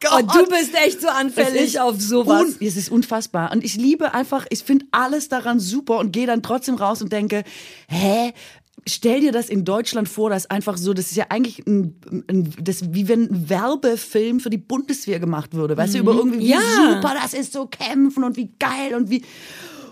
[0.00, 0.22] Gott.
[0.22, 2.56] Und du bist echt so anfällig auf sowas.
[2.60, 3.52] Es ist unfassbar.
[3.52, 7.12] Und ich liebe einfach, ich finde alles daran super und gehe dann trotzdem raus und
[7.12, 7.44] denke,
[7.88, 8.32] hä?
[8.88, 11.98] Stell dir das in Deutschland vor, das ist einfach so, das ist ja eigentlich ein,
[12.28, 15.76] ein das, wie wenn ein Werbefilm für die Bundeswehr gemacht würde.
[15.76, 16.60] Weißt du, über irgendwie, wie Ja.
[16.94, 19.24] super das ist, so kämpfen und wie geil und wie.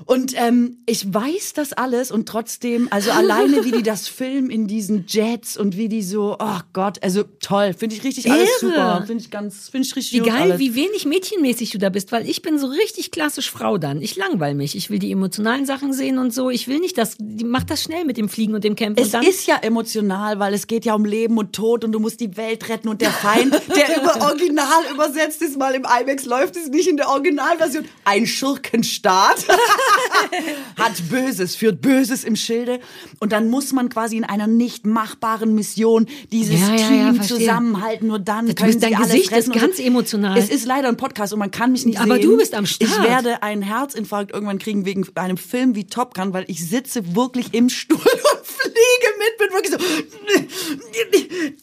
[0.06, 4.66] Und ähm, ich weiß das alles und trotzdem, also alleine wie die das filmen in
[4.66, 8.72] diesen Jets und wie die so, oh Gott, also toll, finde ich richtig alles Irre.
[8.72, 10.58] super, finde ich ganz, finde ich richtig Wie geil, alles.
[10.58, 14.00] wie wenig mädchenmäßig du da bist, weil ich bin so richtig klassisch Frau dann.
[14.02, 14.76] Ich langweil mich.
[14.76, 16.50] Ich will die emotionalen Sachen sehen und so.
[16.50, 19.02] Ich will nicht das, die macht das schnell mit dem Fliegen und dem Kämpfen.
[19.02, 22.20] Es ist ja emotional, weil es geht ja um Leben und Tod und du musst
[22.20, 26.56] die Welt retten und der Feind, der über Original übersetzt ist, mal im IMAX läuft
[26.56, 27.84] es nicht in der Originalversion.
[28.04, 29.44] Ein Schurkenstaat
[30.78, 32.80] hat Böses, führt Böses im Schilde
[33.20, 37.14] und dann muss man quasi in einer nicht machbaren Mission dieses Ja, ja, ja, Team
[37.16, 37.38] verstehe.
[37.38, 38.08] zusammenhalten.
[38.08, 39.66] Nur dann Du können dein sie alles Gesicht ist retten und so.
[39.66, 40.38] ganz emotional.
[40.38, 42.22] Es ist leider ein Podcast und man kann mich nicht Aber sehen.
[42.30, 42.90] du bist am Start.
[42.90, 47.14] Ich werde einen Herzinfarkt irgendwann kriegen wegen einem Film wie Top Gun, weil ich sitze
[47.14, 49.78] wirklich im Stuhl und fliege mit, bin wirklich so,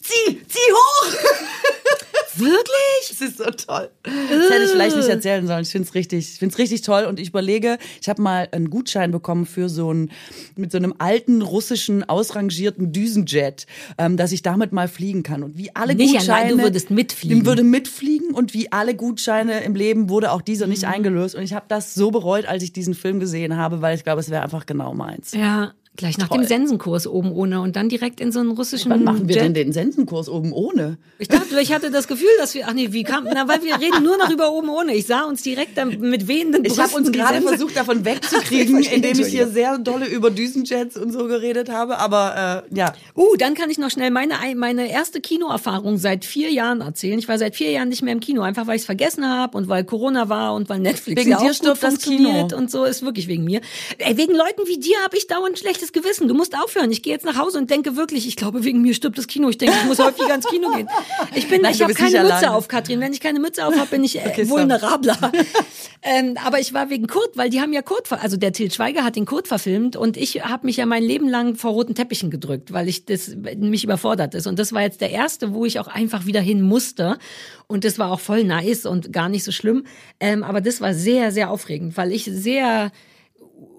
[0.02, 1.12] zieh, zieh hoch.
[2.36, 3.08] wirklich?
[3.08, 3.90] Das ist so toll.
[4.02, 5.62] Das hätte ich vielleicht nicht erzählen sollen.
[5.62, 8.70] Ich finde es richtig, ich find's richtig toll und ich überlege, ich habe mal einen
[8.70, 10.10] Gutschein bekommen für so ein,
[10.56, 13.66] mit so einem alten russischen ausrangierten Düsenjet,
[13.98, 15.42] ähm, dass ich damit mal fliegen kann.
[15.42, 16.34] Und wie alle Nicht Gutscheine.
[16.46, 17.38] allein, du würdest mitfliegen.
[17.38, 20.72] Ich würde mitfliegen und wie alle Gutscheine im Leben wurde auch dieser Mhm.
[20.72, 21.34] nicht eingelöst.
[21.34, 24.20] Und ich habe das so bereut, als ich diesen Film gesehen habe, weil ich glaube,
[24.20, 25.32] es wäre einfach genau meins.
[25.32, 26.38] Ja, gleich nach Toll.
[26.38, 29.44] dem Sensenkurs oben ohne und dann direkt in so einen russischen Wann machen wir Jet.
[29.44, 30.96] denn den Sensenkurs oben ohne?
[31.18, 33.78] Ich dachte, ich hatte das Gefühl, dass wir, ach nee, wie kam, na, weil wir
[33.78, 34.94] reden nur noch über oben ohne.
[34.94, 38.92] Ich sah uns direkt dann mit wehenden Ich habe uns gerade versucht, davon wegzukriegen, Ich
[38.92, 41.98] indem ich hier sehr dolle über Düsenjets und so geredet habe.
[41.98, 46.50] Aber äh, ja, Uh, dann kann ich noch schnell meine, meine erste Kinoerfahrung seit vier
[46.50, 47.18] Jahren erzählen.
[47.18, 49.56] Ich war seit vier Jahren nicht mehr im Kino, einfach weil ich es vergessen habe
[49.58, 52.48] und weil Corona war und weil Netflix Wegen ja dir auch stirbt gut das funktioniert
[52.50, 52.56] Kino.
[52.56, 53.60] und so ist wirklich wegen mir.
[53.98, 56.28] Ey, wegen Leuten wie dir habe ich dauernd ein schlechtes Gewissen.
[56.28, 56.90] Du musst aufhören.
[56.90, 59.48] Ich gehe jetzt nach Hause und denke wirklich, ich glaube wegen mir stirbt das Kino.
[59.48, 60.88] Ich denke, ich muss häufiger ins Kino gehen.
[61.34, 63.00] Ich bin, Nein, ich habe keine Mütze auf, Katrin.
[63.00, 65.18] Wenn ich keine Mütze auf habe, bin ich äh, Okay, vulnerabler.
[66.02, 69.04] ähm, aber ich war wegen Kurt, weil die haben ja Kurt, also der Til Schweiger
[69.04, 72.30] hat den Kurt verfilmt und ich habe mich ja mein Leben lang vor roten Teppichen
[72.30, 74.46] gedrückt, weil ich das mich überfordert ist.
[74.46, 77.18] Und das war jetzt der erste, wo ich auch einfach wieder hin musste.
[77.66, 79.84] Und das war auch voll nice und gar nicht so schlimm.
[80.20, 82.92] Ähm, aber das war sehr, sehr aufregend, weil ich sehr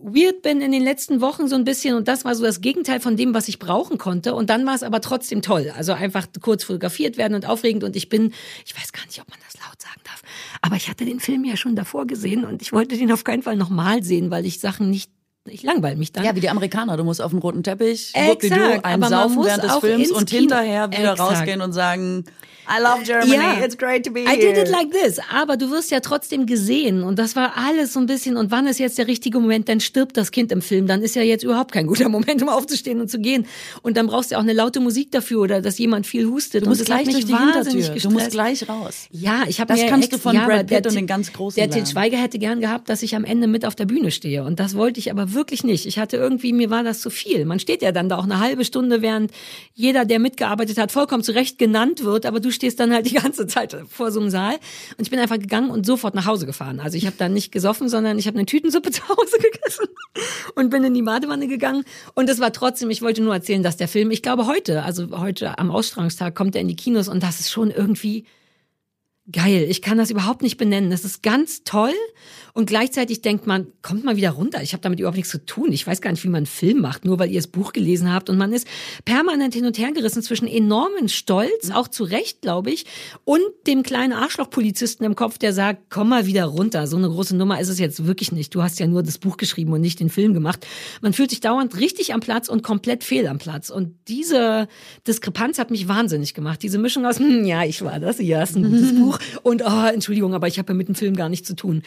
[0.02, 3.00] weird bin in den letzten Wochen so ein bisschen und das war so das Gegenteil
[3.00, 5.72] von dem, was ich brauchen konnte und dann war es aber trotzdem toll.
[5.76, 8.34] Also einfach kurz fotografiert werden und aufregend und ich bin,
[8.66, 10.22] ich weiß gar nicht, ob man das laut sagen darf,
[10.62, 13.44] aber ich hatte den Film ja schon davor gesehen und ich wollte den auf keinen
[13.44, 15.12] Fall nochmal sehen, weil ich Sachen nicht,
[15.50, 16.24] ich langweil mich dann.
[16.24, 16.96] ja, wie die Amerikaner.
[16.98, 20.90] Du musst auf dem roten Teppich, Exakt, einen saufen während des Films und Kino- hinterher
[20.90, 21.20] wieder Exakt.
[21.20, 22.24] rausgehen und sagen,
[22.66, 23.62] I love Germany, Ja.
[23.66, 24.54] it's great to be I here.
[24.54, 25.20] did it like this.
[25.36, 27.04] Aber du wirst ja trotzdem gesehen.
[27.04, 28.38] Und das war alles so ein bisschen.
[28.38, 29.68] Und wann ist jetzt der richtige Moment?
[29.68, 30.88] Dann stirbt das Kind im Film.
[30.88, 33.48] Dann ist ja jetzt überhaupt kein guter Moment, um aufzustehen und zu gehen.
[33.82, 36.64] Und dann brauchst du auch eine laute Musik dafür oder dass jemand viel hustet.
[36.64, 37.96] du musst gleich durch die Hintertür.
[38.02, 39.08] Du musst gleich raus.
[39.12, 41.34] Ja, ich habe Das mir kannst ex- du von ja, Brad Pitt und den ganz
[41.34, 41.86] Großen Der Til.
[41.86, 44.46] Schweiger hätte gern gehabt, dass ich am Ende mit auf der Bühne stehe.
[44.46, 45.86] Und das wollte ich aber wirklich nicht.
[45.86, 47.46] Ich hatte irgendwie, mir war das zu viel.
[47.46, 49.32] Man steht ja dann da auch eine halbe Stunde, während
[49.74, 52.26] jeder, der mitgearbeitet hat, vollkommen zu Recht genannt wird.
[52.26, 54.56] Aber du stehst dann halt die ganze Zeit vor so einem Saal.
[54.98, 56.80] Und ich bin einfach gegangen und sofort nach Hause gefahren.
[56.80, 59.86] Also ich habe dann nicht gesoffen, sondern ich habe eine Tütensuppe zu Hause gegessen
[60.56, 61.84] und bin in die Badewanne gegangen.
[62.14, 65.20] Und es war trotzdem, ich wollte nur erzählen, dass der Film, ich glaube heute, also
[65.20, 68.26] heute am Ausstrahlungstag kommt er in die Kinos und das ist schon irgendwie
[69.32, 69.66] geil.
[69.70, 70.90] Ich kann das überhaupt nicht benennen.
[70.90, 71.94] Das ist ganz toll
[72.56, 74.62] und gleichzeitig denkt man, kommt mal wieder runter.
[74.62, 75.72] Ich habe damit überhaupt nichts zu tun.
[75.72, 78.14] Ich weiß gar nicht, wie man einen Film macht, nur weil ihr das Buch gelesen
[78.14, 78.30] habt.
[78.30, 78.68] Und man ist
[79.06, 82.86] permanent hin und her gerissen zwischen enormen Stolz, auch zu Recht, glaube ich,
[83.24, 86.86] und dem kleinen Arschlochpolizisten im Kopf, der sagt, komm mal wieder runter.
[86.86, 88.54] So eine große Nummer ist es jetzt wirklich nicht.
[88.54, 90.68] Du hast ja nur das Buch geschrieben und nicht den Film gemacht.
[91.02, 93.72] Man fühlt sich dauernd richtig am Platz und komplett fehl am Platz.
[93.72, 94.68] Und diese
[95.08, 96.62] Diskrepanz hat mich wahnsinnig gemacht.
[96.62, 99.13] Diese Mischung aus, hm, ja, ich war das, ja, ist ein gutes Buch
[99.44, 101.84] und oh, Entschuldigung, aber ich habe ja mit dem Film gar nichts zu tun.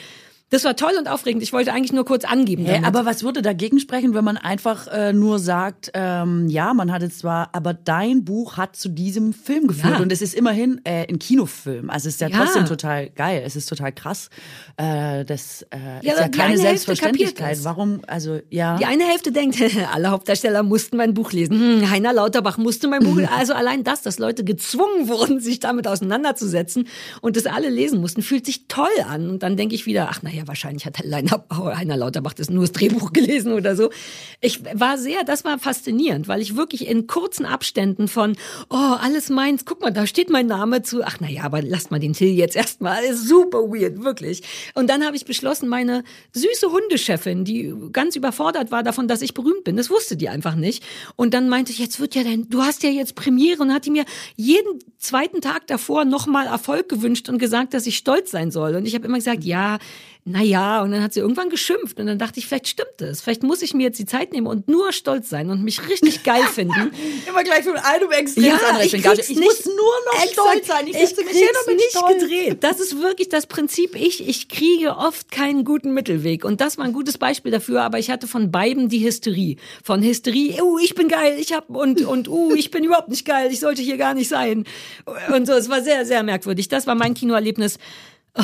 [0.48, 1.42] Das war toll und aufregend.
[1.42, 2.64] Ich wollte eigentlich nur kurz angeben.
[2.66, 6.92] Hä, aber was würde dagegen sprechen, wenn man einfach äh, nur sagt, ähm, ja, man
[6.92, 10.00] hatte zwar, aber dein Buch hat zu diesem Film geführt Ja.
[10.02, 11.90] und es ist immerhin äh, ein Kinofilm.
[11.90, 12.36] Also es ist ja, Ja.
[12.44, 13.42] trotzdem total geil.
[13.44, 14.30] Es ist total krass.
[14.76, 17.58] Äh, das äh, Ja, ist ja keine Selbstverständlichkeit.
[17.64, 18.02] Warum?
[18.06, 18.76] Also ja.
[18.76, 19.56] Die eine Hälfte denkt,
[19.92, 21.58] alle Hauptdarsteller mussten mein Buch lesen.
[21.80, 23.30] Hm, Heiner Lauterbach musste mein Buch lesen.
[23.36, 26.86] Also allein das, dass Leute gezwungen wurden, sich damit auseinanderzusetzen
[27.20, 29.28] und das alle lesen mussten, fühlt sich toll an.
[29.28, 32.72] Und dann denke ich wieder, ach naja, wahrscheinlich hat Heiner Heiner Lauterbach das nur das
[32.72, 33.90] Drehbuch gelesen oder so.
[34.40, 38.36] Ich war sehr, das war faszinierend, weil ich wirklich in kurzen Abständen von,
[38.70, 42.00] oh, alles meins, guck mal, da steht mein Name zu, ach naja, aber lasst mal
[42.00, 44.42] den Till jetzt erstmal, super weird, wirklich.
[44.74, 49.34] Und dann habe ich beschlossen, meine süße Hundechefin, die ganz überfordert war davon, dass ich
[49.34, 50.84] berühmt bin, das wusste die einfach nicht.
[51.16, 53.86] Und dann meinte ich, jetzt wird ja dein, du hast ja jetzt Premiere und hat
[53.86, 54.04] die mir
[54.36, 58.76] jeden zweiten Tag davor nochmal Erfolg gewünscht und gesagt, dass ich stolz sein soll.
[58.76, 59.78] Und ich habe immer gesagt, ja,
[60.28, 63.20] na ja, und dann hat sie irgendwann geschimpft und dann dachte ich, vielleicht stimmt es.
[63.20, 66.24] Vielleicht muss ich mir jetzt die Zeit nehmen und nur stolz sein und mich richtig
[66.24, 66.90] geil finden.
[67.28, 70.32] Immer gleich von einem Extrem Ja, ich, gar krieg's nicht- ich muss nur noch Exakt.
[70.32, 70.86] stolz sein.
[70.88, 72.20] Ich, Ich setze mich krieg's nicht stolz.
[72.22, 72.64] gedreht.
[72.64, 73.94] Das ist wirklich das Prinzip.
[73.94, 76.44] Ich, ich kriege oft keinen guten Mittelweg.
[76.44, 77.82] Und das war ein gutes Beispiel dafür.
[77.84, 79.58] Aber ich hatte von beiden die Hysterie.
[79.84, 83.24] Von Hysterie, uh, ich bin geil, ich hab, und, und, uh, ich bin überhaupt nicht
[83.26, 84.64] geil, ich sollte hier gar nicht sein.
[85.32, 86.66] Und so, es war sehr, sehr merkwürdig.
[86.66, 87.78] Das war mein Kinoerlebnis.
[88.36, 88.42] Oh,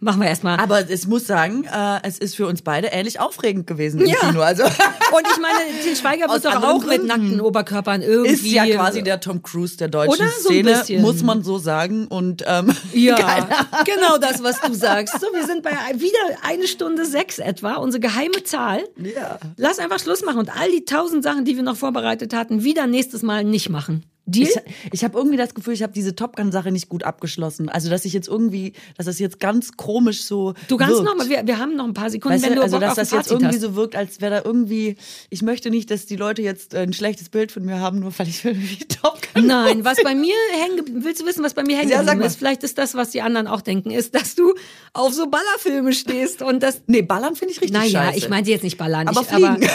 [0.00, 0.58] machen wir erstmal.
[0.58, 4.16] Aber es muss sagen, äh, es ist für uns beide ähnlich aufregend gewesen Ja.
[4.16, 4.40] Kino.
[4.40, 4.62] Also
[5.10, 7.06] Und ich meine, Til Schweiger wird doch auch mit Gründen.
[7.06, 8.32] nackten Oberkörpern irgendwie.
[8.32, 10.28] ist ja quasi der Tom Cruise der deutschen Oder?
[10.40, 11.02] So ein Szene, bisschen.
[11.02, 12.06] muss man so sagen.
[12.08, 13.16] Und ähm, Ja,
[13.84, 15.20] genau das, was du sagst.
[15.20, 18.80] So, wir sind bei wieder eine Stunde sechs etwa, unsere geheime Zahl.
[18.96, 19.38] Ja.
[19.56, 22.86] Lass einfach Schluss machen und all die tausend Sachen, die wir noch vorbereitet hatten, wieder
[22.86, 24.04] nächstes Mal nicht machen.
[24.30, 24.48] Deal?
[24.48, 24.56] Ich,
[24.92, 27.68] ich habe irgendwie das Gefühl, ich habe diese Top Gun Sache nicht gut abgeschlossen.
[27.68, 31.04] Also dass ich jetzt irgendwie, dass das jetzt ganz komisch so du kannst wirkt.
[31.06, 32.94] noch mal, wir, wir haben noch ein paar Sekunden, Weißt wenn du, also Bock dass
[32.96, 33.60] das jetzt irgendwie hast.
[33.62, 34.96] so wirkt, als wäre da irgendwie.
[35.30, 38.12] Ich möchte nicht, dass die Leute jetzt äh, ein schlechtes Bild von mir haben, nur
[38.18, 39.46] weil ich wie Top Gun.
[39.46, 42.36] Nein, was bei mir hängen willst du wissen, was bei mir hängen Ja, sag ist?
[42.36, 44.54] Vielleicht ist das, was die anderen auch denken, ist, dass du
[44.92, 48.18] auf so Ballerfilme stehst und das Nee, Ballern finde ich richtig Naja, scheiße.
[48.18, 49.08] ich meinte jetzt nicht ballern.
[49.08, 49.58] Aber ich, fliegen.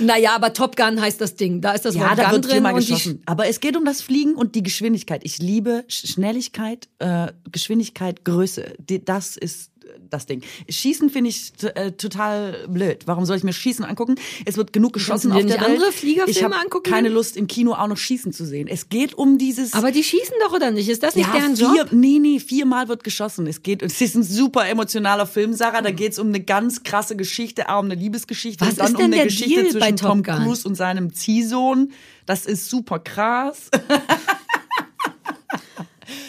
[0.00, 1.60] naja, aber Top Gun heißt das Ding.
[1.60, 3.22] Da ist das Ja, Wort da Gun wird drin und geschossen.
[3.26, 5.22] Aber es geht um das Fliegen und die Geschwindigkeit.
[5.24, 8.74] Ich liebe Sch- Schnelligkeit, äh, Geschwindigkeit, Größe.
[8.78, 9.70] Die, das ist
[10.10, 10.42] das Ding.
[10.68, 13.02] Schießen finde ich äh, total blöd.
[13.06, 14.16] Warum soll ich mir Schießen angucken?
[14.44, 15.62] Es wird genug geschossen auf der Welt.
[15.62, 16.90] andere Fliegerfilme ich habe angucken?
[16.90, 18.68] keine Lust im Kino auch noch Schießen zu sehen.
[18.68, 20.88] Es geht um dieses Aber die schießen doch oder nicht?
[20.88, 21.92] Ist das nicht ja, deren vier, Job?
[21.92, 23.46] Nee, nee, viermal wird geschossen.
[23.46, 25.82] Es geht, es ist ein super emotionaler Film, Sarah.
[25.82, 28.98] Da geht's um eine ganz krasse Geschichte, auch um eine Liebesgeschichte Was und dann ist
[28.98, 30.22] denn um eine der Geschichte Deal zwischen Tom?
[30.22, 31.92] Cruise und seinem Ziehsohn.
[32.26, 33.70] Das ist super krass.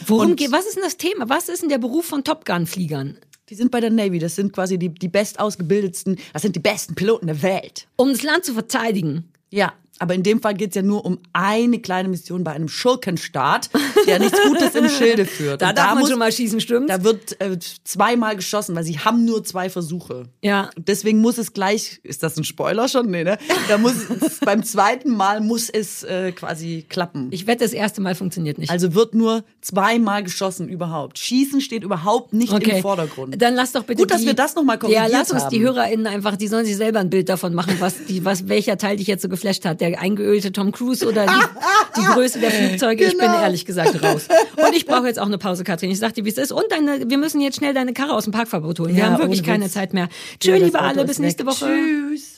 [0.08, 1.30] Worum geht, was ist denn das Thema?
[1.30, 3.18] Was ist denn der Beruf von Top Gun-Fliegern?
[3.50, 4.20] Die sind bei der Navy.
[4.20, 7.88] Das sind quasi die, die bestausgebildetsten, das sind die besten Piloten der Welt.
[7.96, 9.26] Um das Land zu verteidigen.
[9.52, 9.74] Ja.
[10.00, 13.70] Aber in dem Fall geht's ja nur um eine kleine Mission bei einem Schurkenstaat,
[14.08, 15.62] der nichts Gutes im Schilde führt.
[15.62, 16.92] Da Und darf man muss- schon mal schießen, stimmt's?
[16.92, 20.24] Da wird äh, zweimal geschossen, weil sie haben nur zwei Versuche.
[20.42, 20.70] Ja.
[20.78, 23.10] Deswegen muss es gleich, ist das ein Spoiler schon?
[23.10, 23.38] Nee, ne?
[23.70, 27.28] Da muss es, beim zweiten Mal muss es äh, quasi klappen.
[27.32, 28.70] Ich wette, das erste Mal funktioniert nicht.
[28.72, 31.20] also wird nur zweimal geschossen überhaupt.
[31.20, 33.42] Schießen steht überhaupt nicht im Vordergrund.
[33.42, 35.48] Dann lass doch bitte Gut, dass die, wir das noch mal Ja, korrigiert lass uns
[35.48, 35.64] die haben.
[35.76, 38.98] HörerInnen einfach, die sollen sich selber ein Bild davon machen, was die, was, welcher Teil
[38.98, 39.82] dich jetzt so geflasht hat.
[39.92, 43.04] Der eingeölte Tom Cruise oder die, die Größe der Flugzeuge.
[43.06, 43.42] Ich bin Genau.
[43.42, 44.28] ehrlich gesagt raus.
[44.56, 45.92] Und ich brauche jetzt auch eine Pause, Katrin.
[45.92, 46.52] Ich sag dir, wie es ist.
[46.52, 48.96] Und deine, wir müssen jetzt schnell deine Karre aus dem Parkverbot holen.
[48.96, 49.74] Wir Ja, haben wirklich keine Witz.
[49.74, 50.10] Zeit mehr.
[50.40, 51.54] Tschö, Ja, liebe alle, bis nächste weg.
[51.54, 51.66] Woche.
[51.68, 52.35] Tschüss.